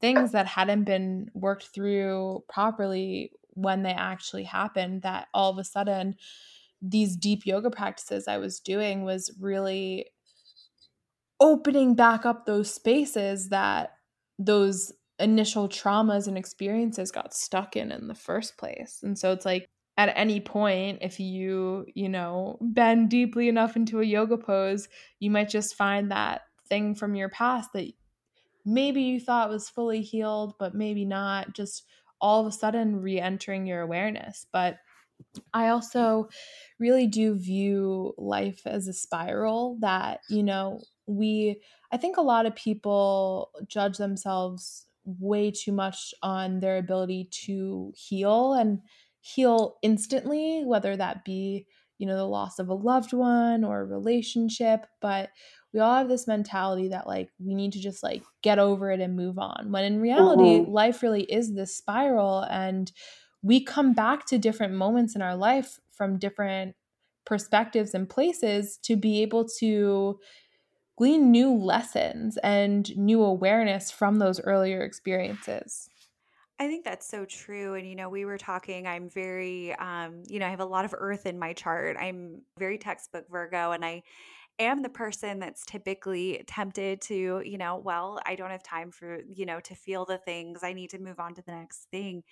things 0.00 0.32
that 0.32 0.46
hadn't 0.46 0.84
been 0.84 1.30
worked 1.34 1.68
through 1.74 2.44
properly 2.48 3.32
when 3.50 3.82
they 3.82 3.92
actually 3.92 4.44
happened. 4.44 5.02
That 5.02 5.28
all 5.32 5.50
of 5.50 5.58
a 5.58 5.64
sudden, 5.64 6.16
these 6.82 7.16
deep 7.16 7.46
yoga 7.46 7.70
practices 7.70 8.28
I 8.28 8.38
was 8.38 8.60
doing 8.60 9.04
was 9.04 9.34
really 9.40 10.06
opening 11.40 11.94
back 11.94 12.24
up 12.24 12.46
those 12.46 12.72
spaces 12.72 13.50
that 13.50 13.94
those 14.38 14.92
initial 15.18 15.68
traumas 15.68 16.26
and 16.26 16.36
experiences 16.36 17.10
got 17.10 17.34
stuck 17.34 17.76
in 17.76 17.90
in 17.90 18.08
the 18.08 18.14
first 18.14 18.58
place. 18.58 19.00
And 19.02 19.18
so 19.18 19.32
it's 19.32 19.46
like 19.46 19.68
at 19.96 20.12
any 20.14 20.40
point 20.40 20.98
if 21.00 21.18
you, 21.18 21.86
you 21.94 22.08
know, 22.08 22.58
bend 22.60 23.08
deeply 23.08 23.48
enough 23.48 23.76
into 23.76 24.00
a 24.00 24.04
yoga 24.04 24.36
pose, 24.36 24.88
you 25.20 25.30
might 25.30 25.48
just 25.48 25.74
find 25.74 26.10
that 26.10 26.42
thing 26.68 26.94
from 26.94 27.14
your 27.14 27.28
past 27.28 27.72
that 27.72 27.90
maybe 28.64 29.02
you 29.02 29.20
thought 29.20 29.48
was 29.48 29.70
fully 29.70 30.02
healed 30.02 30.54
but 30.58 30.74
maybe 30.74 31.04
not 31.04 31.54
just 31.54 31.84
all 32.20 32.40
of 32.40 32.46
a 32.46 32.52
sudden 32.52 32.96
re-entering 32.96 33.66
your 33.66 33.80
awareness. 33.80 34.46
But 34.52 34.78
I 35.54 35.68
also 35.68 36.28
really 36.78 37.06
do 37.06 37.38
view 37.38 38.14
life 38.18 38.62
as 38.66 38.86
a 38.88 38.92
spiral 38.92 39.78
that, 39.80 40.20
you 40.28 40.42
know, 40.42 40.80
we 41.06 41.60
I 41.92 41.96
think 41.96 42.16
a 42.16 42.22
lot 42.22 42.46
of 42.46 42.54
people 42.54 43.50
judge 43.68 43.98
themselves 43.98 44.86
way 45.04 45.50
too 45.50 45.72
much 45.72 46.12
on 46.22 46.60
their 46.60 46.78
ability 46.78 47.28
to 47.30 47.92
heal 47.96 48.54
and 48.54 48.80
heal 49.20 49.76
instantly, 49.82 50.62
whether 50.64 50.96
that 50.96 51.24
be, 51.24 51.66
you 51.98 52.06
know, 52.06 52.16
the 52.16 52.24
loss 52.24 52.58
of 52.58 52.68
a 52.68 52.74
loved 52.74 53.12
one 53.12 53.64
or 53.64 53.80
a 53.80 53.84
relationship, 53.84 54.86
but 55.00 55.30
we 55.72 55.80
all 55.80 55.96
have 55.96 56.08
this 56.08 56.26
mentality 56.26 56.88
that 56.88 57.06
like 57.06 57.30
we 57.38 57.54
need 57.54 57.72
to 57.72 57.80
just 57.80 58.02
like 58.02 58.22
get 58.42 58.58
over 58.58 58.90
it 58.90 59.00
and 59.00 59.16
move 59.16 59.38
on. 59.38 59.70
When 59.70 59.84
in 59.84 60.00
reality, 60.00 60.60
mm-hmm. 60.60 60.70
life 60.70 61.02
really 61.02 61.24
is 61.24 61.54
this 61.54 61.76
spiral 61.76 62.40
and 62.50 62.90
we 63.42 63.62
come 63.62 63.92
back 63.92 64.26
to 64.26 64.38
different 64.38 64.74
moments 64.74 65.14
in 65.14 65.22
our 65.22 65.36
life 65.36 65.78
from 65.92 66.18
different 66.18 66.74
perspectives 67.24 67.94
and 67.94 68.08
places 68.08 68.78
to 68.84 68.96
be 68.96 69.22
able 69.22 69.46
to 69.58 70.18
glean 70.96 71.30
new 71.30 71.52
lessons 71.52 72.38
and 72.38 72.96
new 72.96 73.22
awareness 73.22 73.90
from 73.90 74.18
those 74.18 74.40
earlier 74.40 74.82
experiences. 74.82 75.90
I 76.58 76.68
think 76.68 76.84
that's 76.84 77.06
so 77.06 77.26
true. 77.26 77.74
And, 77.74 77.86
you 77.86 77.94
know, 77.94 78.08
we 78.08 78.24
were 78.24 78.38
talking, 78.38 78.86
I'm 78.86 79.10
very, 79.10 79.74
um, 79.74 80.22
you 80.26 80.38
know, 80.38 80.46
I 80.46 80.50
have 80.50 80.60
a 80.60 80.64
lot 80.64 80.86
of 80.86 80.94
earth 80.96 81.26
in 81.26 81.38
my 81.38 81.52
chart. 81.52 81.98
I'm 82.00 82.40
very 82.58 82.78
textbook 82.78 83.26
Virgo 83.30 83.72
and 83.72 83.84
I 83.84 84.02
am 84.58 84.82
the 84.82 84.88
person 84.88 85.38
that's 85.38 85.66
typically 85.66 86.42
tempted 86.46 87.02
to, 87.02 87.42
you 87.44 87.58
know, 87.58 87.76
well, 87.76 88.20
I 88.24 88.36
don't 88.36 88.50
have 88.50 88.62
time 88.62 88.90
for, 88.90 89.20
you 89.28 89.44
know, 89.44 89.60
to 89.60 89.74
feel 89.74 90.06
the 90.06 90.16
things. 90.16 90.60
I 90.62 90.72
need 90.72 90.88
to 90.90 90.98
move 90.98 91.20
on 91.20 91.34
to 91.34 91.42
the 91.42 91.52
next 91.52 91.88
thing 91.90 92.22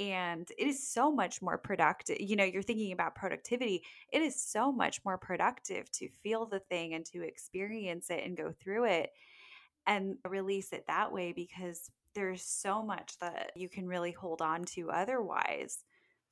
and 0.00 0.50
it 0.58 0.66
is 0.66 0.90
so 0.90 1.12
much 1.12 1.40
more 1.40 1.58
productive 1.58 2.16
you 2.20 2.34
know 2.34 2.44
you're 2.44 2.62
thinking 2.62 2.92
about 2.92 3.14
productivity 3.14 3.82
it 4.12 4.22
is 4.22 4.42
so 4.42 4.72
much 4.72 5.00
more 5.04 5.18
productive 5.18 5.90
to 5.92 6.08
feel 6.22 6.46
the 6.46 6.58
thing 6.58 6.94
and 6.94 7.04
to 7.04 7.22
experience 7.22 8.10
it 8.10 8.24
and 8.24 8.36
go 8.36 8.52
through 8.60 8.84
it 8.84 9.10
and 9.86 10.16
release 10.28 10.72
it 10.72 10.84
that 10.88 11.12
way 11.12 11.32
because 11.32 11.90
there's 12.14 12.42
so 12.42 12.82
much 12.82 13.18
that 13.20 13.52
you 13.54 13.68
can 13.68 13.86
really 13.86 14.10
hold 14.10 14.42
on 14.42 14.64
to 14.64 14.90
otherwise. 14.90 15.84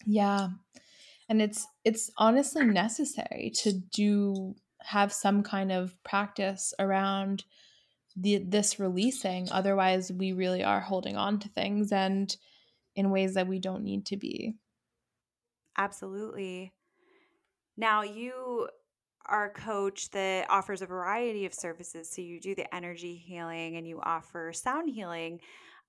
Yeah 0.04 0.48
and 1.28 1.42
it's 1.42 1.66
it's 1.84 2.10
honestly 2.16 2.64
necessary 2.64 3.52
to 3.54 3.72
do 3.72 4.54
have 4.80 5.12
some 5.12 5.42
kind 5.42 5.70
of 5.70 5.94
practice 6.02 6.72
around 6.78 7.44
the 8.16 8.38
this 8.38 8.80
releasing 8.80 9.50
otherwise 9.52 10.10
we 10.10 10.32
really 10.32 10.64
are 10.64 10.80
holding 10.80 11.16
on 11.16 11.38
to 11.38 11.48
things 11.48 11.92
and 11.92 12.36
in 12.99 13.11
ways 13.11 13.34
that 13.34 13.46
we 13.46 13.61
don't 13.61 13.84
need 13.84 14.05
to 14.07 14.16
be. 14.16 14.57
Absolutely. 15.76 16.72
Now, 17.76 18.03
you 18.03 18.68
are 19.24 19.46
a 19.46 19.51
coach 19.51 20.11
that 20.11 20.51
offers 20.51 20.82
a 20.82 20.86
variety 20.86 21.46
of 21.46 21.55
services. 21.55 22.11
So, 22.11 22.20
you 22.22 22.40
do 22.40 22.57
the 22.57 22.74
energy 22.74 23.14
healing 23.14 23.76
and 23.76 23.86
you 23.86 24.01
offer 24.03 24.53
sound 24.53 24.90
healing, 24.90 25.40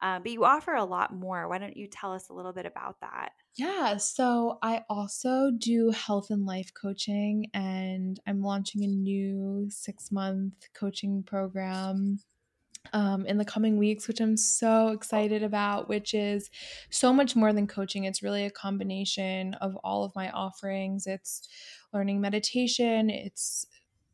uh, 0.03 0.20
but 0.20 0.32
you 0.32 0.45
offer 0.45 0.76
a 0.76 0.86
lot 0.86 1.16
more. 1.16 1.49
Why 1.49 1.57
don't 1.57 1.76
you 1.76 1.88
tell 1.88 2.14
us 2.14 2.30
a 2.30 2.34
little 2.34 2.53
bit 2.53 2.68
about 2.68 2.97
that? 3.01 3.32
Yeah, 3.55 3.97
so 3.97 4.60
I 4.62 4.84
also 4.88 5.49
do 5.57 5.89
health 5.89 6.28
and 6.30 6.45
life 6.45 6.72
coaching, 6.80 7.47
and 7.55 8.20
I'm 8.28 8.43
launching 8.43 8.84
a 8.84 8.88
new 8.88 9.68
six 9.72 10.12
month 10.12 10.53
coaching 10.76 11.24
program 11.24 12.20
um, 12.93 13.25
in 13.25 13.38
the 13.38 13.45
coming 13.45 13.77
weeks, 13.77 14.07
which 14.07 14.19
I'm 14.19 14.38
so 14.38 14.89
excited 14.89 15.43
about, 15.43 15.89
which 15.89 16.13
is 16.13 16.49
so 16.89 17.13
much 17.13 17.36
more 17.36 17.53
than 17.53 17.67
coaching. 17.67 18.05
It's 18.05 18.23
really 18.23 18.45
a 18.45 18.51
combination 18.51 19.53
of 19.55 19.75
all 19.84 20.03
of 20.03 20.15
my 20.15 20.30
offerings. 20.32 21.05
It's 21.07 21.47
learning 21.93 22.21
meditation, 22.21 23.09
it's 23.09 23.65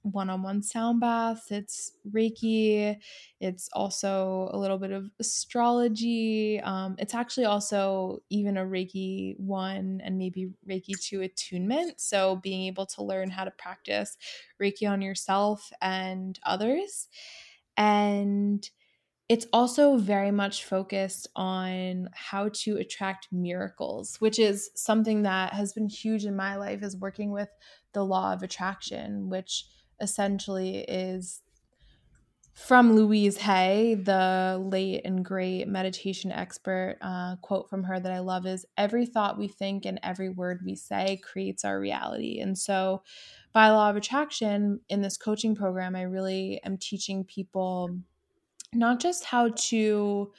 one 0.05 0.29
on 0.29 0.43
one 0.43 0.61
sound 0.61 0.99
baths, 0.99 1.49
it's 1.49 1.93
Reiki, 2.11 2.95
it's 3.41 3.69
also 3.73 4.49
a 4.53 4.57
little 4.57 4.77
bit 4.77 4.91
of 4.91 5.09
astrology. 5.19 6.61
Um, 6.61 6.95
it's 6.99 7.15
actually 7.15 7.45
also 7.45 8.19
even 8.29 8.57
a 8.57 8.65
Reiki 8.65 9.39
1 9.39 10.01
and 10.03 10.17
maybe 10.17 10.51
Reiki 10.69 10.93
2 11.01 11.21
attunement. 11.21 11.99
So 11.99 12.35
being 12.37 12.67
able 12.67 12.85
to 12.87 13.03
learn 13.03 13.31
how 13.31 13.45
to 13.45 13.51
practice 13.51 14.15
Reiki 14.61 14.89
on 14.89 15.01
yourself 15.01 15.71
and 15.81 16.39
others. 16.43 17.07
And 17.77 18.67
it's 19.27 19.47
also 19.51 19.97
very 19.97 20.31
much 20.31 20.65
focused 20.65 21.27
on 21.35 22.09
how 22.13 22.49
to 22.53 22.77
attract 22.77 23.27
miracles, 23.31 24.17
which 24.21 24.37
is 24.37 24.69
something 24.75 25.23
that 25.23 25.53
has 25.53 25.73
been 25.73 25.89
huge 25.89 26.25
in 26.25 26.35
my 26.35 26.55
life 26.57 26.83
is 26.83 26.95
working 26.95 27.31
with 27.31 27.49
the 27.93 28.05
law 28.05 28.33
of 28.33 28.43
attraction, 28.43 29.29
which 29.29 29.65
essentially 29.99 30.79
is 30.79 31.41
from 32.55 32.95
Louise 32.95 33.37
Hay, 33.37 33.95
the 33.95 34.63
late 34.63 35.01
and 35.03 35.25
great 35.25 35.67
meditation 35.67 36.31
expert, 36.31 36.97
uh, 37.01 37.35
quote 37.41 37.69
from 37.69 37.83
her 37.83 37.99
that 37.99 38.11
I 38.11 38.19
love 38.19 38.45
is 38.45 38.65
Every 38.77 39.05
thought 39.05 39.37
we 39.37 39.49
think 39.49 39.85
and 39.85 39.99
every 40.01 40.29
word 40.29 40.61
we 40.63 40.75
say 40.75 41.17
creates 41.17 41.65
our 41.65 41.77
reality. 41.77 42.39
And 42.39 42.57
so, 42.57 43.03
by 43.55 43.69
law 43.69 43.89
of 43.89 43.95
attraction, 43.95 44.81
in 44.89 45.01
this 45.01 45.17
coaching 45.17 45.55
program, 45.55 45.95
I 45.95 46.01
really 46.01 46.61
am 46.65 46.77
teaching 46.77 47.23
people 47.23 47.89
not 48.73 48.99
just 48.99 49.23
how 49.23 49.51
to 49.55 50.33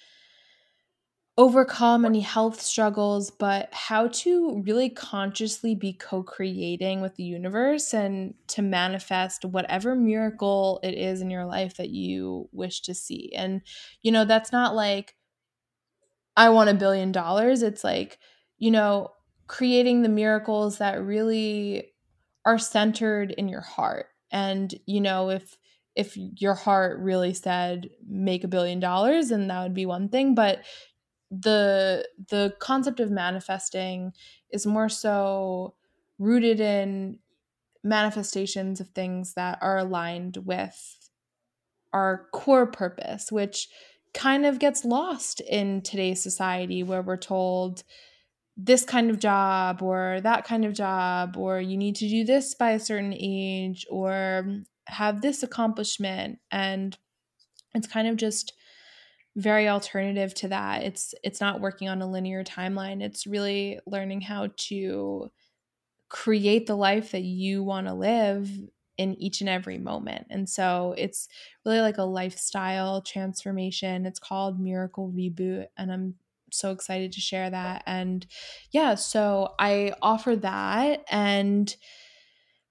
overcome 1.38 2.04
any 2.04 2.20
health 2.20 2.60
struggles, 2.60 3.30
but 3.30 3.72
how 3.72 4.08
to 4.08 4.62
really 4.66 4.90
consciously 4.90 5.74
be 5.74 5.94
co 5.94 6.22
creating 6.22 7.00
with 7.00 7.14
the 7.16 7.24
universe 7.24 7.94
and 7.94 8.34
to 8.48 8.60
manifest 8.60 9.46
whatever 9.46 9.94
miracle 9.94 10.78
it 10.82 10.92
is 10.92 11.22
in 11.22 11.30
your 11.30 11.46
life 11.46 11.78
that 11.78 11.88
you 11.88 12.50
wish 12.52 12.82
to 12.82 12.94
see. 12.94 13.32
And, 13.34 13.62
you 14.02 14.12
know, 14.12 14.26
that's 14.26 14.52
not 14.52 14.74
like, 14.74 15.14
I 16.36 16.50
want 16.50 16.70
a 16.70 16.74
billion 16.74 17.12
dollars. 17.12 17.62
It's 17.62 17.82
like, 17.82 18.18
you 18.58 18.70
know, 18.70 19.10
creating 19.46 20.02
the 20.02 20.10
miracles 20.10 20.78
that 20.78 21.02
really 21.02 21.94
are 22.46 22.58
centered 22.58 23.32
in 23.32 23.48
your 23.48 23.60
heart. 23.60 24.06
And, 24.30 24.74
you 24.86 25.02
know, 25.02 25.30
if, 25.30 25.58
if 25.96 26.16
your 26.16 26.54
heart 26.54 26.98
really 27.00 27.34
said 27.34 27.90
make 28.06 28.44
a 28.44 28.48
billion 28.48 28.80
dollars 28.80 29.30
and 29.30 29.50
that 29.50 29.62
would 29.62 29.74
be 29.74 29.86
one 29.86 30.08
thing 30.10 30.34
but 30.34 30.62
the 31.30 32.06
the 32.28 32.54
concept 32.60 33.00
of 33.00 33.10
manifesting 33.10 34.12
is 34.50 34.66
more 34.66 34.88
so 34.88 35.74
rooted 36.18 36.60
in 36.60 37.18
manifestations 37.84 38.80
of 38.80 38.88
things 38.90 39.34
that 39.34 39.58
are 39.62 39.78
aligned 39.78 40.38
with 40.38 41.10
our 41.92 42.28
core 42.32 42.66
purpose 42.66 43.32
which 43.32 43.68
kind 44.14 44.46
of 44.46 44.58
gets 44.58 44.84
lost 44.84 45.40
in 45.40 45.82
today's 45.82 46.22
society 46.22 46.82
where 46.82 47.02
we're 47.02 47.16
told 47.16 47.84
this 48.56 48.84
kind 48.84 49.10
of 49.10 49.18
job 49.18 49.82
or 49.82 50.20
that 50.22 50.44
kind 50.44 50.64
of 50.64 50.72
job 50.72 51.36
or 51.36 51.60
you 51.60 51.76
need 51.76 51.94
to 51.96 52.08
do 52.08 52.24
this 52.24 52.54
by 52.54 52.70
a 52.70 52.80
certain 52.80 53.12
age 53.14 53.86
or 53.90 54.62
have 54.86 55.20
this 55.20 55.42
accomplishment 55.42 56.38
and 56.50 56.96
it's 57.74 57.86
kind 57.86 58.08
of 58.08 58.16
just 58.16 58.54
very 59.36 59.68
alternative 59.68 60.32
to 60.34 60.48
that. 60.48 60.82
It's 60.82 61.14
it's 61.22 61.40
not 61.40 61.60
working 61.60 61.88
on 61.88 62.00
a 62.00 62.10
linear 62.10 62.42
timeline. 62.42 63.02
It's 63.02 63.26
really 63.26 63.78
learning 63.86 64.22
how 64.22 64.48
to 64.68 65.30
create 66.08 66.66
the 66.66 66.76
life 66.76 67.10
that 67.12 67.22
you 67.22 67.62
want 67.62 67.86
to 67.86 67.92
live 67.92 68.50
in 68.96 69.14
each 69.20 69.42
and 69.42 69.50
every 69.50 69.76
moment. 69.76 70.26
And 70.30 70.48
so 70.48 70.94
it's 70.96 71.28
really 71.66 71.80
like 71.80 71.98
a 71.98 72.04
lifestyle 72.04 73.02
transformation. 73.02 74.06
It's 74.06 74.18
called 74.18 74.58
Miracle 74.58 75.12
Reboot 75.14 75.66
and 75.76 75.92
I'm 75.92 76.14
so 76.50 76.70
excited 76.72 77.12
to 77.12 77.20
share 77.20 77.50
that. 77.50 77.82
And 77.86 78.26
yeah, 78.70 78.94
so 78.94 79.54
I 79.58 79.94
offer 80.02 80.36
that 80.36 81.04
and 81.10 81.74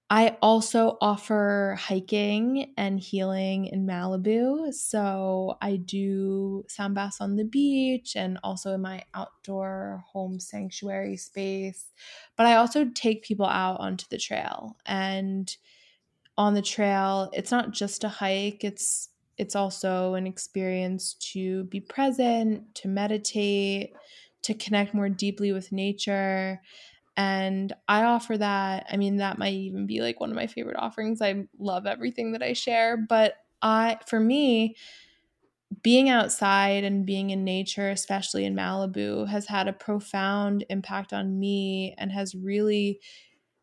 I 0.08 0.38
also 0.40 0.98
offer 1.00 1.76
hiking 1.80 2.72
and 2.76 3.00
healing 3.00 3.66
in 3.66 3.86
Malibu. 3.86 4.72
So 4.72 5.58
I 5.60 5.76
do 5.76 6.62
sound 6.68 6.94
baths 6.94 7.20
on 7.20 7.34
the 7.34 7.44
beach 7.44 8.14
and 8.14 8.38
also 8.44 8.72
in 8.72 8.82
my 8.82 9.02
outdoor 9.14 10.04
home 10.12 10.38
sanctuary 10.38 11.16
space. 11.16 11.92
But 12.36 12.46
I 12.46 12.54
also 12.54 12.84
take 12.84 13.24
people 13.24 13.46
out 13.46 13.80
onto 13.80 14.06
the 14.08 14.18
trail. 14.18 14.76
And 14.86 15.54
on 16.38 16.54
the 16.54 16.62
trail, 16.62 17.30
it's 17.32 17.50
not 17.50 17.72
just 17.72 18.04
a 18.04 18.08
hike, 18.08 18.64
it's 18.64 19.10
it's 19.38 19.56
also 19.56 20.14
an 20.14 20.26
experience 20.26 21.14
to 21.14 21.64
be 21.64 21.80
present, 21.80 22.74
to 22.76 22.88
meditate, 22.88 23.94
to 24.42 24.54
connect 24.54 24.94
more 24.94 25.08
deeply 25.08 25.52
with 25.52 25.72
nature 25.72 26.60
and 27.16 27.72
I 27.88 28.04
offer 28.04 28.38
that. 28.38 28.86
I 28.90 28.96
mean, 28.96 29.16
that 29.16 29.38
might 29.38 29.54
even 29.54 29.86
be 29.86 30.00
like 30.00 30.20
one 30.20 30.30
of 30.30 30.36
my 30.36 30.46
favorite 30.46 30.76
offerings. 30.78 31.22
I 31.22 31.46
love 31.58 31.86
everything 31.86 32.32
that 32.32 32.42
I 32.42 32.52
share, 32.52 32.96
but 32.96 33.36
I 33.62 33.98
for 34.06 34.20
me, 34.20 34.76
being 35.82 36.08
outside 36.08 36.84
and 36.84 37.06
being 37.06 37.30
in 37.30 37.44
nature, 37.44 37.90
especially 37.90 38.44
in 38.44 38.54
Malibu, 38.54 39.26
has 39.28 39.46
had 39.46 39.68
a 39.68 39.72
profound 39.72 40.64
impact 40.70 41.12
on 41.12 41.38
me 41.38 41.94
and 41.98 42.12
has 42.12 42.34
really 42.34 43.00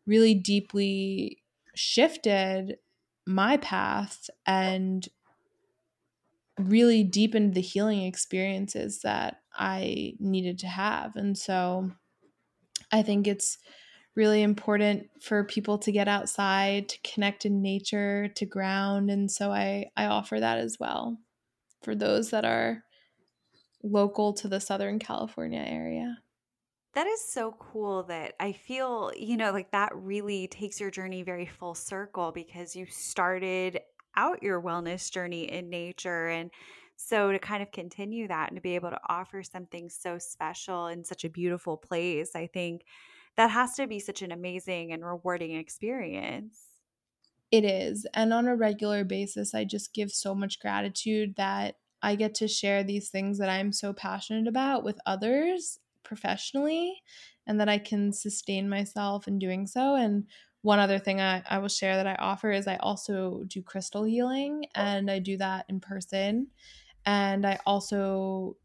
really 0.06 0.34
deeply 0.34 1.42
shifted 1.76 2.78
my 3.26 3.56
path 3.58 4.30
and 4.46 5.08
really 6.58 7.04
deepened 7.04 7.54
the 7.54 7.60
healing 7.60 8.02
experiences 8.02 9.00
that 9.02 9.42
I 9.54 10.14
needed 10.20 10.58
to 10.60 10.66
have. 10.68 11.16
And 11.16 11.36
so 11.36 11.90
I 12.92 13.02
think 13.02 13.26
it's 13.26 13.58
really 14.16 14.42
important 14.42 15.10
for 15.22 15.44
people 15.44 15.78
to 15.78 15.92
get 15.92 16.08
outside, 16.08 16.88
to 16.88 16.98
connect 17.02 17.44
in 17.46 17.62
nature, 17.62 18.28
to 18.28 18.46
ground, 18.46 19.10
and 19.10 19.30
so 19.30 19.52
I 19.52 19.90
I 19.96 20.06
offer 20.06 20.40
that 20.40 20.58
as 20.58 20.78
well 20.80 21.18
for 21.82 21.94
those 21.94 22.30
that 22.30 22.44
are 22.44 22.84
local 23.82 24.32
to 24.34 24.48
the 24.48 24.60
Southern 24.60 24.98
California 24.98 25.60
area. 25.60 26.22
That 26.92 27.06
is 27.08 27.24
so 27.24 27.52
cool 27.52 28.04
that 28.04 28.36
I 28.38 28.52
feel, 28.52 29.12
you 29.16 29.36
know, 29.36 29.50
like 29.50 29.72
that 29.72 29.94
really 29.96 30.46
takes 30.46 30.80
your 30.80 30.92
journey 30.92 31.22
very 31.24 31.44
full 31.46 31.74
circle 31.74 32.30
because 32.30 32.76
you 32.76 32.86
started 32.86 33.80
out 34.16 34.42
your 34.42 34.60
wellness 34.60 35.10
journey 35.10 35.50
in 35.50 35.70
nature 35.70 36.28
and 36.28 36.50
so 36.96 37.32
to 37.32 37.38
kind 37.38 37.62
of 37.62 37.72
continue 37.72 38.28
that 38.28 38.48
and 38.48 38.56
to 38.56 38.62
be 38.62 38.74
able 38.74 38.90
to 38.90 39.00
offer 39.08 39.42
something 39.42 39.88
so 39.88 40.18
special 40.18 40.86
in 40.86 41.04
such 41.04 41.24
a 41.24 41.28
beautiful 41.28 41.76
place, 41.76 42.36
I 42.36 42.46
think 42.46 42.84
that 43.36 43.50
has 43.50 43.74
to 43.74 43.86
be 43.86 43.98
such 43.98 44.22
an 44.22 44.30
amazing 44.30 44.92
and 44.92 45.04
rewarding 45.04 45.56
experience. 45.56 46.60
It 47.50 47.64
is. 47.64 48.06
And 48.14 48.32
on 48.32 48.46
a 48.46 48.56
regular 48.56 49.04
basis, 49.04 49.54
I 49.54 49.64
just 49.64 49.92
give 49.92 50.10
so 50.10 50.34
much 50.34 50.60
gratitude 50.60 51.34
that 51.36 51.76
I 52.02 52.16
get 52.16 52.34
to 52.36 52.48
share 52.48 52.84
these 52.84 53.10
things 53.10 53.38
that 53.38 53.48
I'm 53.48 53.72
so 53.72 53.92
passionate 53.92 54.46
about 54.46 54.84
with 54.84 54.98
others 55.06 55.78
professionally 56.04 57.02
and 57.46 57.60
that 57.60 57.68
I 57.68 57.78
can 57.78 58.12
sustain 58.12 58.68
myself 58.68 59.26
in 59.26 59.38
doing 59.38 59.66
so. 59.66 59.94
And 59.94 60.26
one 60.64 60.78
other 60.78 60.98
thing 60.98 61.20
I, 61.20 61.42
I 61.48 61.58
will 61.58 61.68
share 61.68 61.96
that 61.96 62.06
I 62.06 62.14
offer 62.14 62.50
is 62.50 62.66
I 62.66 62.76
also 62.76 63.44
do 63.46 63.62
crystal 63.62 64.04
healing 64.04 64.64
and 64.74 65.10
I 65.10 65.18
do 65.18 65.36
that 65.36 65.66
in 65.68 65.78
person. 65.78 66.48
And 67.04 67.44
I 67.44 67.58
also 67.66 68.56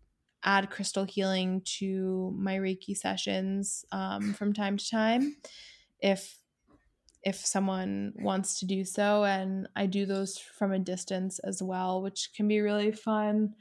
add 0.41 0.69
crystal 0.69 1.03
healing 1.03 1.61
to 1.79 2.33
my 2.37 2.55
Reiki 2.55 2.95
sessions 2.95 3.83
um, 3.91 4.33
from 4.33 4.53
time 4.53 4.77
to 4.77 4.89
time 4.89 5.35
if 5.99 6.39
if 7.23 7.35
someone 7.35 8.13
wants 8.17 8.59
to 8.59 8.65
do 8.65 8.85
so. 8.85 9.25
And 9.25 9.67
I 9.75 9.85
do 9.87 10.05
those 10.05 10.37
from 10.37 10.71
a 10.71 10.79
distance 10.79 11.39
as 11.39 11.61
well 11.61 12.01
which 12.01 12.31
can 12.33 12.47
be 12.47 12.61
really 12.61 12.93
fun 12.93 13.55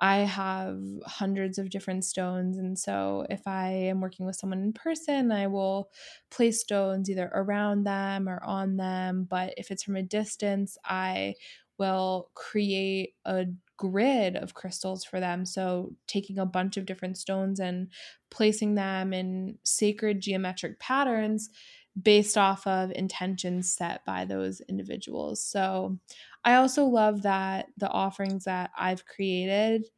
I 0.00 0.18
have 0.18 0.80
hundreds 1.06 1.58
of 1.58 1.70
different 1.70 2.04
stones. 2.04 2.56
And 2.56 2.78
so 2.78 3.26
if 3.28 3.46
I 3.46 3.68
am 3.70 4.00
working 4.00 4.24
with 4.26 4.36
someone 4.36 4.62
in 4.62 4.72
person, 4.72 5.30
I 5.30 5.46
will 5.46 5.90
place 6.30 6.60
stones 6.60 7.10
either 7.10 7.30
around 7.34 7.84
them 7.84 8.28
or 8.28 8.42
on 8.42 8.76
them. 8.76 9.24
But 9.24 9.54
if 9.56 9.70
it's 9.70 9.82
from 9.82 9.96
a 9.96 10.02
distance, 10.02 10.78
I 10.84 11.34
will 11.78 12.30
create 12.34 13.14
a 13.24 13.46
grid 13.76 14.36
of 14.36 14.54
crystals 14.54 15.04
for 15.04 15.20
them. 15.20 15.46
So 15.46 15.94
taking 16.06 16.38
a 16.38 16.44
bunch 16.46 16.76
of 16.76 16.84
different 16.86 17.16
stones 17.16 17.58
and 17.60 17.90
placing 18.30 18.74
them 18.74 19.12
in 19.14 19.58
sacred 19.64 20.20
geometric 20.20 20.78
patterns 20.78 21.48
based 22.00 22.38
off 22.38 22.66
of 22.66 22.92
intentions 22.92 23.72
set 23.72 24.04
by 24.04 24.24
those 24.24 24.60
individuals. 24.62 25.44
So 25.44 25.98
I 26.44 26.54
also 26.54 26.84
love 26.86 27.22
that 27.22 27.66
the 27.76 27.88
offerings 27.88 28.44
that 28.44 28.70
I've 28.78 29.06
created 29.06 29.88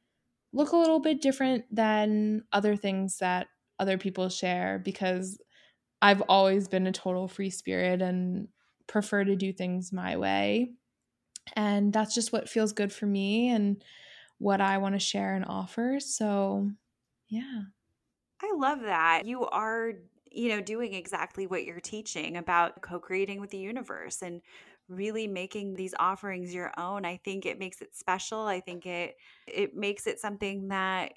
look 0.52 0.72
a 0.72 0.76
little 0.76 1.00
bit 1.00 1.20
different 1.20 1.64
than 1.74 2.44
other 2.52 2.76
things 2.76 3.18
that 3.18 3.48
other 3.78 3.98
people 3.98 4.28
share 4.28 4.78
because 4.78 5.38
I've 6.00 6.22
always 6.22 6.68
been 6.68 6.86
a 6.86 6.92
total 6.92 7.28
free 7.28 7.50
spirit 7.50 8.02
and 8.02 8.48
prefer 8.86 9.24
to 9.24 9.36
do 9.36 9.52
things 9.52 9.92
my 9.92 10.16
way. 10.16 10.72
And 11.54 11.92
that's 11.92 12.14
just 12.14 12.32
what 12.32 12.48
feels 12.48 12.72
good 12.72 12.92
for 12.92 13.06
me 13.06 13.48
and 13.50 13.82
what 14.38 14.60
I 14.60 14.78
want 14.78 14.94
to 14.94 14.98
share 14.98 15.34
and 15.34 15.44
offer. 15.44 15.98
So, 16.00 16.70
yeah. 17.28 17.62
I 18.40 18.52
love 18.56 18.80
that. 18.80 19.22
You 19.24 19.46
are 19.46 19.92
you 20.34 20.48
know, 20.48 20.60
doing 20.60 20.94
exactly 20.94 21.46
what 21.46 21.64
you're 21.64 21.80
teaching 21.80 22.36
about 22.36 22.80
co 22.82 22.98
creating 23.00 23.40
with 23.40 23.50
the 23.50 23.58
universe 23.58 24.22
and 24.22 24.42
really 24.88 25.26
making 25.26 25.74
these 25.74 25.94
offerings 25.98 26.54
your 26.54 26.72
own. 26.78 27.04
I 27.04 27.16
think 27.18 27.46
it 27.46 27.58
makes 27.58 27.80
it 27.80 27.94
special. 27.94 28.40
I 28.42 28.60
think 28.60 28.86
it 28.86 29.16
it 29.46 29.74
makes 29.74 30.06
it 30.06 30.18
something 30.20 30.68
that 30.68 31.12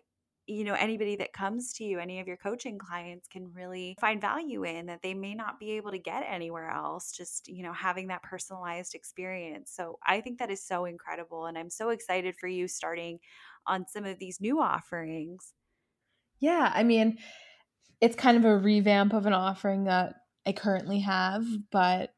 you 0.48 0.64
know 0.64 0.76
anybody 0.76 1.16
that 1.16 1.34
comes 1.34 1.74
to 1.74 1.84
you 1.84 1.98
any 1.98 2.20
of 2.20 2.28
your 2.28 2.38
coaching 2.38 2.78
clients 2.78 3.28
can 3.28 3.52
really 3.54 3.98
find 4.00 4.22
value 4.22 4.64
in 4.64 4.86
that 4.86 5.02
they 5.02 5.14
may 5.16 5.34
not 5.34 5.60
be 5.60 5.72
able 5.72 5.90
to 5.90 5.98
get 5.98 6.24
anywhere 6.28 6.70
else 6.70 7.12
just 7.12 7.48
you 7.48 7.64
know 7.64 7.74
having 7.74 8.08
that 8.10 8.22
personalized 8.22 8.94
experience 8.94 9.72
so 9.72 9.98
i 10.04 10.22
think 10.22 10.38
that 10.38 10.52
is 10.52 10.64
so 10.64 10.86
incredible 10.86 11.48
and 11.48 11.58
i'm 11.58 11.70
so 11.72 11.90
excited 11.90 12.36
for 12.36 12.48
you 12.48 12.68
starting 12.68 13.20
on 13.66 13.88
some 13.88 14.06
of 14.06 14.20
these 14.20 14.40
new 14.40 14.62
offerings 14.62 15.56
yeah 16.40 16.72
i 16.74 16.84
mean 16.84 17.18
it's 18.06 18.16
kind 18.16 18.38
of 18.38 18.46
a 18.46 18.58
revamp 18.58 19.14
of 19.14 19.26
an 19.26 19.34
offering 19.34 19.86
that 19.86 20.16
i 20.46 20.52
currently 20.52 21.00
have 21.00 21.46
but 21.72 22.14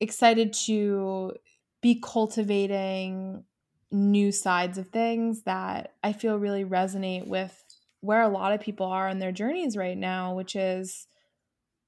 excited 0.00 0.52
to 0.52 1.32
be 1.80 2.00
cultivating 2.02 3.44
new 3.90 4.30
sides 4.30 4.78
of 4.78 4.88
things 4.88 5.42
that 5.42 5.94
I 6.02 6.12
feel 6.12 6.36
really 6.36 6.64
resonate 6.64 7.26
with 7.26 7.64
where 8.00 8.22
a 8.22 8.28
lot 8.28 8.52
of 8.52 8.60
people 8.60 8.86
are 8.86 9.08
in 9.08 9.18
their 9.18 9.32
journeys 9.32 9.76
right 9.76 9.98
now, 9.98 10.34
which 10.34 10.56
is 10.56 11.06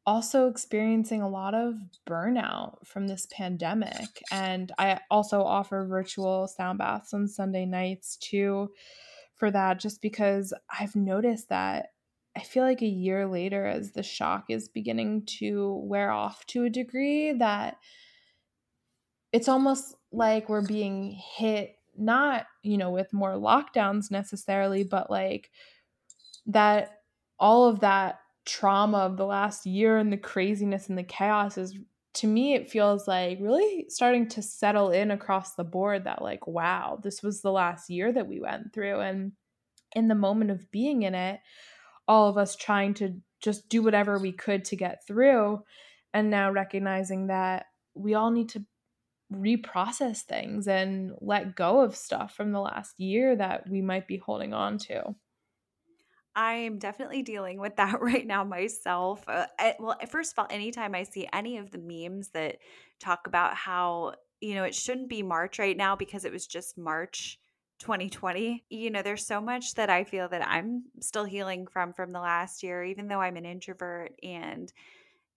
also 0.04 0.48
experiencing 0.48 1.22
a 1.22 1.28
lot 1.28 1.54
of 1.54 1.76
burnout 2.08 2.84
from 2.86 3.06
this 3.06 3.26
pandemic. 3.30 4.22
And 4.32 4.72
I 4.78 5.00
also 5.10 5.42
offer 5.42 5.86
virtual 5.86 6.48
sound 6.48 6.78
baths 6.78 7.14
on 7.14 7.28
Sunday 7.28 7.66
nights 7.66 8.16
too 8.16 8.72
for 9.36 9.50
that, 9.50 9.78
just 9.78 10.02
because 10.02 10.52
I've 10.68 10.96
noticed 10.96 11.48
that 11.50 11.90
I 12.36 12.40
feel 12.40 12.64
like 12.64 12.82
a 12.82 12.86
year 12.86 13.26
later, 13.26 13.66
as 13.66 13.92
the 13.92 14.02
shock 14.02 14.46
is 14.48 14.68
beginning 14.68 15.26
to 15.38 15.74
wear 15.84 16.10
off 16.10 16.46
to 16.46 16.64
a 16.64 16.70
degree, 16.70 17.32
that 17.32 17.76
it's 19.32 19.48
almost 19.48 19.94
like 20.12 20.48
we're 20.48 20.66
being 20.66 21.10
hit 21.10 21.76
not, 21.96 22.46
you 22.62 22.78
know, 22.78 22.90
with 22.90 23.12
more 23.12 23.32
lockdowns 23.32 24.10
necessarily, 24.10 24.82
but 24.82 25.10
like 25.10 25.50
that 26.46 27.00
all 27.38 27.68
of 27.68 27.80
that 27.80 28.20
trauma 28.44 28.98
of 28.98 29.16
the 29.16 29.26
last 29.26 29.66
year 29.66 29.98
and 29.98 30.12
the 30.12 30.16
craziness 30.16 30.88
and 30.88 30.98
the 30.98 31.02
chaos 31.04 31.56
is 31.56 31.76
to 32.14 32.26
me 32.26 32.54
it 32.54 32.68
feels 32.68 33.06
like 33.06 33.38
really 33.40 33.86
starting 33.88 34.28
to 34.28 34.42
settle 34.42 34.90
in 34.90 35.10
across 35.10 35.54
the 35.54 35.64
board 35.64 36.04
that 36.04 36.20
like 36.20 36.46
wow 36.46 36.98
this 37.02 37.22
was 37.22 37.40
the 37.40 37.52
last 37.52 37.88
year 37.88 38.12
that 38.12 38.26
we 38.26 38.40
went 38.40 38.72
through. 38.72 39.00
And 39.00 39.32
in 39.94 40.08
the 40.08 40.14
moment 40.14 40.50
of 40.50 40.70
being 40.70 41.02
in 41.02 41.14
it 41.14 41.40
all 42.08 42.28
of 42.28 42.36
us 42.36 42.56
trying 42.56 42.94
to 42.94 43.14
just 43.40 43.68
do 43.68 43.82
whatever 43.82 44.18
we 44.18 44.32
could 44.32 44.64
to 44.66 44.76
get 44.76 45.06
through 45.06 45.62
and 46.14 46.30
now 46.30 46.50
recognizing 46.50 47.28
that 47.28 47.66
we 47.94 48.14
all 48.14 48.30
need 48.30 48.48
to 48.50 48.64
reprocess 49.32 50.20
things 50.20 50.68
and 50.68 51.12
let 51.20 51.56
go 51.56 51.80
of 51.80 51.96
stuff 51.96 52.34
from 52.34 52.52
the 52.52 52.60
last 52.60 52.98
year 52.98 53.34
that 53.34 53.68
we 53.68 53.80
might 53.80 54.06
be 54.06 54.18
holding 54.18 54.52
on 54.52 54.78
to 54.78 55.14
I 56.34 56.54
am 56.54 56.78
definitely 56.78 57.22
dealing 57.22 57.60
with 57.60 57.76
that 57.76 58.00
right 58.00 58.26
now 58.26 58.44
myself. 58.44 59.24
Uh, 59.28 59.46
I, 59.58 59.74
well, 59.78 59.96
first 60.08 60.32
of 60.32 60.38
all, 60.38 60.46
anytime 60.50 60.94
I 60.94 61.02
see 61.02 61.28
any 61.32 61.58
of 61.58 61.70
the 61.70 61.78
memes 61.78 62.28
that 62.30 62.58
talk 63.00 63.26
about 63.26 63.54
how, 63.54 64.14
you 64.40 64.54
know, 64.54 64.64
it 64.64 64.74
shouldn't 64.74 65.08
be 65.08 65.22
March 65.22 65.58
right 65.58 65.76
now 65.76 65.96
because 65.96 66.24
it 66.24 66.32
was 66.32 66.46
just 66.46 66.78
March 66.78 67.38
2020, 67.82 68.64
you 68.70 68.90
know, 68.90 69.02
there's 69.02 69.26
so 69.26 69.40
much 69.40 69.74
that 69.74 69.90
I 69.90 70.04
feel 70.04 70.28
that 70.28 70.46
I'm 70.46 70.84
still 71.00 71.24
healing 71.24 71.66
from 71.66 71.92
from 71.92 72.12
the 72.12 72.20
last 72.20 72.62
year, 72.62 72.84
even 72.84 73.08
though 73.08 73.20
I'm 73.20 73.36
an 73.36 73.44
introvert. 73.44 74.12
And 74.22 74.72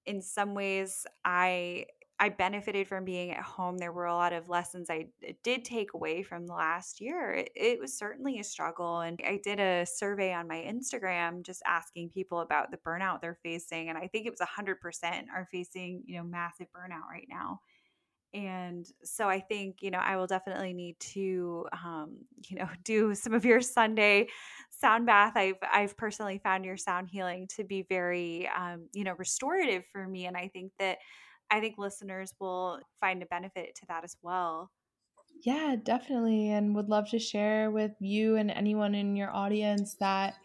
in 0.05 0.21
some 0.21 0.53
ways, 0.53 1.07
I 1.25 1.87
I 2.19 2.29
benefited 2.29 2.87
from 2.87 3.03
being 3.03 3.31
at 3.31 3.43
home. 3.43 3.77
There 3.77 3.91
were 3.91 4.05
a 4.05 4.13
lot 4.13 4.31
of 4.31 4.47
lessons 4.47 4.89
I 4.89 5.07
did 5.43 5.65
take 5.65 5.93
away 5.95 6.23
from 6.23 6.45
the 6.45 6.53
last 6.53 7.01
year. 7.01 7.33
It, 7.33 7.51
it, 7.55 7.79
was 7.79 7.97
certainly 7.97 8.39
a 8.39 8.43
struggle. 8.43 9.01
And 9.01 9.19
I 9.27 9.41
did 9.43 9.59
a 9.59 9.85
survey 9.85 10.31
on 10.31 10.47
my 10.47 10.65
Instagram 10.65 11.43
just 11.43 11.61
asking 11.65 12.11
people 12.11 12.39
about 12.39 12.71
the 12.71 12.77
burnout 12.77 13.19
they're 13.19 13.37
facing. 13.43 13.89
And 13.89 13.97
I 13.97 14.07
think 14.07 14.25
it 14.25 14.29
was 14.31 14.39
100% 14.39 15.25
are 15.35 15.47
facing, 15.51 16.03
you 16.05 16.17
know, 16.17 16.23
massive 16.23 16.67
burnout 16.67 17.09
right 17.11 17.27
now. 17.29 17.59
And 18.35 18.85
so 19.03 19.29
I 19.29 19.39
think, 19.39 19.81
you 19.81 19.91
know, 19.91 19.99
I 19.99 20.17
will 20.17 20.27
definitely 20.27 20.73
need 20.73 20.99
to, 20.99 21.67
um, 21.71 22.25
you 22.49 22.57
know, 22.57 22.69
do 22.83 23.15
some 23.15 23.33
of 23.33 23.45
your 23.45 23.61
Sunday 23.61 24.27
sound 24.69 25.05
bath. 25.05 25.33
I've, 25.35 25.57
I've 25.63 25.97
personally 25.97 26.39
found 26.43 26.65
your 26.65 26.77
sound 26.77 27.09
healing 27.09 27.47
to 27.55 27.63
be 27.63 27.83
very, 27.83 28.47
um, 28.49 28.89
you 28.93 29.03
know, 29.05 29.15
restorative 29.17 29.85
for 29.91 30.07
me. 30.07 30.25
And 30.25 30.35
I 30.35 30.49
think 30.49 30.73
that, 30.79 30.99
I 31.49 31.59
think 31.59 31.77
listeners 31.77 32.33
will 32.39 32.79
find 32.99 33.23
a 33.23 33.27
benefit 33.27 33.75
to 33.75 33.85
that 33.87 34.03
as 34.03 34.17
well. 34.21 34.71
Yeah, 35.43 35.75
definitely. 35.81 36.49
And 36.49 36.75
would 36.75 36.89
love 36.89 37.09
to 37.11 37.19
share 37.19 37.69
with 37.71 37.91
you 37.99 38.35
and 38.35 38.49
anyone 38.49 38.95
in 38.95 39.15
your 39.15 39.33
audience 39.33 39.95
that 39.95 40.35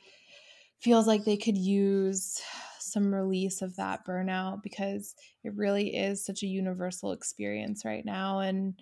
feels 0.78 1.06
like 1.06 1.24
they 1.24 1.36
could 1.36 1.58
use 1.58 2.42
some 2.90 3.14
release 3.14 3.62
of 3.62 3.76
that 3.76 4.04
burnout 4.06 4.62
because 4.62 5.14
it 5.44 5.54
really 5.54 5.96
is 5.96 6.24
such 6.24 6.42
a 6.42 6.48
universal 6.48 7.12
experience 7.12 7.84
right 7.84 8.04
now. 8.04 8.40
And 8.40 8.74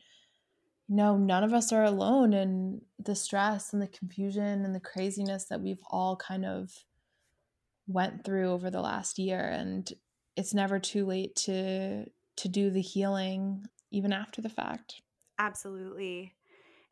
you 0.88 0.96
know, 0.96 1.16
none 1.16 1.44
of 1.44 1.52
us 1.52 1.72
are 1.72 1.84
alone 1.84 2.32
in 2.32 2.80
the 2.98 3.14
stress 3.14 3.72
and 3.72 3.82
the 3.82 3.88
confusion 3.88 4.64
and 4.64 4.74
the 4.74 4.80
craziness 4.80 5.44
that 5.46 5.60
we've 5.60 5.82
all 5.90 6.16
kind 6.16 6.46
of 6.46 6.72
went 7.86 8.24
through 8.24 8.50
over 8.50 8.70
the 8.70 8.80
last 8.80 9.18
year. 9.18 9.40
And 9.40 9.90
it's 10.36 10.54
never 10.54 10.78
too 10.78 11.04
late 11.04 11.36
to 11.36 12.06
to 12.36 12.48
do 12.48 12.70
the 12.70 12.80
healing 12.80 13.66
even 13.90 14.12
after 14.12 14.40
the 14.40 14.48
fact. 14.48 15.02
Absolutely. 15.38 16.34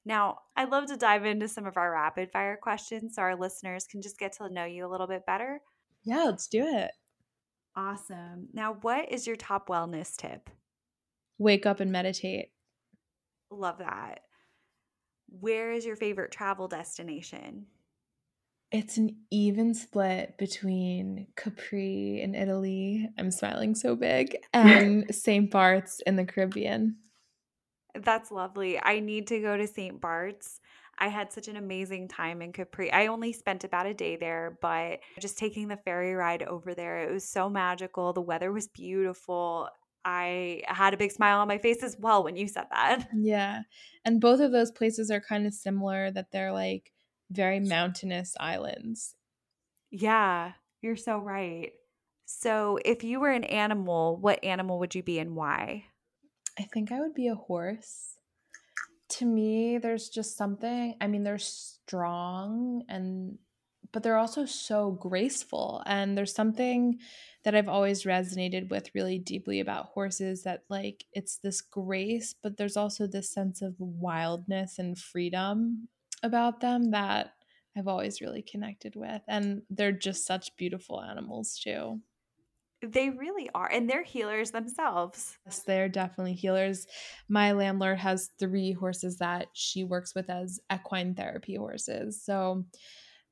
Now, 0.05 0.39
I'd 0.57 0.71
love 0.71 0.87
to 0.87 0.97
dive 0.97 1.25
into 1.25 1.49
some 1.49 1.67
of 1.67 1.77
our 1.77 1.91
rapid 1.91 2.31
fire 2.31 2.59
questions 2.61 3.14
so 3.14 3.23
our 3.23 3.37
listeners 3.37 3.87
can 3.91 4.03
just 4.03 4.19
get 4.19 4.33
to 4.35 4.49
know 4.49 4.64
you 4.64 4.87
a 4.87 4.91
little 4.91 5.07
bit 5.07 5.27
better. 5.27 5.61
Yeah, 6.05 6.25
let's 6.25 6.47
do 6.47 6.64
it. 6.64 6.93
Awesome. 7.77 8.49
Now, 8.55 8.79
what 8.81 9.12
is 9.12 9.27
your 9.27 9.37
top 9.37 9.68
wellness 9.68 10.16
tip? 10.16 10.49
Wake 11.39 11.66
up 11.66 11.81
and 11.81 11.93
meditate. 11.93 12.49
Love 13.51 13.79
that. 13.79 14.20
Where 15.29 15.72
is 15.72 15.85
your 15.85 15.97
favorite 15.97 16.33
travel 16.33 16.68
destination? 16.68 17.66
It's 18.72 18.97
an 18.97 19.16
even 19.31 19.74
split 19.74 20.39
between 20.39 21.29
Capri 21.37 22.20
in 22.20 22.35
Italy. 22.35 23.09
I'm 23.18 23.31
smiling 23.31 23.74
so 23.74 23.95
big. 23.95 24.37
And 24.53 25.14
St. 25.14 25.51
Bart's 25.51 26.01
in 26.07 26.16
the 26.16 26.24
Caribbean. 26.24 26.97
That's 27.95 28.31
lovely. 28.31 28.81
I 28.83 29.01
need 29.01 29.27
to 29.29 29.41
go 29.41 29.57
to 29.57 29.66
St. 29.66 30.01
Bart's. 30.01 30.61
I 30.99 31.09
had 31.09 31.33
such 31.33 31.49
an 31.49 31.57
amazing 31.57 32.09
time 32.09 32.41
in 32.41 32.53
Capri. 32.53 32.91
I 32.93 33.09
only 33.09 33.33
spent 33.33 33.65
about 33.65 33.87
a 33.87 33.95
day 33.95 34.17
there, 34.17 34.59
but 34.63 35.01
just 35.21 35.37
taking 35.37 35.69
the 35.69 35.77
ferry 35.77 36.15
ride 36.15 36.43
over 36.43 36.75
there, 36.75 37.01
it 37.01 37.13
was 37.13 37.25
so 37.25 37.51
magical. 37.51 38.13
The 38.13 38.23
weather 38.23 38.53
was 38.53 38.69
beautiful. 38.69 39.69
I 40.05 40.63
had 40.67 40.95
a 40.95 40.97
big 40.97 41.13
smile 41.13 41.41
on 41.41 41.49
my 41.49 41.59
face 41.59 41.83
as 41.83 41.97
well 41.99 42.23
when 42.23 42.37
you 42.37 42.49
said 42.49 42.67
that. 42.71 43.09
Yeah. 43.15 43.63
And 44.05 44.21
both 44.21 44.41
of 44.41 44.53
those 44.53 44.71
places 44.71 45.11
are 45.11 45.21
kind 45.21 45.47
of 45.47 45.53
similar 45.53 46.11
that 46.13 46.31
they're 46.31 46.53
like 46.53 46.93
very 47.31 47.61
mountainous 47.61 48.35
islands. 48.39 49.17
Yeah, 49.91 50.53
you're 50.81 50.97
so 50.97 51.19
right. 51.19 51.73
So, 52.25 52.79
if 52.85 53.05
you 53.05 53.21
were 53.21 53.31
an 53.31 53.45
animal, 53.45 54.17
what 54.17 54.43
animal 54.45 54.79
would 54.81 54.95
you 54.95 55.03
be 55.03 55.19
and 55.19 55.37
why? 55.37 55.87
I 56.59 56.65
think 56.65 56.91
I 56.91 57.01
would 57.01 57.15
be 57.15 57.29
a 57.29 57.35
horse. 57.35 58.16
To 59.11 59.25
me, 59.25 59.79
there's 59.79 60.09
just 60.09 60.37
something, 60.37 60.97
I 61.01 61.07
mean, 61.07 61.23
they're 61.23 61.39
strong 61.39 62.85
and 62.89 63.39
but 63.93 64.03
they're 64.03 64.19
also 64.19 64.45
so 64.45 64.91
graceful 64.91 65.81
and 65.87 66.19
there's 66.19 66.35
something 66.35 66.99
that 67.45 67.55
I've 67.55 67.69
always 67.69 68.03
resonated 68.03 68.69
with 68.69 68.91
really 68.95 69.19
deeply 69.19 69.61
about 69.61 69.87
horses 69.87 70.43
that 70.43 70.65
like 70.69 71.05
it's 71.13 71.39
this 71.39 71.61
grace 71.63 72.35
but 72.35 72.57
there's 72.57 72.77
also 72.77 73.07
this 73.07 73.31
sense 73.31 73.63
of 73.63 73.77
wildness 73.79 74.79
and 74.81 74.99
freedom 74.99 75.89
about 76.23 76.61
them 76.61 76.91
that 76.91 77.35
I've 77.77 77.87
always 77.89 78.21
really 78.21 78.43
connected 78.43 78.97
with. 78.97 79.23
And 79.29 79.63
they're 79.71 79.93
just 79.93 80.27
such 80.27 80.57
beautiful 80.57 81.01
animals, 81.01 81.59
too. 81.59 82.01
They 82.93 83.11
really 83.11 83.51
are. 83.55 83.70
And 83.70 83.89
they're 83.89 84.05
healers 84.05 84.51
themselves. 84.51 85.39
Yes, 85.45 85.61
they're 85.61 85.89
definitely 85.89 86.34
healers. 86.34 86.87
My 87.28 87.53
landlord 87.53 87.99
has 87.99 88.30
three 88.39 88.72
horses 88.72 89.18
that 89.18 89.49
she 89.53 89.84
works 89.84 90.14
with 90.14 90.30
as 90.30 90.61
equine 90.72 91.14
therapy 91.14 91.57
horses. 91.57 92.22
So 92.22 92.64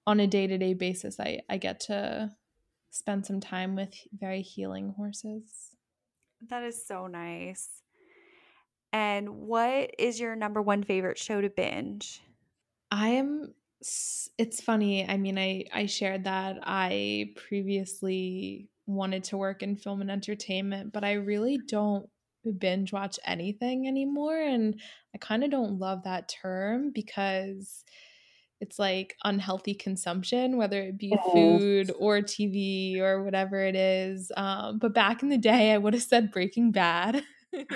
on 0.06 0.20
a 0.20 0.26
day 0.26 0.46
to 0.46 0.58
day 0.58 0.74
basis, 0.74 1.18
I, 1.20 1.40
I 1.48 1.58
get 1.58 1.80
to 1.80 2.30
spend 2.90 3.26
some 3.26 3.40
time 3.40 3.74
with 3.76 3.94
very 4.12 4.42
healing 4.42 4.94
horses. 4.96 5.70
That 6.48 6.64
is 6.64 6.86
so 6.86 7.06
nice. 7.06 7.68
And 8.92 9.28
what 9.40 9.94
is 9.98 10.20
your 10.20 10.36
number 10.36 10.62
one 10.62 10.84
favorite 10.84 11.18
show 11.18 11.40
to 11.40 11.50
binge? 11.50 12.22
I 12.90 13.08
am 13.08 13.54
it's 14.38 14.60
funny. 14.62 15.06
I 15.06 15.16
mean, 15.16 15.38
I 15.38 15.64
I 15.72 15.86
shared 15.86 16.24
that 16.24 16.58
I 16.62 17.34
previously 17.36 18.68
wanted 18.86 19.24
to 19.24 19.36
work 19.36 19.62
in 19.62 19.76
film 19.76 20.00
and 20.00 20.10
entertainment, 20.10 20.92
but 20.92 21.04
I 21.04 21.14
really 21.14 21.58
don't 21.68 22.08
binge 22.58 22.92
watch 22.92 23.18
anything 23.24 23.88
anymore 23.88 24.38
and 24.38 24.78
I 25.14 25.18
kind 25.18 25.44
of 25.44 25.50
don't 25.50 25.78
love 25.78 26.02
that 26.04 26.28
term 26.28 26.90
because 26.94 27.84
it's 28.60 28.78
like 28.78 29.16
unhealthy 29.24 29.74
consumption, 29.74 30.56
whether 30.56 30.80
it 30.80 30.98
be 30.98 31.14
food 31.32 31.92
or 31.98 32.20
TV 32.20 32.98
or 32.98 33.22
whatever 33.22 33.60
it 33.60 33.76
is. 33.76 34.32
Um, 34.36 34.78
but 34.78 34.94
back 34.94 35.22
in 35.22 35.28
the 35.28 35.38
day, 35.38 35.72
I 35.72 35.78
would 35.78 35.94
have 35.94 36.02
said 36.02 36.32
Breaking 36.32 36.70
Bad, 36.70 37.22
which 37.52 37.66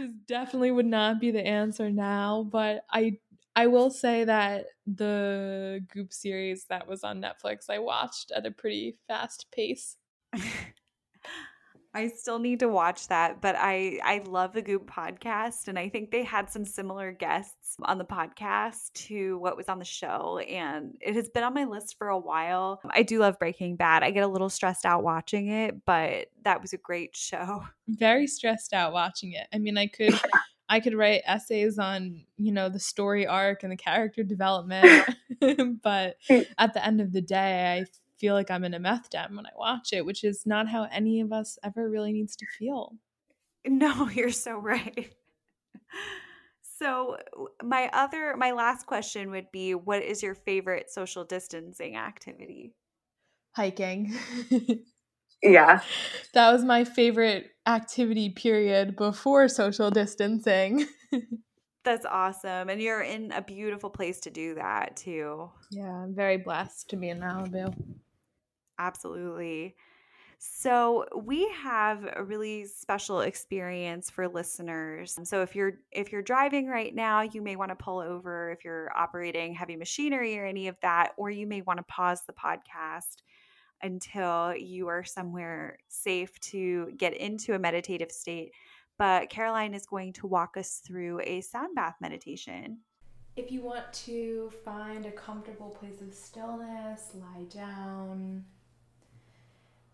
is 0.00 0.10
definitely 0.26 0.70
would 0.70 0.86
not 0.86 1.20
be 1.20 1.30
the 1.32 1.46
answer 1.46 1.90
now. 1.90 2.48
But 2.50 2.84
I 2.90 3.18
I 3.56 3.66
will 3.68 3.90
say 3.90 4.24
that 4.24 4.66
the 4.86 5.82
Goop 5.92 6.12
series 6.12 6.66
that 6.68 6.86
was 6.86 7.02
on 7.02 7.22
Netflix, 7.22 7.70
I 7.70 7.78
watched 7.78 8.30
at 8.30 8.44
a 8.44 8.50
pretty 8.50 8.98
fast 9.08 9.46
pace. 9.50 9.96
I 11.94 12.08
still 12.08 12.38
need 12.38 12.60
to 12.60 12.68
watch 12.68 13.08
that, 13.08 13.40
but 13.40 13.56
I 13.58 13.98
I 14.04 14.20
love 14.26 14.52
the 14.52 14.60
Goop 14.60 14.86
podcast 14.86 15.68
and 15.68 15.78
I 15.78 15.88
think 15.88 16.10
they 16.10 16.22
had 16.22 16.50
some 16.50 16.66
similar 16.66 17.10
guests 17.10 17.76
on 17.84 17.96
the 17.96 18.04
podcast 18.04 18.92
to 19.06 19.38
what 19.38 19.56
was 19.56 19.70
on 19.70 19.78
the 19.78 19.84
show 19.86 20.36
and 20.46 20.94
it 21.00 21.14
has 21.14 21.30
been 21.30 21.42
on 21.42 21.54
my 21.54 21.64
list 21.64 21.96
for 21.96 22.08
a 22.08 22.18
while. 22.18 22.82
I 22.90 23.02
do 23.02 23.20
love 23.20 23.38
Breaking 23.38 23.76
Bad. 23.76 24.02
I 24.02 24.10
get 24.10 24.24
a 24.24 24.28
little 24.28 24.50
stressed 24.50 24.84
out 24.84 25.04
watching 25.04 25.48
it, 25.48 25.86
but 25.86 26.26
that 26.42 26.60
was 26.60 26.74
a 26.74 26.78
great 26.78 27.16
show. 27.16 27.64
Very 27.88 28.26
stressed 28.26 28.74
out 28.74 28.92
watching 28.92 29.32
it. 29.32 29.46
I 29.54 29.56
mean, 29.56 29.78
I 29.78 29.86
could 29.86 30.12
I 30.68 30.80
could 30.80 30.94
write 30.94 31.22
essays 31.26 31.78
on, 31.78 32.24
you 32.38 32.52
know, 32.52 32.68
the 32.68 32.80
story 32.80 33.26
arc 33.26 33.62
and 33.62 33.72
the 33.72 33.76
character 33.76 34.22
development, 34.22 35.08
but 35.82 36.16
mm. 36.28 36.46
at 36.58 36.74
the 36.74 36.84
end 36.84 37.00
of 37.00 37.12
the 37.12 37.20
day, 37.20 37.80
I 37.80 37.84
feel 38.18 38.34
like 38.34 38.50
I'm 38.50 38.64
in 38.64 38.74
a 38.74 38.78
meth 38.78 39.10
den 39.10 39.36
when 39.36 39.46
I 39.46 39.50
watch 39.56 39.92
it, 39.92 40.04
which 40.04 40.24
is 40.24 40.44
not 40.46 40.68
how 40.68 40.88
any 40.90 41.20
of 41.20 41.32
us 41.32 41.58
ever 41.62 41.88
really 41.88 42.12
needs 42.12 42.36
to 42.36 42.46
feel. 42.58 42.94
No, 43.66 44.08
you're 44.14 44.30
so 44.30 44.56
right. 44.56 45.12
So, 46.78 47.16
my 47.62 47.88
other 47.92 48.36
my 48.36 48.52
last 48.52 48.86
question 48.86 49.30
would 49.30 49.50
be 49.50 49.74
what 49.74 50.02
is 50.02 50.22
your 50.22 50.34
favorite 50.34 50.90
social 50.90 51.24
distancing 51.24 51.96
activity? 51.96 52.74
Hiking. 53.52 54.14
Yeah. 55.42 55.80
that 56.34 56.52
was 56.52 56.64
my 56.64 56.84
favorite 56.84 57.50
activity 57.66 58.30
period 58.30 58.96
before 58.96 59.48
social 59.48 59.90
distancing. 59.90 60.86
That's 61.84 62.06
awesome. 62.06 62.68
And 62.68 62.82
you're 62.82 63.02
in 63.02 63.30
a 63.30 63.42
beautiful 63.42 63.90
place 63.90 64.20
to 64.20 64.30
do 64.30 64.56
that 64.56 64.96
too. 64.96 65.50
yeah, 65.70 65.92
I'm 65.92 66.14
very 66.14 66.36
blessed 66.36 66.90
to 66.90 66.96
be 66.96 67.10
in 67.10 67.20
Malibu. 67.20 67.72
Absolutely. 68.78 69.76
So 70.38 71.06
we 71.16 71.48
have 71.62 72.06
a 72.14 72.22
really 72.22 72.66
special 72.66 73.20
experience 73.20 74.10
for 74.10 74.28
listeners. 74.28 75.18
So 75.24 75.42
if 75.42 75.54
you're 75.54 75.78
if 75.92 76.12
you're 76.12 76.22
driving 76.22 76.66
right 76.66 76.94
now, 76.94 77.22
you 77.22 77.40
may 77.40 77.56
want 77.56 77.70
to 77.70 77.76
pull 77.76 78.00
over 78.00 78.50
if 78.50 78.64
you're 78.64 78.90
operating 78.94 79.54
heavy 79.54 79.76
machinery 79.76 80.38
or 80.38 80.44
any 80.44 80.68
of 80.68 80.76
that 80.82 81.12
or 81.16 81.30
you 81.30 81.46
may 81.46 81.62
want 81.62 81.78
to 81.78 81.84
pause 81.84 82.22
the 82.26 82.34
podcast 82.34 83.22
until 83.82 84.54
you 84.56 84.88
are 84.88 85.04
somewhere 85.04 85.78
safe 85.88 86.38
to 86.40 86.92
get 86.96 87.14
into 87.14 87.54
a 87.54 87.58
meditative 87.58 88.10
state. 88.10 88.52
But 88.98 89.28
Caroline 89.28 89.74
is 89.74 89.86
going 89.86 90.14
to 90.14 90.26
walk 90.26 90.56
us 90.56 90.80
through 90.86 91.20
a 91.20 91.40
sound 91.42 91.74
bath 91.74 91.96
meditation. 92.00 92.78
If 93.36 93.52
you 93.52 93.60
want 93.60 93.92
to 94.06 94.50
find 94.64 95.04
a 95.04 95.10
comfortable 95.10 95.70
place 95.70 96.00
of 96.00 96.14
stillness, 96.14 97.10
lie 97.14 97.44
down 97.50 98.44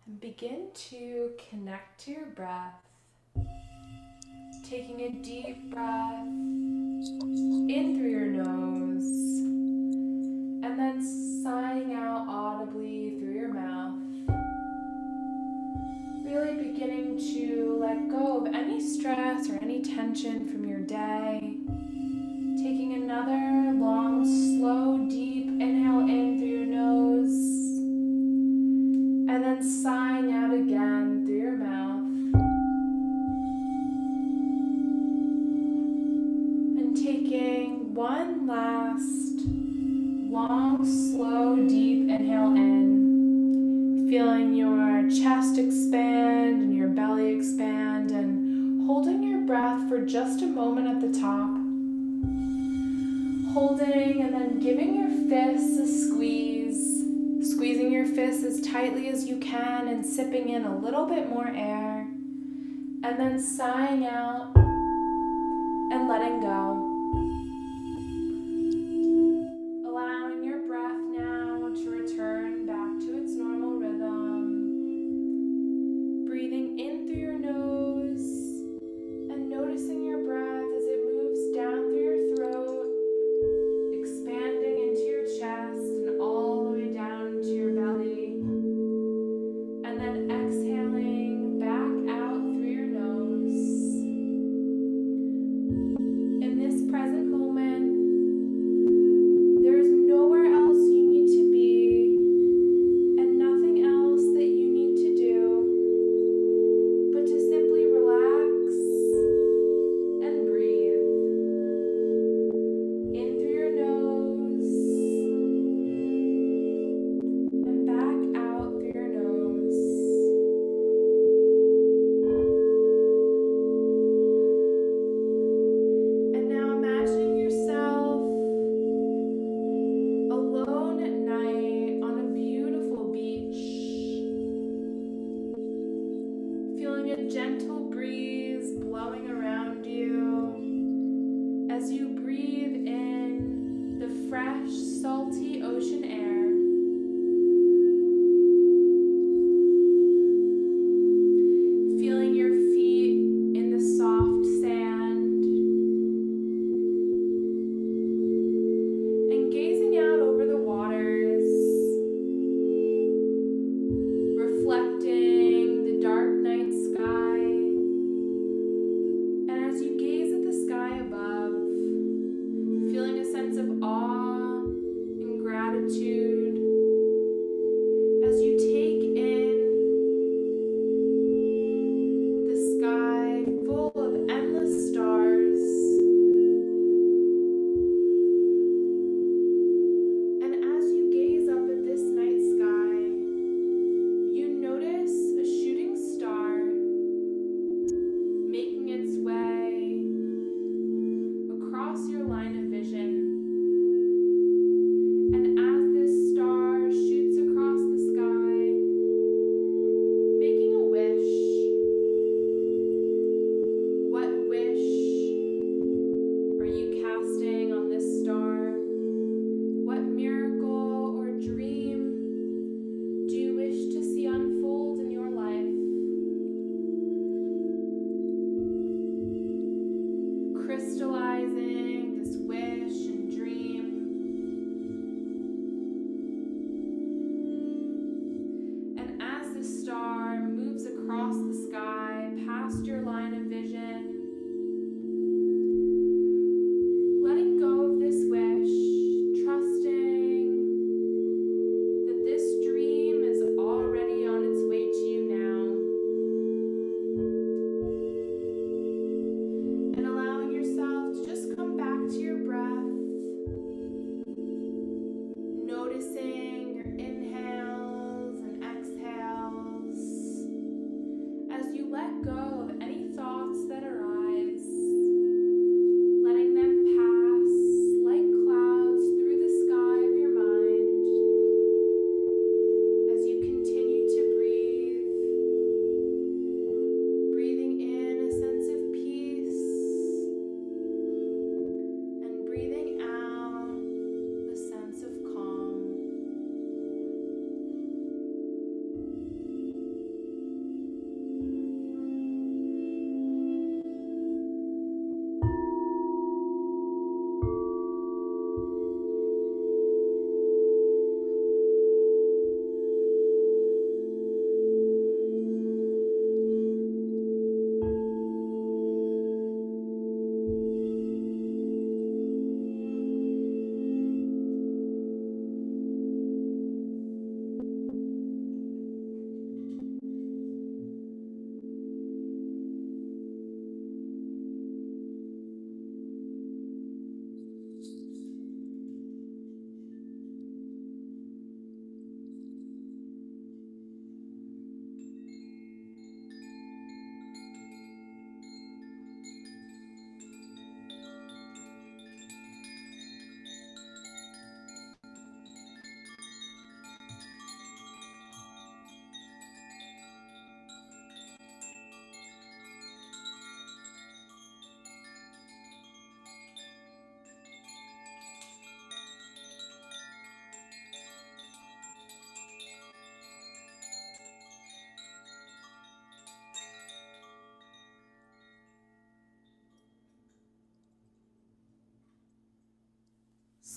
and 0.05 0.19
begin 0.21 0.67
to 0.73 1.31
connect 1.49 1.99
to 2.05 2.11
your 2.11 2.25
breath. 2.27 2.75
Taking 4.63 5.01
a 5.01 5.09
deep 5.21 5.71
breath 5.71 6.25
in 6.25 7.95
through 7.97 8.09
your 8.09 8.27
nose 8.27 9.32
and 10.63 10.79
then 10.79 11.43
sighing 11.43 11.93
out 11.93 12.25
audibly 12.25 13.17
through 13.19 13.33
your 13.33 13.53
mouth. 13.53 13.99
Really 16.23 16.55
beginning 16.55 17.19
to 17.33 17.77
let 17.81 18.07
go 18.09 18.37
of 18.37 18.55
any 18.55 18.79
stress 18.79 19.49
or 19.49 19.59
any 19.61 19.81
tension 19.81 20.47
from 20.47 20.65
your 20.65 20.79
day. 20.79 21.57
Taking 22.63 22.93
another 22.93 23.73
long, 23.77 24.25
slow, 24.25 25.05
deep 25.09 25.47
inhale 25.47 25.99
in 25.99 26.39
through 26.39 26.47
your 26.47 26.65
nose. 26.65 27.33
And 29.29 29.43
then 29.43 29.61
sighing 29.61 30.31
out 30.31 30.53
again 30.53 31.25
through 31.25 31.41
your 31.41 31.57
mouth. 31.57 31.99
And 36.79 36.95
taking 36.95 37.93
one 37.93 38.47
last 38.47 39.32
long, 40.33 40.83
slow, 40.83 41.55
deep 41.55 42.09
inhale 42.09 42.55
in. 42.55 44.07
Feeling 44.09 44.55
your 44.55 45.07
chest 45.09 45.59
expand 45.59 46.63
and 46.63 46.75
your 46.75 46.87
belly 46.87 47.35
expand, 47.35 48.09
and 48.11 48.85
holding 48.87 49.21
your 49.21 49.41
breath 49.41 49.87
for 49.87 50.03
just 50.03 50.41
a 50.41 50.47
moment 50.47 50.87
at 50.87 50.99
the 50.99 51.19
top 51.19 51.63
holding 53.53 54.23
and 54.23 54.33
then 54.33 54.59
giving 54.59 54.95
your 54.95 55.09
fists 55.29 55.77
a 55.77 55.85
squeeze, 55.85 57.05
squeezing 57.53 57.91
your 57.91 58.07
fists 58.07 58.43
as 58.43 58.59
tightly 58.61 59.09
as 59.09 59.27
you 59.27 59.37
can 59.37 59.87
and 59.87 60.03
sipping 60.03 60.49
in 60.49 60.65
a 60.65 60.77
little 60.79 61.05
bit 61.05 61.29
more 61.29 61.47
air, 61.47 62.07
and 63.03 63.19
then 63.19 63.39
sighing 63.39 64.07
out 64.07 64.51
and 64.55 66.09
letting 66.09 66.41
go. 66.41 66.92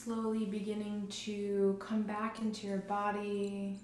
Slowly 0.07 0.45
beginning 0.45 1.09
to 1.25 1.77
come 1.81 2.03
back 2.03 2.39
into 2.39 2.69
your 2.69 2.79
body, 2.79 3.81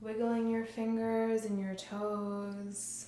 wiggling 0.00 0.50
your 0.50 0.64
fingers 0.64 1.44
and 1.44 1.60
your 1.60 1.76
toes, 1.76 3.06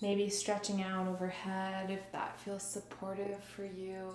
maybe 0.00 0.30
stretching 0.30 0.80
out 0.82 1.08
overhead 1.08 1.90
if 1.90 2.10
that 2.12 2.40
feels 2.40 2.62
supportive 2.62 3.44
for 3.54 3.66
you. 3.66 4.14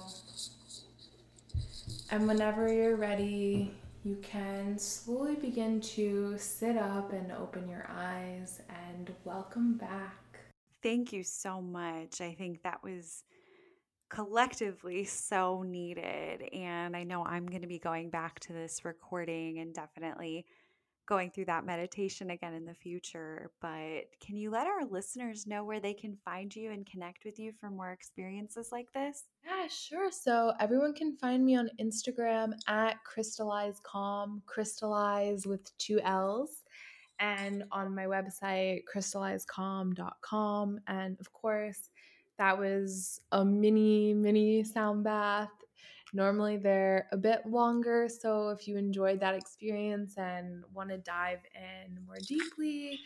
And 2.09 2.27
whenever 2.27 2.73
you're 2.73 2.95
ready, 2.95 3.75
you 4.03 4.15
can 4.23 4.79
slowly 4.79 5.35
begin 5.35 5.79
to 5.79 6.39
sit 6.39 6.75
up 6.75 7.13
and 7.13 7.31
open 7.33 7.69
your 7.69 7.85
eyes 7.87 8.63
and 8.89 9.13
welcome 9.25 9.77
back. 9.77 10.39
Thank 10.81 11.13
you 11.13 11.21
so 11.21 11.61
much. 11.61 12.19
I 12.19 12.33
think 12.33 12.63
that 12.63 12.83
was 12.83 13.23
collectively 14.13 15.03
so 15.05 15.63
needed. 15.63 16.43
And 16.53 16.95
I 16.95 17.03
know 17.03 17.25
I'm 17.25 17.47
going 17.47 17.61
to 17.63 17.67
be 17.67 17.79
going 17.79 18.09
back 18.09 18.39
to 18.41 18.53
this 18.53 18.85
recording 18.85 19.59
and 19.59 19.73
definitely 19.73 20.45
going 21.05 21.31
through 21.31 21.45
that 21.45 21.65
meditation 21.65 22.29
again 22.29 22.53
in 22.53 22.65
the 22.65 22.73
future. 22.73 23.51
But 23.59 24.05
can 24.25 24.37
you 24.37 24.51
let 24.51 24.67
our 24.67 24.85
listeners 24.85 25.47
know 25.47 25.63
where 25.63 25.79
they 25.79 25.93
can 25.93 26.15
find 26.23 26.55
you 26.55 26.71
and 26.71 26.85
connect 26.85 27.25
with 27.25 27.39
you 27.39 27.51
for 27.59 27.69
more 27.69 27.91
experiences 27.91 28.69
like 28.71 28.93
this? 28.93 29.23
Yeah, 29.45 29.67
sure. 29.67 30.11
So 30.11 30.53
everyone 30.59 30.93
can 30.93 31.17
find 31.17 31.43
me 31.43 31.57
on 31.57 31.69
Instagram 31.81 32.53
at 32.67 33.03
crystallize 33.03 33.79
calm, 33.83 34.43
crystallize 34.45 35.45
with 35.45 35.75
two 35.77 35.99
L's, 36.01 36.61
and 37.19 37.63
on 37.71 37.95
my 37.95 38.05
website, 38.05 38.81
crystallizecalm.com. 38.93 40.79
And 40.87 41.17
of 41.19 41.33
course, 41.33 41.89
that 42.37 42.57
was 42.57 43.21
a 43.31 43.43
mini, 43.43 44.13
mini 44.13 44.63
sound 44.63 45.03
bath. 45.03 45.49
Normally 46.13 46.57
they're 46.57 47.07
a 47.11 47.17
bit 47.17 47.45
longer, 47.45 48.07
so 48.07 48.49
if 48.49 48.67
you 48.67 48.77
enjoyed 48.77 49.19
that 49.19 49.33
experience 49.33 50.17
and 50.17 50.63
want 50.73 50.89
to 50.89 50.97
dive 50.99 51.39
in 51.55 51.97
more 52.05 52.17
deeply, 52.27 52.99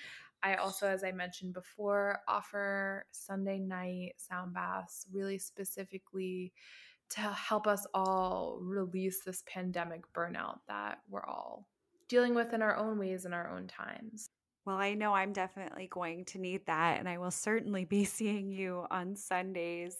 I 0.44 0.56
also, 0.56 0.88
as 0.88 1.04
I 1.04 1.12
mentioned 1.12 1.54
before, 1.54 2.20
offer 2.28 3.06
Sunday 3.12 3.60
night 3.60 4.14
sound 4.18 4.54
baths 4.54 5.08
really 5.12 5.38
specifically 5.38 6.54
to 7.10 7.22
help 7.22 7.68
us 7.68 7.88
all 7.94 8.60
release 8.62 9.22
this 9.24 9.44
pandemic 9.48 10.02
burnout 10.14 10.60
that 10.68 11.00
we're 11.10 11.26
all 11.26 11.68
dealing 12.08 12.36
with 12.36 12.54
in 12.54 12.62
our 12.62 12.76
own 12.76 13.00
ways 13.00 13.26
in 13.26 13.34
our 13.34 13.50
own 13.50 13.68
times. 13.68 14.30
Well, 14.68 14.76
I 14.76 14.96
know 14.96 15.14
I'm 15.14 15.32
definitely 15.32 15.88
going 15.90 16.26
to 16.26 16.40
need 16.40 16.66
that, 16.66 17.00
and 17.00 17.08
I 17.08 17.20
will 17.20 17.32
certainly 17.32 17.86
be 17.86 18.04
seeing 18.04 18.52
you 18.52 18.86
on 18.92 19.16
Sundays. 19.16 19.96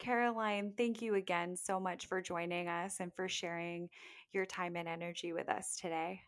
Caroline, 0.00 0.72
thank 0.76 1.00
you 1.00 1.14
again 1.14 1.54
so 1.54 1.78
much 1.78 2.06
for 2.06 2.20
joining 2.20 2.66
us 2.66 2.96
and 2.98 3.14
for 3.14 3.28
sharing 3.28 3.88
your 4.32 4.44
time 4.44 4.74
and 4.74 4.88
energy 4.88 5.32
with 5.32 5.48
us 5.48 5.76
today. 5.80 6.20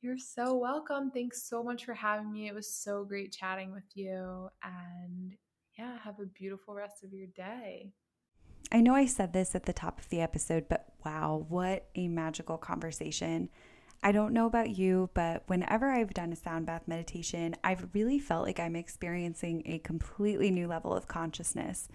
You're 0.00 0.16
so 0.16 0.56
welcome. 0.56 1.10
Thanks 1.10 1.42
so 1.42 1.64
much 1.64 1.84
for 1.84 1.94
having 1.94 2.32
me. 2.32 2.46
It 2.46 2.54
was 2.54 2.72
so 2.72 3.04
great 3.04 3.32
chatting 3.32 3.72
with 3.72 3.82
you. 3.94 4.48
And 4.62 5.32
yeah, 5.76 5.98
have 6.04 6.20
a 6.20 6.26
beautiful 6.26 6.72
rest 6.72 7.02
of 7.02 7.12
your 7.12 7.26
day. 7.36 7.90
I 8.70 8.80
know 8.80 8.94
I 8.94 9.06
said 9.06 9.32
this 9.32 9.56
at 9.56 9.64
the 9.64 9.72
top 9.72 9.98
of 9.98 10.08
the 10.08 10.20
episode, 10.20 10.66
but 10.68 10.86
wow, 11.04 11.46
what 11.48 11.88
a 11.96 12.06
magical 12.06 12.58
conversation. 12.58 13.48
I 14.04 14.10
don't 14.10 14.32
know 14.32 14.46
about 14.46 14.76
you, 14.76 15.10
but 15.14 15.44
whenever 15.46 15.88
I've 15.88 16.12
done 16.12 16.32
a 16.32 16.36
sound 16.36 16.66
bath 16.66 16.88
meditation, 16.88 17.54
I've 17.62 17.86
really 17.92 18.18
felt 18.18 18.44
like 18.44 18.58
I'm 18.58 18.74
experiencing 18.74 19.62
a 19.64 19.78
completely 19.78 20.50
new 20.50 20.66
level 20.66 20.92
of 20.92 21.06
consciousness. 21.06 21.88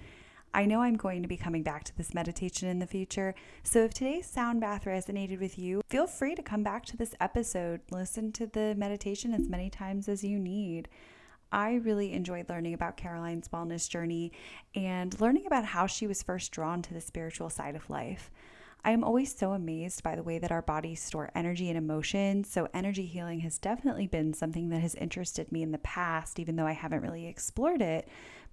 I 0.53 0.65
know 0.65 0.81
I'm 0.81 0.95
going 0.95 1.21
to 1.21 1.27
be 1.27 1.35
coming 1.35 1.63
back 1.63 1.83
to 1.83 1.97
this 1.97 2.13
meditation 2.13 2.69
in 2.69 2.79
the 2.79 2.87
future, 2.87 3.35
so 3.61 3.83
if 3.83 3.93
today's 3.93 4.25
sound 4.25 4.61
bath 4.61 4.85
resonated 4.85 5.41
with 5.41 5.59
you, 5.59 5.81
feel 5.89 6.07
free 6.07 6.33
to 6.35 6.41
come 6.41 6.63
back 6.63 6.85
to 6.85 6.97
this 6.97 7.13
episode, 7.19 7.81
listen 7.91 8.31
to 8.31 8.47
the 8.47 8.73
meditation 8.77 9.33
as 9.33 9.49
many 9.49 9.69
times 9.69 10.07
as 10.07 10.23
you 10.23 10.39
need. 10.39 10.87
I 11.51 11.75
really 11.75 12.13
enjoyed 12.13 12.47
learning 12.47 12.73
about 12.73 12.95
Caroline's 12.95 13.49
wellness 13.49 13.89
journey 13.89 14.31
and 14.73 15.19
learning 15.19 15.45
about 15.45 15.65
how 15.65 15.87
she 15.87 16.07
was 16.07 16.23
first 16.23 16.53
drawn 16.53 16.81
to 16.83 16.93
the 16.93 17.01
spiritual 17.01 17.49
side 17.49 17.75
of 17.75 17.89
life. 17.89 18.31
I 18.83 18.91
am 18.91 19.03
always 19.03 19.35
so 19.35 19.51
amazed 19.51 20.03
by 20.03 20.15
the 20.15 20.23
way 20.23 20.39
that 20.39 20.51
our 20.51 20.61
bodies 20.61 21.01
store 21.01 21.29
energy 21.35 21.69
and 21.69 21.77
emotion. 21.77 22.43
So, 22.43 22.67
energy 22.73 23.05
healing 23.05 23.41
has 23.41 23.57
definitely 23.57 24.07
been 24.07 24.33
something 24.33 24.69
that 24.69 24.81
has 24.81 24.95
interested 24.95 25.51
me 25.51 25.61
in 25.61 25.71
the 25.71 25.77
past, 25.79 26.39
even 26.39 26.55
though 26.55 26.67
I 26.67 26.73
haven't 26.73 27.01
really 27.01 27.27
explored 27.27 27.81
it. 27.81 28.07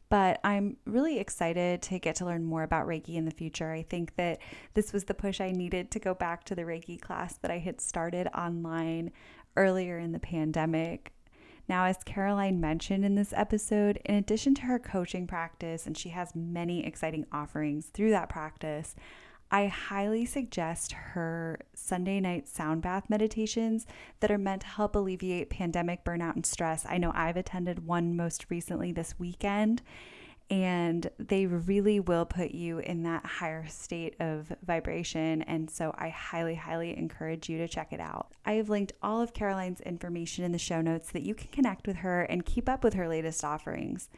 But 0.09 0.41
I'm 0.45 0.77
really 0.85 1.19
excited 1.19 1.83
to 1.83 1.99
get 1.99 2.17
to 2.17 2.27
learn 2.27 2.45
more 2.45 2.63
about 2.63 2.87
Reiki 2.87 3.15
in 3.15 3.25
the 3.25 3.31
future. 3.31 3.73
I 3.73 3.83
think 3.83 4.17
that 4.17 4.39
this 4.75 4.93
was 4.93 5.05
the 5.05 5.15
push 5.15 5.41
I 5.41 5.51
needed 5.51 5.91
to 5.93 5.99
go 5.99 6.15
back 6.15 6.45
to 6.45 6.55
the 6.55 6.63
Reiki 6.63 7.01
class 7.01 7.37
that 7.39 7.51
I 7.51 7.59
had 7.59 7.81
started 7.81 8.29
online 8.37 9.13
earlier 9.57 9.99
in 9.99 10.13
the 10.13 10.19
pandemic. 10.19 11.13
Now, 11.69 11.87
as 11.87 11.97
Caroline 12.05 12.61
mentioned 12.61 13.05
in 13.05 13.15
this 13.15 13.33
episode, 13.35 13.99
in 14.05 14.17
addition 14.17 14.55
to 14.57 14.63
her 14.63 14.79
coaching 14.79 15.27
practice, 15.27 15.87
and 15.87 15.97
she 15.97 16.11
has 16.11 16.35
many 16.35 16.85
exciting 16.85 17.27
offerings 17.33 17.87
through 17.87 18.11
that 18.11 18.29
practice, 18.29 18.95
I 19.55 19.69
highly 19.69 20.25
suggest 20.25 20.91
her 20.91 21.61
Sunday 21.77 22.19
night 22.19 22.49
sound 22.49 22.83
bath 22.83 23.09
meditations 23.09 23.87
that 24.19 24.33
are 24.33 24.37
meant 24.37 24.63
to 24.63 24.67
help 24.67 24.97
alleviate 24.97 25.49
pandemic 25.49 26.05
burnout 26.05 26.35
and 26.35 26.45
stress. 26.45 26.85
I 26.89 26.99
know 26.99 27.13
I've 27.15 27.37
attended 27.37 27.87
one 27.87 28.17
most 28.17 28.47
recently 28.51 28.91
this 28.91 29.17
weekend, 29.17 29.81
and 30.51 31.09
they 31.21 31.47
really 31.47 32.01
will 32.01 32.25
put 32.25 32.51
you 32.51 32.81
in 32.81 33.05
that 33.05 33.25
higher 33.25 33.65
state 33.69 34.17
of 34.19 34.53
vibration. 34.67 35.43
And 35.43 35.71
so 35.71 35.95
I 35.97 36.09
highly, 36.09 36.57
highly 36.57 36.99
encourage 36.99 37.49
you 37.49 37.57
to 37.59 37.69
check 37.69 37.93
it 37.93 38.01
out. 38.01 38.33
I 38.45 38.55
have 38.55 38.71
linked 38.71 38.95
all 39.05 39.21
of 39.21 39.35
Caroline's 39.35 39.81
information 39.83 40.43
in 40.43 40.51
the 40.51 40.59
show 40.59 40.81
notes 40.81 41.11
so 41.11 41.13
that 41.13 41.23
you 41.23 41.37
can 41.37 41.53
connect 41.53 41.87
with 41.87 41.99
her 41.99 42.23
and 42.23 42.45
keep 42.45 42.69
up 42.69 42.83
with 42.83 42.95
her 42.95 43.07
latest 43.07 43.45
offerings. 43.45 44.09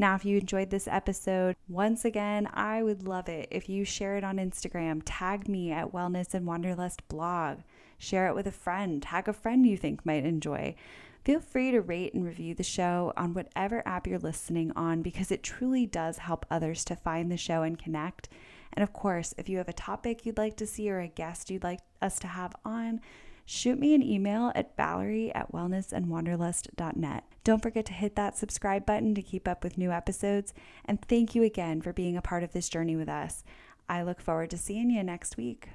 Now, 0.00 0.14
if 0.14 0.24
you 0.24 0.38
enjoyed 0.38 0.70
this 0.70 0.86
episode, 0.86 1.56
once 1.68 2.04
again, 2.04 2.48
I 2.54 2.84
would 2.84 3.08
love 3.08 3.28
it 3.28 3.48
if 3.50 3.68
you 3.68 3.84
share 3.84 4.16
it 4.16 4.22
on 4.22 4.36
Instagram, 4.36 5.02
tag 5.04 5.48
me 5.48 5.72
at 5.72 5.92
Wellness 5.92 6.34
and 6.34 6.46
Wanderlust 6.46 7.06
blog, 7.08 7.58
share 7.98 8.28
it 8.28 8.34
with 8.36 8.46
a 8.46 8.52
friend, 8.52 9.02
tag 9.02 9.26
a 9.26 9.32
friend 9.32 9.66
you 9.66 9.76
think 9.76 10.06
might 10.06 10.24
enjoy. 10.24 10.76
Feel 11.24 11.40
free 11.40 11.72
to 11.72 11.80
rate 11.80 12.14
and 12.14 12.24
review 12.24 12.54
the 12.54 12.62
show 12.62 13.12
on 13.16 13.34
whatever 13.34 13.82
app 13.86 14.06
you're 14.06 14.20
listening 14.20 14.70
on 14.76 15.02
because 15.02 15.32
it 15.32 15.42
truly 15.42 15.84
does 15.84 16.18
help 16.18 16.46
others 16.48 16.84
to 16.84 16.94
find 16.94 17.30
the 17.30 17.36
show 17.36 17.62
and 17.62 17.76
connect. 17.76 18.28
And 18.72 18.84
of 18.84 18.92
course, 18.92 19.34
if 19.36 19.48
you 19.48 19.58
have 19.58 19.68
a 19.68 19.72
topic 19.72 20.24
you'd 20.24 20.38
like 20.38 20.56
to 20.58 20.66
see 20.66 20.88
or 20.88 21.00
a 21.00 21.08
guest 21.08 21.50
you'd 21.50 21.64
like 21.64 21.80
us 22.00 22.20
to 22.20 22.28
have 22.28 22.54
on, 22.64 23.00
shoot 23.48 23.78
me 23.78 23.94
an 23.94 24.02
email 24.02 24.52
at 24.54 24.76
Valerie 24.76 25.34
at 25.34 25.50
wellnessandwanderlust.net. 25.52 27.24
Don't 27.44 27.62
forget 27.62 27.86
to 27.86 27.94
hit 27.94 28.14
that 28.14 28.36
subscribe 28.36 28.84
button 28.84 29.14
to 29.14 29.22
keep 29.22 29.48
up 29.48 29.64
with 29.64 29.78
new 29.78 29.90
episodes. 29.90 30.52
And 30.84 31.00
thank 31.00 31.34
you 31.34 31.42
again 31.42 31.80
for 31.80 31.94
being 31.94 32.18
a 32.18 32.22
part 32.22 32.42
of 32.42 32.52
this 32.52 32.68
journey 32.68 32.94
with 32.94 33.08
us. 33.08 33.44
I 33.88 34.02
look 34.02 34.20
forward 34.20 34.50
to 34.50 34.58
seeing 34.58 34.90
you 34.90 35.02
next 35.02 35.38
week. 35.38 35.70